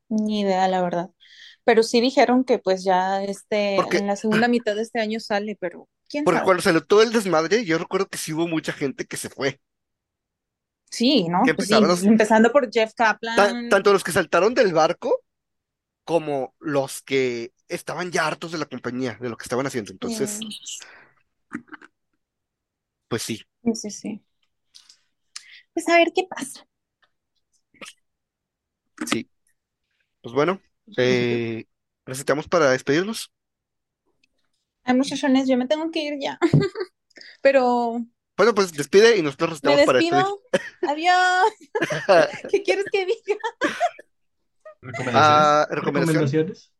Ni 0.10 0.42
idea, 0.42 0.68
la 0.68 0.82
verdad. 0.82 1.10
Pero 1.64 1.82
sí 1.82 2.02
dijeron 2.02 2.44
que 2.44 2.60
pues 2.60 2.84
ya 2.84 3.24
este, 3.24 3.78
en 3.78 4.08
la 4.08 4.18
segunda 4.18 4.48
mitad 4.50 4.76
de 4.76 4.82
este 4.82 5.00
año 5.00 5.20
sale, 5.22 5.56
pero 5.60 5.88
quién 6.14 6.23
porque 6.23 6.38
sabe. 6.38 6.45
cuando 6.45 6.61
salió 6.61 6.84
todo 6.85 7.02
el 7.02 7.11
desmadre, 7.11 7.65
yo 7.65 7.80
recuerdo 7.80 8.07
que 8.07 8.19
sí 8.19 8.34
hubo 8.34 8.48
mucha 8.48 8.72
gente 8.72 9.06
que 9.06 9.18
se 9.18 9.30
fue. 9.30 9.60
Sí, 10.91 11.27
¿no? 11.27 11.41
Pues 11.56 11.68
sí, 11.68 11.73
los, 11.73 12.03
empezando 12.03 12.52
por 12.52 12.69
Jeff 12.72 12.94
Kaplan. 12.94 13.68
tanto 13.69 13.91
los 13.91 14.03
que 14.03 14.11
saltaron 14.11 14.53
del 14.53 14.73
barco 14.73 15.23
como 16.03 16.53
los 16.60 17.02
que 17.02 17.52
estaban 17.68 18.11
ya 18.11 18.27
hartos 18.27 18.52
de 18.52 18.60
la 18.60 18.65
compañía, 18.65 19.18
de 19.19 19.30
lo 19.30 19.38
que 19.38 19.44
estaban 19.44 19.65
haciendo. 19.65 19.91
Entonces, 19.91 20.40
pues 23.07 23.23
sí. 23.23 23.41
sí, 23.64 23.73
sí, 23.73 23.90
sí. 23.90 24.23
Pues 25.73 25.90
a 25.90 25.98
ver 25.98 26.11
qué 26.14 26.27
pasa. 26.30 26.68
Sí, 29.07 29.27
pues 30.22 30.35
bueno, 30.35 30.61
eh, 30.95 31.65
necesitamos 32.06 32.48
para 32.48 32.69
despedirnos. 32.69 33.31
Ay, 34.84 34.96
muchachones, 34.96 35.48
yo 35.48 35.58
me 35.58 35.68
tengo 35.68 35.92
que 35.92 36.04
ir 36.04 36.20
ya. 36.20 36.38
Pero 37.42 38.06
Bueno, 38.38 38.54
pues 38.56 38.72
despide 38.74 39.18
y 39.18 39.22
nosotros 39.22 39.50
me 39.64 39.76
necesitamos 39.76 39.84
para 39.84 40.00
despedir. 40.00 40.26
despido. 40.26 40.42
Adiós. 40.84 41.52
¿Qué 42.50 42.64
quieres 42.64 42.86
que 42.92 43.06
diga? 43.06 43.38
¿Recomendaciones? 44.82 45.58
Ah, 45.62 45.68
recomendaciones. 45.72 46.72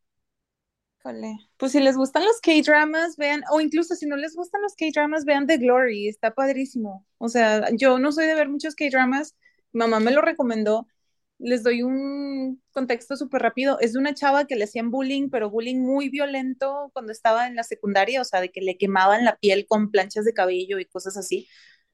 Híjole. 1.00 1.36
Pues 1.58 1.72
si 1.72 1.80
les 1.80 1.96
gustan 1.96 2.24
los 2.24 2.40
K-dramas, 2.40 3.16
vean, 3.16 3.42
o 3.50 3.60
incluso 3.60 3.94
si 3.94 4.06
no 4.06 4.16
les 4.16 4.34
gustan 4.34 4.62
los 4.62 4.74
K-dramas, 4.74 5.24
vean 5.26 5.46
The 5.46 5.58
Glory, 5.58 6.08
está 6.08 6.34
padrísimo. 6.34 7.06
O 7.18 7.28
sea, 7.28 7.68
yo 7.76 7.98
no 7.98 8.10
soy 8.10 8.26
de 8.26 8.34
ver 8.34 8.48
muchos 8.48 8.74
K-dramas, 8.74 9.34
mamá 9.72 10.00
me 10.00 10.12
lo 10.12 10.22
recomendó. 10.22 10.88
Les 11.38 11.62
doy 11.62 11.82
un 11.82 12.62
contexto 12.72 13.16
súper 13.16 13.42
rápido. 13.42 13.78
Es 13.80 13.92
de 13.92 13.98
una 13.98 14.14
chava 14.14 14.46
que 14.46 14.56
le 14.56 14.64
hacían 14.64 14.90
bullying, 14.90 15.28
pero 15.30 15.50
bullying 15.50 15.78
muy 15.80 16.08
violento 16.08 16.90
cuando 16.92 17.12
estaba 17.12 17.46
en 17.46 17.56
la 17.56 17.64
secundaria, 17.64 18.20
o 18.20 18.24
sea, 18.24 18.40
de 18.40 18.50
que 18.50 18.60
le 18.60 18.78
quemaban 18.78 19.24
la 19.24 19.36
piel 19.36 19.66
con 19.68 19.90
planchas 19.90 20.24
de 20.24 20.32
cabello 20.32 20.78
y 20.78 20.86
cosas 20.86 21.16
así. 21.16 21.48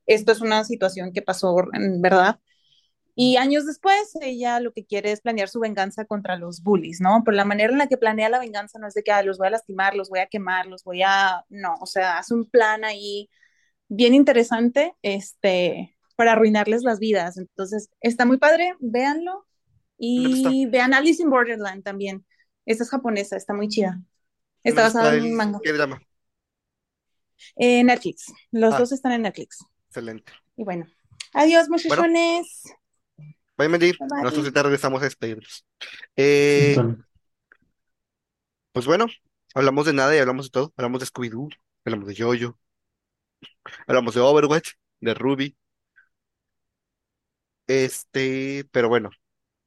Esto 0.06 0.32
es 0.32 0.40
una 0.40 0.64
situación 0.64 1.12
que 1.12 1.22
pasó 1.22 1.56
en 1.74 2.02
verdad. 2.02 2.38
Y 3.16 3.36
años 3.36 3.66
después, 3.66 4.12
ella 4.22 4.60
lo 4.60 4.72
que 4.72 4.86
quiere 4.86 5.12
es 5.12 5.20
planear 5.22 5.48
su 5.48 5.60
venganza 5.60 6.04
contra 6.06 6.36
los 6.36 6.62
bullies, 6.62 7.00
¿no? 7.00 7.22
Pero 7.24 7.36
la 7.36 7.44
manera 7.44 7.72
en 7.72 7.78
la 7.78 7.88
que 7.88 7.98
planea 7.98 8.28
la 8.30 8.38
venganza 8.40 8.78
no 8.78 8.88
es 8.88 8.94
de 8.94 9.02
que 9.04 9.12
"Ay, 9.12 9.26
los 9.26 9.38
voy 9.38 9.48
a 9.48 9.50
lastimar, 9.50 9.96
los 9.96 10.10
voy 10.10 10.20
a 10.20 10.26
quemar, 10.26 10.66
los 10.66 10.84
voy 10.84 11.02
a... 11.04 11.44
No, 11.50 11.74
o 11.80 11.86
sea, 11.86 12.18
hace 12.18 12.34
un 12.34 12.46
plan 12.50 12.84
ahí 12.84 13.30
bien 13.88 14.14
interesante, 14.14 14.94
este, 15.02 15.96
para 16.20 16.32
arruinarles 16.32 16.82
las 16.82 16.98
vidas. 16.98 17.38
Entonces, 17.38 17.88
está 18.02 18.26
muy 18.26 18.36
padre, 18.36 18.74
véanlo. 18.78 19.47
Y 19.97 20.66
vean 20.66 20.92
Alice 20.92 21.22
in 21.22 21.30
Borderland 21.30 21.82
también. 21.82 22.26
Esta 22.66 22.84
es 22.84 22.90
japonesa, 22.90 23.38
está 23.38 23.55
muy 23.55 23.68
chida. 23.68 24.02
Está 24.62 24.82
¿Dónde 24.82 24.98
basada 24.98 25.16
en 25.16 25.24
un 25.24 25.34
manga. 25.34 25.60
qué 25.62 25.72
drama? 25.72 26.02
En 27.56 27.86
Netflix. 27.86 28.26
Los 28.51 28.74
Ah, 28.74 28.78
dos 28.80 28.92
están 28.92 29.12
en 29.12 29.22
Netflix. 29.22 29.64
excelente. 29.88 30.30
Y 30.59 30.64
bueno. 30.64 30.84
Adiós, 31.32 31.68
Bueno, 31.68 32.02
muchachones. 32.02 32.64
bye, 33.56 33.68
Mandy. 33.70 33.92
Bye 33.92 34.09
Nosotros 34.22 34.44
ahorita 34.44 34.62
regresamos 34.64 35.01
a 35.01 35.05
despedirnos. 35.06 35.64
Eh, 36.16 36.76
pues 38.72 38.84
bueno, 38.84 39.06
hablamos 39.55 39.86
de 39.86 39.94
nada 39.94 40.14
y 40.14 40.18
hablamos 40.18 40.47
de 40.47 40.51
todo. 40.51 40.72
Hablamos 40.76 41.01
de 41.01 41.06
Scooby-Doo, 41.06 41.48
hablamos 41.86 42.09
de 42.09 42.14
Jojo, 42.22 42.59
hablamos 43.86 44.14
de 44.14 44.20
Overwatch, 44.20 44.72
de 45.01 45.14
Ruby. 45.14 45.56
Este, 47.70 48.64
pero 48.72 48.88
bueno, 48.88 49.10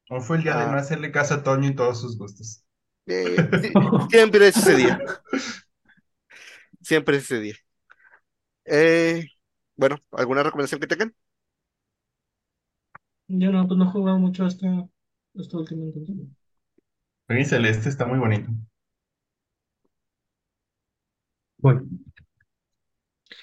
Hoy 0.08 0.20
fue 0.22 0.38
el 0.38 0.44
día 0.44 0.56
de 0.56 0.66
no 0.66 0.76
ah, 0.76 0.78
hacerle 0.78 1.12
caso 1.12 1.34
a 1.34 1.42
Toño 1.42 1.68
y 1.68 1.74
todos 1.74 2.00
sus 2.00 2.16
gustos. 2.16 2.64
eh, 3.06 3.44
siempre 4.08 4.48
es 4.48 4.58
ese 4.58 4.74
día. 4.76 5.04
Siempre 6.82 7.16
es 7.16 7.24
ese 7.24 7.40
día. 7.40 7.54
Eh, 8.64 9.26
bueno, 9.76 9.96
¿alguna 10.12 10.42
recomendación 10.42 10.80
que 10.80 10.86
tengan? 10.86 11.14
Yo 13.28 13.52
no, 13.52 13.66
pues 13.68 13.76
no 13.78 13.84
he 13.84 13.88
jugado 13.92 14.18
mucho 14.18 14.46
esta, 14.46 14.88
esta 15.34 15.58
última 15.58 15.84
entonces. 15.84 16.16
Oye, 17.28 17.44
Celeste 17.44 17.90
está 17.90 18.06
muy 18.06 18.18
bonito. 18.18 18.50
Bueno, 21.58 21.88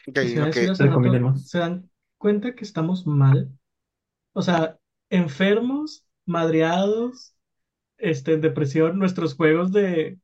Ok, 0.07 0.17
Y 0.19 0.29
se 0.29 0.39
va 0.39 0.45
a 0.45 0.47
ok. 0.47 0.55
decir 0.55 0.69
hace 0.69 0.85
recomienden 0.85 1.23
rato, 1.23 1.23
más. 1.23 1.43
¿se 1.43 1.57
dan 1.59 1.89
cuenta 2.17 2.55
que 2.55 2.63
estamos 2.63 3.05
mal? 3.07 3.51
O 4.33 4.41
sea, 4.41 4.79
enfermos, 5.09 6.05
madreados, 6.25 7.35
este, 7.97 8.33
en 8.33 8.41
depresión, 8.41 8.99
nuestros 8.99 9.35
juegos 9.35 9.71
de, 9.73 10.19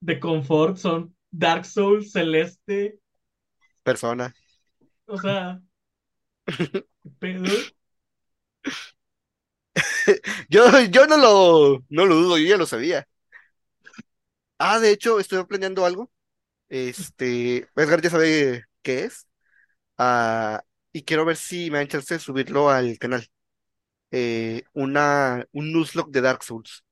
de 0.00 0.20
confort 0.20 0.78
son 0.78 1.16
Dark 1.32 1.66
Souls, 1.66 2.12
Celeste, 2.12 3.00
Persona. 3.82 4.32
o 5.06 5.18
sea, 5.18 5.60
¿qué 7.02 7.10
pedo? 7.18 7.68
Yo, 10.48 10.80
yo 10.90 11.06
no 11.06 11.16
lo, 11.16 11.84
no 11.88 12.06
lo 12.06 12.14
dudo, 12.16 12.38
yo 12.38 12.46
ya 12.48 12.56
lo 12.56 12.66
sabía. 12.66 13.06
Ah, 14.58 14.78
de 14.80 14.90
hecho, 14.90 15.20
estoy 15.20 15.44
planeando 15.44 15.84
algo. 15.86 16.10
Este, 16.68 17.68
Edgar 17.76 18.02
ya 18.02 18.10
sabe 18.10 18.64
qué 18.82 19.04
es. 19.04 19.26
Ah, 19.98 20.64
y 20.92 21.04
quiero 21.04 21.24
ver 21.26 21.36
si 21.36 21.70
me 21.70 21.78
dan 21.78 21.88
chance 21.88 22.14
de 22.14 22.20
subirlo 22.20 22.70
al 22.70 22.98
canal. 22.98 23.28
Eh, 24.10 24.64
una, 24.74 25.46
un 25.52 25.72
Nuzlocke 25.72 26.12
de 26.12 26.20
Dark 26.22 26.42
Souls. 26.44 26.84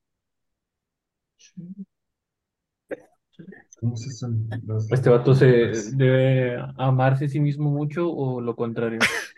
¿Cómo 3.80 3.96
se 3.96 4.10
son 4.10 4.48
los 4.66 4.90
¿este 4.90 5.10
vato 5.10 5.34
se 5.34 5.46
debe 5.92 6.56
amarse 6.78 7.26
a 7.26 7.28
sí 7.28 7.40
mismo 7.40 7.70
mucho 7.70 8.10
o 8.10 8.40
lo 8.40 8.56
contrario? 8.56 9.08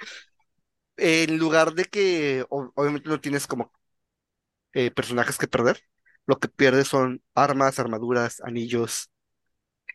En 0.97 1.39
lugar 1.39 1.73
de 1.75 1.85
que, 1.87 2.45
o- 2.51 2.71
obviamente 2.75 3.09
no 3.09 3.21
tienes 3.21 3.47
como 3.47 3.73
eh, 4.73 4.91
personajes 4.91 5.39
que 5.39 5.49
perder, 5.49 5.81
lo 6.27 6.39
que 6.39 6.49
pierdes 6.49 6.89
son 6.89 7.23
armas, 7.35 7.79
armaduras, 7.79 8.41
anillos. 8.43 9.11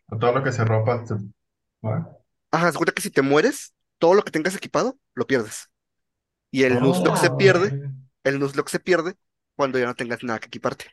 A 0.08 0.18
todo 0.18 0.32
lo 0.32 0.42
que 0.42 0.50
se 0.52 0.64
rompa. 0.64 1.04
se- 1.06 1.16
¿va? 1.84 2.18
Ajá, 2.50 2.70
se 2.72 2.76
cuenta 2.78 2.92
que 2.92 3.02
si 3.02 3.10
te 3.10 3.22
mueres, 3.22 3.74
todo 3.98 4.14
lo 4.14 4.22
que 4.22 4.30
tengas 4.30 4.54
equipado, 4.56 4.98
lo 5.14 5.26
pierdes. 5.26 5.68
Y 6.54 6.62
el 6.62 6.78
Nuzlocke 6.78 7.18
se 7.18 7.30
Oh, 7.30 7.36
pierde, 7.36 7.80
el 8.22 8.38
Nuzlocke 8.38 8.70
se 8.70 8.78
pierde 8.78 9.16
cuando 9.56 9.76
ya 9.80 9.86
no 9.86 9.96
tengas 9.96 10.22
nada 10.22 10.38
que 10.38 10.46
equiparte. 10.46 10.86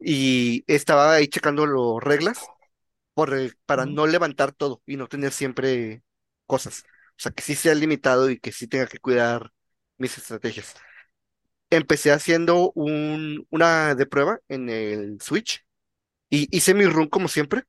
Y 0.00 0.64
estaba 0.66 1.14
ahí 1.14 1.28
checando 1.28 1.66
las 1.66 2.02
reglas 2.02 2.50
por, 3.14 3.32
para 3.66 3.86
no 3.86 4.06
levantar 4.06 4.52
todo 4.52 4.82
y 4.86 4.96
no 4.96 5.08
tener 5.08 5.32
siempre 5.32 6.02
cosas. 6.46 6.84
O 7.12 7.20
sea, 7.22 7.32
que 7.32 7.42
sí 7.42 7.54
sea 7.56 7.74
limitado 7.74 8.30
y 8.30 8.38
que 8.40 8.52
sí 8.52 8.68
tenga 8.68 8.86
que 8.88 8.98
cuidar 9.00 9.52
mis 9.98 10.18
estrategias. 10.18 10.74
Empecé 11.70 12.12
haciendo 12.12 12.72
un, 12.74 13.46
una 13.50 13.94
de 13.94 14.06
prueba 14.06 14.40
en 14.48 14.70
el 14.70 15.20
Switch 15.20 15.64
y 16.30 16.48
hice 16.56 16.74
mi 16.74 16.86
run 16.86 17.08
como 17.08 17.28
siempre. 17.28 17.64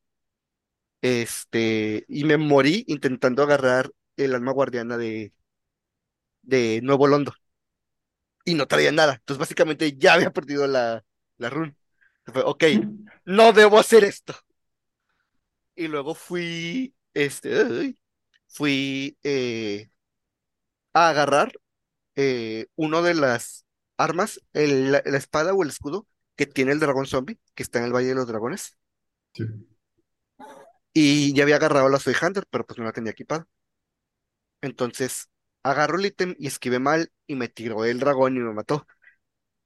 Este, 1.01 2.05
y 2.09 2.23
me 2.25 2.37
morí 2.37 2.83
intentando 2.87 3.43
agarrar 3.43 3.91
el 4.17 4.35
alma 4.35 4.51
guardiana 4.51 4.97
de, 4.97 5.33
de 6.41 6.81
Nuevo 6.83 7.07
Londo 7.07 7.33
y 8.45 8.53
no 8.55 8.67
traía 8.67 8.91
nada. 8.91 9.15
Entonces, 9.15 9.39
básicamente 9.39 9.95
ya 9.97 10.13
había 10.13 10.31
perdido 10.31 10.67
la, 10.67 11.03
la 11.37 11.49
run. 11.49 11.77
Fue, 12.25 12.43
ok, 12.43 12.63
no 13.25 13.53
debo 13.53 13.79
hacer 13.79 14.03
esto. 14.03 14.33
Y 15.75 15.87
luego 15.87 16.13
fui, 16.15 16.93
este, 17.13 17.95
fui 18.47 19.17
eh, 19.23 19.89
a 20.93 21.09
agarrar 21.09 21.51
eh, 22.17 22.67
uno 22.75 23.01
de 23.03 23.15
las 23.15 23.65
armas, 23.97 24.41
el- 24.53 24.91
la, 24.91 25.03
la 25.05 25.17
espada 25.17 25.53
o 25.53 25.63
el 25.63 25.69
escudo 25.69 26.07
que 26.37 26.45
tiene 26.47 26.71
el 26.73 26.79
dragón 26.81 27.07
zombie, 27.07 27.39
que 27.55 27.63
está 27.63 27.79
en 27.79 27.85
el 27.87 27.93
Valle 27.93 28.09
de 28.09 28.15
los 28.15 28.27
Dragones. 28.27 28.77
Sí. 29.33 29.43
Y 30.93 31.33
ya 31.33 31.43
había 31.43 31.55
agarrado 31.57 31.89
la 31.89 31.99
Soy 31.99 32.13
Hunter, 32.21 32.45
pero 32.49 32.65
pues 32.65 32.77
no 32.79 32.85
la 32.85 32.91
tenía 32.93 33.11
equipada. 33.11 33.47
Entonces, 34.61 35.29
agarro 35.63 35.97
el 35.99 36.05
ítem 36.07 36.35
y 36.39 36.47
esquivé 36.47 36.79
mal 36.79 37.11
y 37.27 37.35
me 37.35 37.49
tiró 37.49 37.85
el 37.85 37.99
dragón 37.99 38.37
y 38.37 38.39
me 38.39 38.53
mató. 38.53 38.87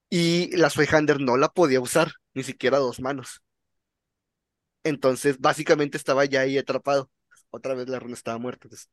Y 0.09 0.55
la 0.57 0.69
Soy 0.69 0.87
Hunter 0.93 1.19
no 1.21 1.37
la 1.37 1.49
podía 1.49 1.81
usar, 1.81 2.13
ni 2.35 2.43
siquiera 2.43 2.79
dos 2.79 2.99
manos. 3.01 3.41
Entonces, 4.83 5.39
básicamente 5.39 5.97
estaba 5.97 6.25
ya 6.25 6.41
ahí 6.41 6.57
atrapado. 6.57 7.09
Otra 7.51 7.73
vez 7.75 7.87
la 7.89 7.99
runa 7.99 8.15
estaba 8.15 8.37
muerta. 8.37 8.65
Entonces, 8.67 8.89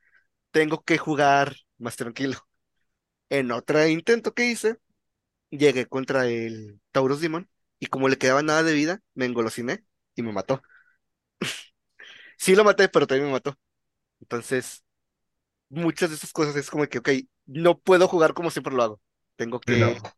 tengo 0.51 0.83
que 0.85 0.99
jugar 0.99 1.57
más 1.79 1.97
tranquilo. 1.97 2.39
En 3.31 3.53
otro 3.53 3.87
intento 3.87 4.35
que 4.35 4.47
hice, 4.51 4.79
llegué 5.51 5.87
contra 5.87 6.27
el 6.29 6.81
Taurus 6.93 7.21
Demon 7.23 7.51
y 7.81 7.87
como 7.87 8.09
le 8.09 8.19
quedaba 8.19 8.43
nada 8.43 8.63
de 8.63 8.75
vida, 8.75 9.01
me 9.15 9.27
engolosiné 9.27 9.85
y 10.17 10.23
me 10.23 10.33
mató. 10.33 10.63
Sí 12.39 12.55
lo 12.57 12.65
maté, 12.65 12.89
pero 12.89 13.07
también 13.07 13.27
me 13.29 13.33
mató. 13.35 13.59
Entonces, 14.21 14.85
muchas 15.71 16.11
de 16.11 16.17
esas 16.17 16.33
cosas 16.35 16.57
es 16.57 16.71
como 16.71 16.87
que, 16.89 16.99
ok, 17.01 17.11
no 17.47 17.79
puedo 17.81 18.09
jugar 18.09 18.35
como 18.35 18.51
siempre 18.53 18.75
lo 18.75 18.85
hago. 18.85 19.03
Tengo 19.37 19.61
que, 19.61 19.77
no. 19.77 20.15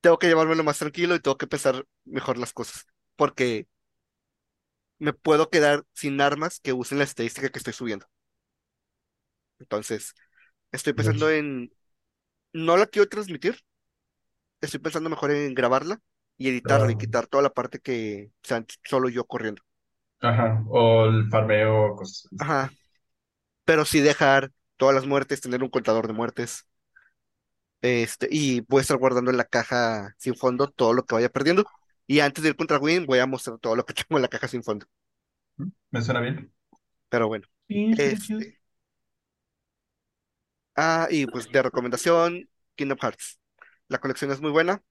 tengo 0.00 0.18
que 0.18 0.28
llevármelo 0.28 0.64
más 0.64 0.78
tranquilo 0.78 1.14
y 1.14 1.20
tengo 1.20 1.38
que 1.38 1.46
pensar 1.46 1.86
mejor 2.04 2.38
las 2.38 2.52
cosas. 2.52 2.86
Porque 3.16 3.68
me 4.98 5.12
puedo 5.12 5.50
quedar 5.50 5.84
sin 5.92 6.20
armas 6.22 6.58
que 6.60 6.72
usen 6.72 6.96
la 6.98 7.04
estadística 7.04 7.50
que 7.50 7.58
estoy 7.58 7.74
subiendo. 7.74 8.06
Entonces, 9.58 10.14
estoy 10.72 10.92
pensando 10.94 11.30
en, 11.30 11.72
no 12.52 12.76
la 12.76 12.86
quiero 12.86 13.08
transmitir, 13.10 13.58
estoy 14.60 14.80
pensando 14.80 15.10
mejor 15.10 15.30
en 15.32 15.54
grabarla 15.54 16.00
y 16.38 16.48
editarla 16.48 16.92
y 16.92 16.96
Ah, 16.96 16.96
quitar 16.96 17.26
toda 17.26 17.42
la 17.42 17.50
parte 17.54 17.80
que 17.80 18.32
sean 18.42 18.66
solo 18.84 19.08
yo 19.08 19.26
corriendo. 19.26 19.62
ajá. 20.20 20.64
O 20.70 21.04
el 21.06 21.28
farmeo, 21.30 21.94
cosas 21.96 22.26
así. 22.26 22.36
Ajá, 22.38 22.74
pero 23.64 23.84
sí 23.86 24.00
dejar 24.00 24.52
todas 24.82 24.96
las 24.96 25.06
muertes, 25.06 25.40
tener 25.40 25.62
un 25.62 25.68
contador 25.70 26.08
de 26.08 26.12
muertes, 26.12 26.66
este, 27.80 28.26
y 28.32 28.62
voy 28.62 28.78
a 28.78 28.82
estar 28.82 28.96
guardando 28.96 29.30
en 29.30 29.36
la 29.36 29.44
caja 29.44 30.12
sin 30.18 30.34
fondo 30.34 30.66
todo 30.68 30.92
lo 30.92 31.04
que 31.04 31.14
vaya 31.14 31.28
perdiendo. 31.28 31.64
Y 32.08 32.18
antes 32.18 32.42
de 32.42 32.50
ir 32.50 32.56
contra 32.56 32.78
Win, 32.78 33.06
voy 33.06 33.20
a 33.20 33.26
mostrar 33.26 33.58
todo 33.60 33.76
lo 33.76 33.86
que 33.86 33.94
tengo 33.94 34.18
en 34.18 34.22
la 34.22 34.28
caja 34.28 34.48
sin 34.48 34.64
fondo. 34.64 34.86
¿Me 35.92 36.02
suena 36.02 36.20
bien? 36.20 36.52
Pero 37.08 37.28
bueno, 37.28 37.46
este, 37.68 38.58
ah, 40.74 41.06
y 41.12 41.26
pues 41.26 41.48
de 41.52 41.62
recomendación, 41.62 42.48
Kingdom 42.74 42.98
Hearts. 43.00 43.38
La 43.86 43.98
colección 43.98 44.32
es 44.32 44.40
muy 44.40 44.50
buena 44.50 44.82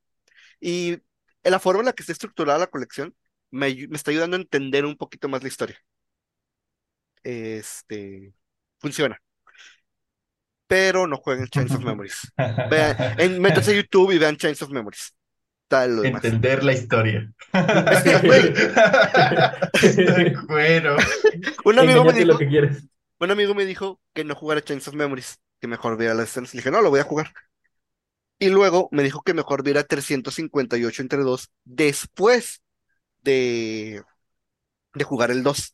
y 0.62 1.00
la 1.44 1.60
forma 1.60 1.82
en 1.82 1.88
la 1.88 1.94
que 1.94 2.04
está 2.04 2.14
estructurada 2.14 2.60
la 2.60 2.68
colección 2.68 3.16
me, 3.52 3.68
me 3.90 3.98
está 3.98 4.12
ayudando 4.12 4.38
a 4.38 4.42
entender 4.42 4.86
un 4.86 4.98
poquito 4.98 5.30
más 5.30 5.44
la 5.44 5.50
historia. 5.50 5.78
Este, 7.24 8.34
funciona, 8.80 9.22
pero 10.72 11.06
no 11.06 11.18
jueguen 11.18 11.48
Chains 11.50 11.72
of 11.72 11.84
Memories. 11.84 12.32
Vean, 12.70 12.96
en, 13.20 13.42
métanse 13.42 13.72
a 13.72 13.76
YouTube 13.76 14.14
y 14.14 14.18
vean 14.18 14.38
Chains 14.38 14.62
of 14.62 14.70
Memories. 14.70 15.14
Tal 15.68 15.98
lo 15.98 16.02
demás. 16.02 16.24
Entender 16.24 16.64
la 16.64 16.72
historia. 16.72 17.30
Es 17.52 18.04
que, 18.04 18.18
güey, 18.26 18.54
Está 19.82 20.14
de 20.14 20.34
cuero. 20.48 20.96
un 21.66 21.78
amigo 21.78 22.06
me 22.06 22.12
Engáñate 22.12 22.26
lo 22.26 22.38
dijo, 22.38 22.38
que 22.38 22.48
quieres. 22.48 22.84
un 23.20 23.32
amigo 23.32 23.54
me 23.54 23.66
dijo 23.66 24.00
que 24.14 24.24
no 24.24 24.34
jugara 24.34 24.62
Chains 24.64 24.88
of 24.88 24.94
Memories, 24.94 25.40
que 25.60 25.68
mejor 25.68 25.98
viera 25.98 26.14
las 26.14 26.30
escenas. 26.30 26.54
Le 26.54 26.60
dije, 26.60 26.72
no, 26.72 26.82
lo 26.82 26.90
voy 26.90 27.02
a 27.02 27.04
jugar. 27.04 27.34
Y 28.40 28.48
luego 28.48 28.88
me 28.94 29.04
dijo 29.04 29.22
que 29.24 29.34
mejor 29.34 29.64
viera 29.64 29.84
358 29.84 31.02
entre 31.02 31.20
2 31.20 31.52
después 31.66 32.62
de, 33.24 34.04
de 34.94 35.04
jugar 35.04 35.32
el 35.32 35.44
2, 35.44 35.74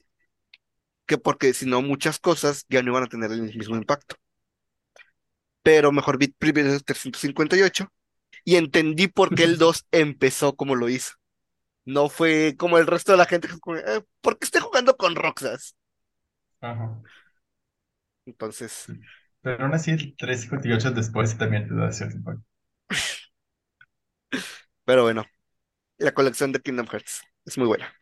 que 1.06 1.20
porque 1.20 1.54
si 1.54 1.68
no 1.68 1.84
muchas 1.84 2.18
cosas 2.18 2.66
ya 2.68 2.82
no 2.82 2.92
iban 2.94 3.04
a 3.04 3.08
tener 3.08 3.32
el 3.32 3.44
mismo 3.44 3.76
impacto. 3.76 4.16
Pero 5.68 5.92
mejor 5.92 6.18
vi 6.18 6.28
primero 6.30 6.72
el 6.74 6.84
358 6.84 7.92
y 8.46 8.56
entendí 8.56 9.08
por 9.08 9.36
qué 9.36 9.44
el 9.44 9.58
2 9.58 9.86
empezó 9.92 10.56
como 10.56 10.76
lo 10.76 10.90
hizo. 10.90 11.14
No 11.86 12.10
fue 12.10 12.56
como 12.58 12.78
el 12.80 12.88
resto 12.88 13.14
de 13.14 13.20
la 13.20 13.26
gente 13.26 13.48
que 13.48 13.54
fue 13.56 13.62
como, 13.62 13.78
"Eh, 13.80 14.04
¿por 14.22 14.40
qué 14.40 14.46
estoy 14.46 14.62
jugando 14.62 14.98
con 14.98 15.16
Roxas? 15.16 15.76
Ajá. 16.62 17.02
Entonces, 18.28 18.88
Pero 19.42 19.64
aún 19.64 19.74
así, 19.74 19.90
el 19.92 20.16
358 20.16 20.92
después 20.92 21.36
también 21.40 21.68
te 21.68 21.74
da 21.74 21.92
cierto 21.92 22.18
impacto. 22.18 22.44
pero 24.86 25.04
bueno, 25.04 25.26
la 26.00 26.14
colección 26.14 26.54
de 26.54 26.62
Kingdom 26.62 26.88
Hearts 26.88 27.24
es 27.46 27.58
muy 27.58 27.68
buena. 27.68 27.94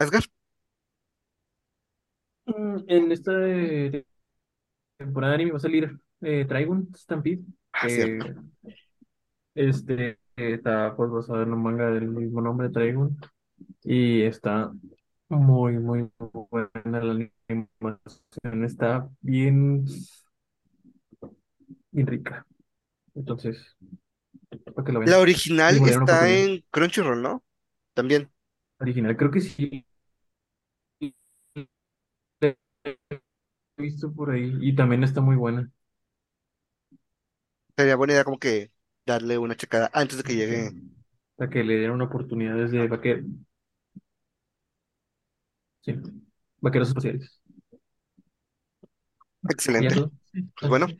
Edgar, 0.00 0.24
Mm, 2.46 2.84
En 2.88 3.12
esta 3.12 3.32
temporada 4.98 5.32
de 5.32 5.34
anime 5.36 5.52
va 5.52 5.56
a 5.58 5.60
salir 5.60 5.98
eh, 6.20 6.44
Trigun 6.46 6.90
Stampede. 6.94 7.40
ah, 7.72 7.86
este 9.54 10.18
está 10.36 10.94
pues 10.96 11.10
basado 11.10 11.42
en 11.42 11.52
un 11.52 11.62
manga 11.62 11.90
del 11.90 12.08
mismo 12.08 12.40
nombre, 12.40 12.68
Trigun. 12.68 13.16
Y 13.82 14.22
está 14.22 14.72
muy, 15.28 15.78
muy 15.78 16.10
buena 16.50 17.02
la 17.02 17.28
animación. 17.48 18.64
Está 18.64 19.08
bien, 19.20 19.84
bien 21.90 22.06
rica. 22.06 22.46
Entonces, 23.14 23.76
para 24.74 24.84
que 24.84 24.92
lo 24.92 25.00
La 25.00 25.06
vean. 25.06 25.20
original 25.22 25.76
Y 25.76 25.80
voy 25.80 25.88
a 25.90 25.92
dar 25.92 26.02
una 26.02 26.12
está 26.12 26.30
en 26.30 26.64
Crunchyroll, 26.70 27.22
¿no? 27.22 27.42
También. 27.94 28.30
Original, 28.80 29.16
creo 29.16 29.30
que 29.30 29.40
sí. 29.40 29.84
He 33.78 33.82
visto 33.82 34.12
por 34.12 34.30
ahí. 34.30 34.58
Y 34.60 34.74
también 34.76 35.04
está 35.04 35.20
muy 35.22 35.36
buena. 35.36 35.70
Sería 37.76 37.96
buena 37.96 38.12
idea 38.14 38.24
como 38.24 38.38
que 38.38 38.72
darle 39.06 39.38
una 39.38 39.56
checada 39.56 39.90
antes 39.94 40.16
de 40.18 40.22
que 40.24 40.34
llegue. 40.36 40.74
Para 41.36 41.50
que 41.50 41.64
le 41.64 41.76
den 41.76 41.90
una 41.92 42.04
oportunidad 42.04 42.56
desde 42.56 42.86
vaquer... 42.88 43.24
sí, 45.80 45.94
vaqueros 46.60 46.88
espaciales. 46.88 47.40
Y 49.76 49.86
Excelente. 49.86 49.86
eso. 49.86 50.12
Sí, 50.32 50.48
Pues 50.58 50.68
bueno, 50.70 50.94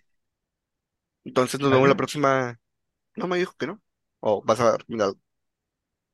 entonces 1.24 1.60
nos 1.60 1.70
vemos 1.70 1.88
la 1.88 1.94
Vale. 1.94 1.96
próxima. 1.96 2.58
No 3.16 3.28
me 3.28 3.38
dijo 3.38 3.54
que 3.58 3.66
no. 3.68 3.82
O 4.20 4.42
vas 4.42 4.60
a 4.60 4.72
dar 4.72 4.86
algo. 4.88 5.20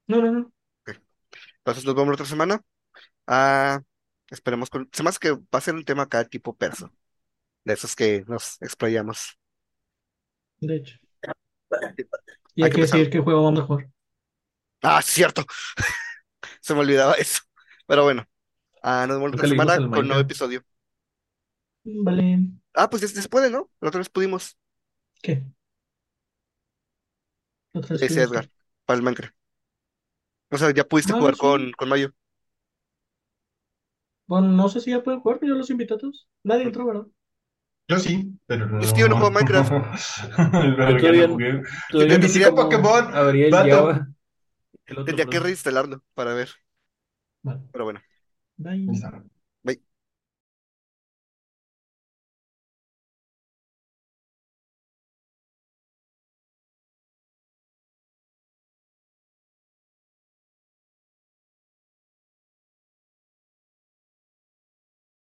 No, 0.08 0.20
no, 0.22 0.32
no. 0.32 0.52
Ok. 0.82 0.96
Entonces 1.58 1.84
nos 1.84 1.94
vemos 1.94 2.08
la 2.10 2.14
otra 2.14 2.26
semana. 2.26 2.62
Ah, 3.28 3.82
esperemos 4.30 4.70
con. 4.70 4.88
Se 4.92 5.02
me 5.02 5.08
hace 5.10 5.18
que 5.20 5.32
va 5.32 5.40
a 5.52 5.60
ser 5.60 5.74
un 5.74 5.84
tema 5.84 6.04
acá 6.04 6.24
tipo 6.28 6.56
perso. 6.56 6.92
De 7.64 7.74
esos 7.74 7.96
que 7.96 8.24
nos 8.28 8.60
explayamos. 8.62 9.38
De 10.60 10.74
hecho. 10.76 10.98
Y 12.56 12.62
Hay 12.62 12.68
hay 12.68 12.70
que 12.70 12.74
que 12.74 12.80
empezar. 12.80 12.98
decidir 12.98 13.10
qué 13.10 13.20
juego 13.20 13.44
vamos 13.44 13.60
a 13.60 13.64
jugar. 13.66 13.90
Ah, 14.82 15.00
cierto. 15.02 15.44
Se 16.60 16.74
me 16.74 16.80
olvidaba 16.80 17.14
eso. 17.14 17.40
Pero 17.86 18.04
bueno. 18.04 18.24
Ah, 18.82 19.06
nos 19.08 19.18
vemos 19.18 19.36
la 19.36 19.46
semana 19.46 19.82
con 19.90 20.08
nuevo 20.08 20.22
episodio. 20.22 20.64
Vale. 22.04 22.38
Ah, 22.74 22.88
pues 22.90 23.02
ya 23.02 23.08
se 23.22 23.28
puede, 23.28 23.50
¿no? 23.50 23.70
La 23.80 23.88
otra 23.88 23.98
vez 23.98 24.08
pudimos. 24.08 24.56
¿Qué? 25.22 25.44
Otra 27.74 27.94
vez 27.94 28.04
Ese 28.04 28.22
pudimos 28.22 28.22
Edgar. 28.22 28.48
Para 28.86 28.98
el 28.98 29.02
Minecraft. 29.02 29.34
O 30.50 30.56
sea, 30.58 30.70
ya 30.72 30.84
pudiste 30.84 31.12
Ah, 31.12 31.16
jugar 31.18 31.36
sí. 31.36 31.36
con, 31.36 31.72
con 31.72 31.88
Mayo. 31.90 32.10
Bueno, 34.26 34.48
no 34.48 34.68
sé 34.68 34.80
si 34.80 34.90
ya 34.90 35.02
pueden 35.02 35.20
jugar, 35.20 35.38
pero 35.40 35.52
yo 35.54 35.58
los 35.58 35.70
invité 35.70 35.94
a 35.94 35.98
todos. 35.98 36.28
Nadie 36.42 36.64
entró, 36.64 36.86
¿verdad? 36.86 37.06
Yo 37.88 37.98
sí, 37.98 38.38
pero 38.46 38.66
Es 38.78 38.92
que 38.92 39.00
yo 39.00 39.08
no 39.08 39.16
no. 39.16 39.16
juego 39.16 39.30
Minecraft. 39.32 39.72
Todavía, 41.90 42.18
no 42.18 42.52
no 42.52 42.54
Pokémon, 42.54 43.06
vato. 43.50 43.76
Java. 43.76 44.08
El 44.86 44.98
otro, 44.98 45.04
Tendría 45.06 45.26
que 45.28 45.40
reinstalarlo 45.40 46.02
para 46.14 46.34
ver. 46.34 46.50
Vale. 47.42 47.68
Pero 47.70 47.84
bueno. 47.84 48.00
Bye. 48.58 49.04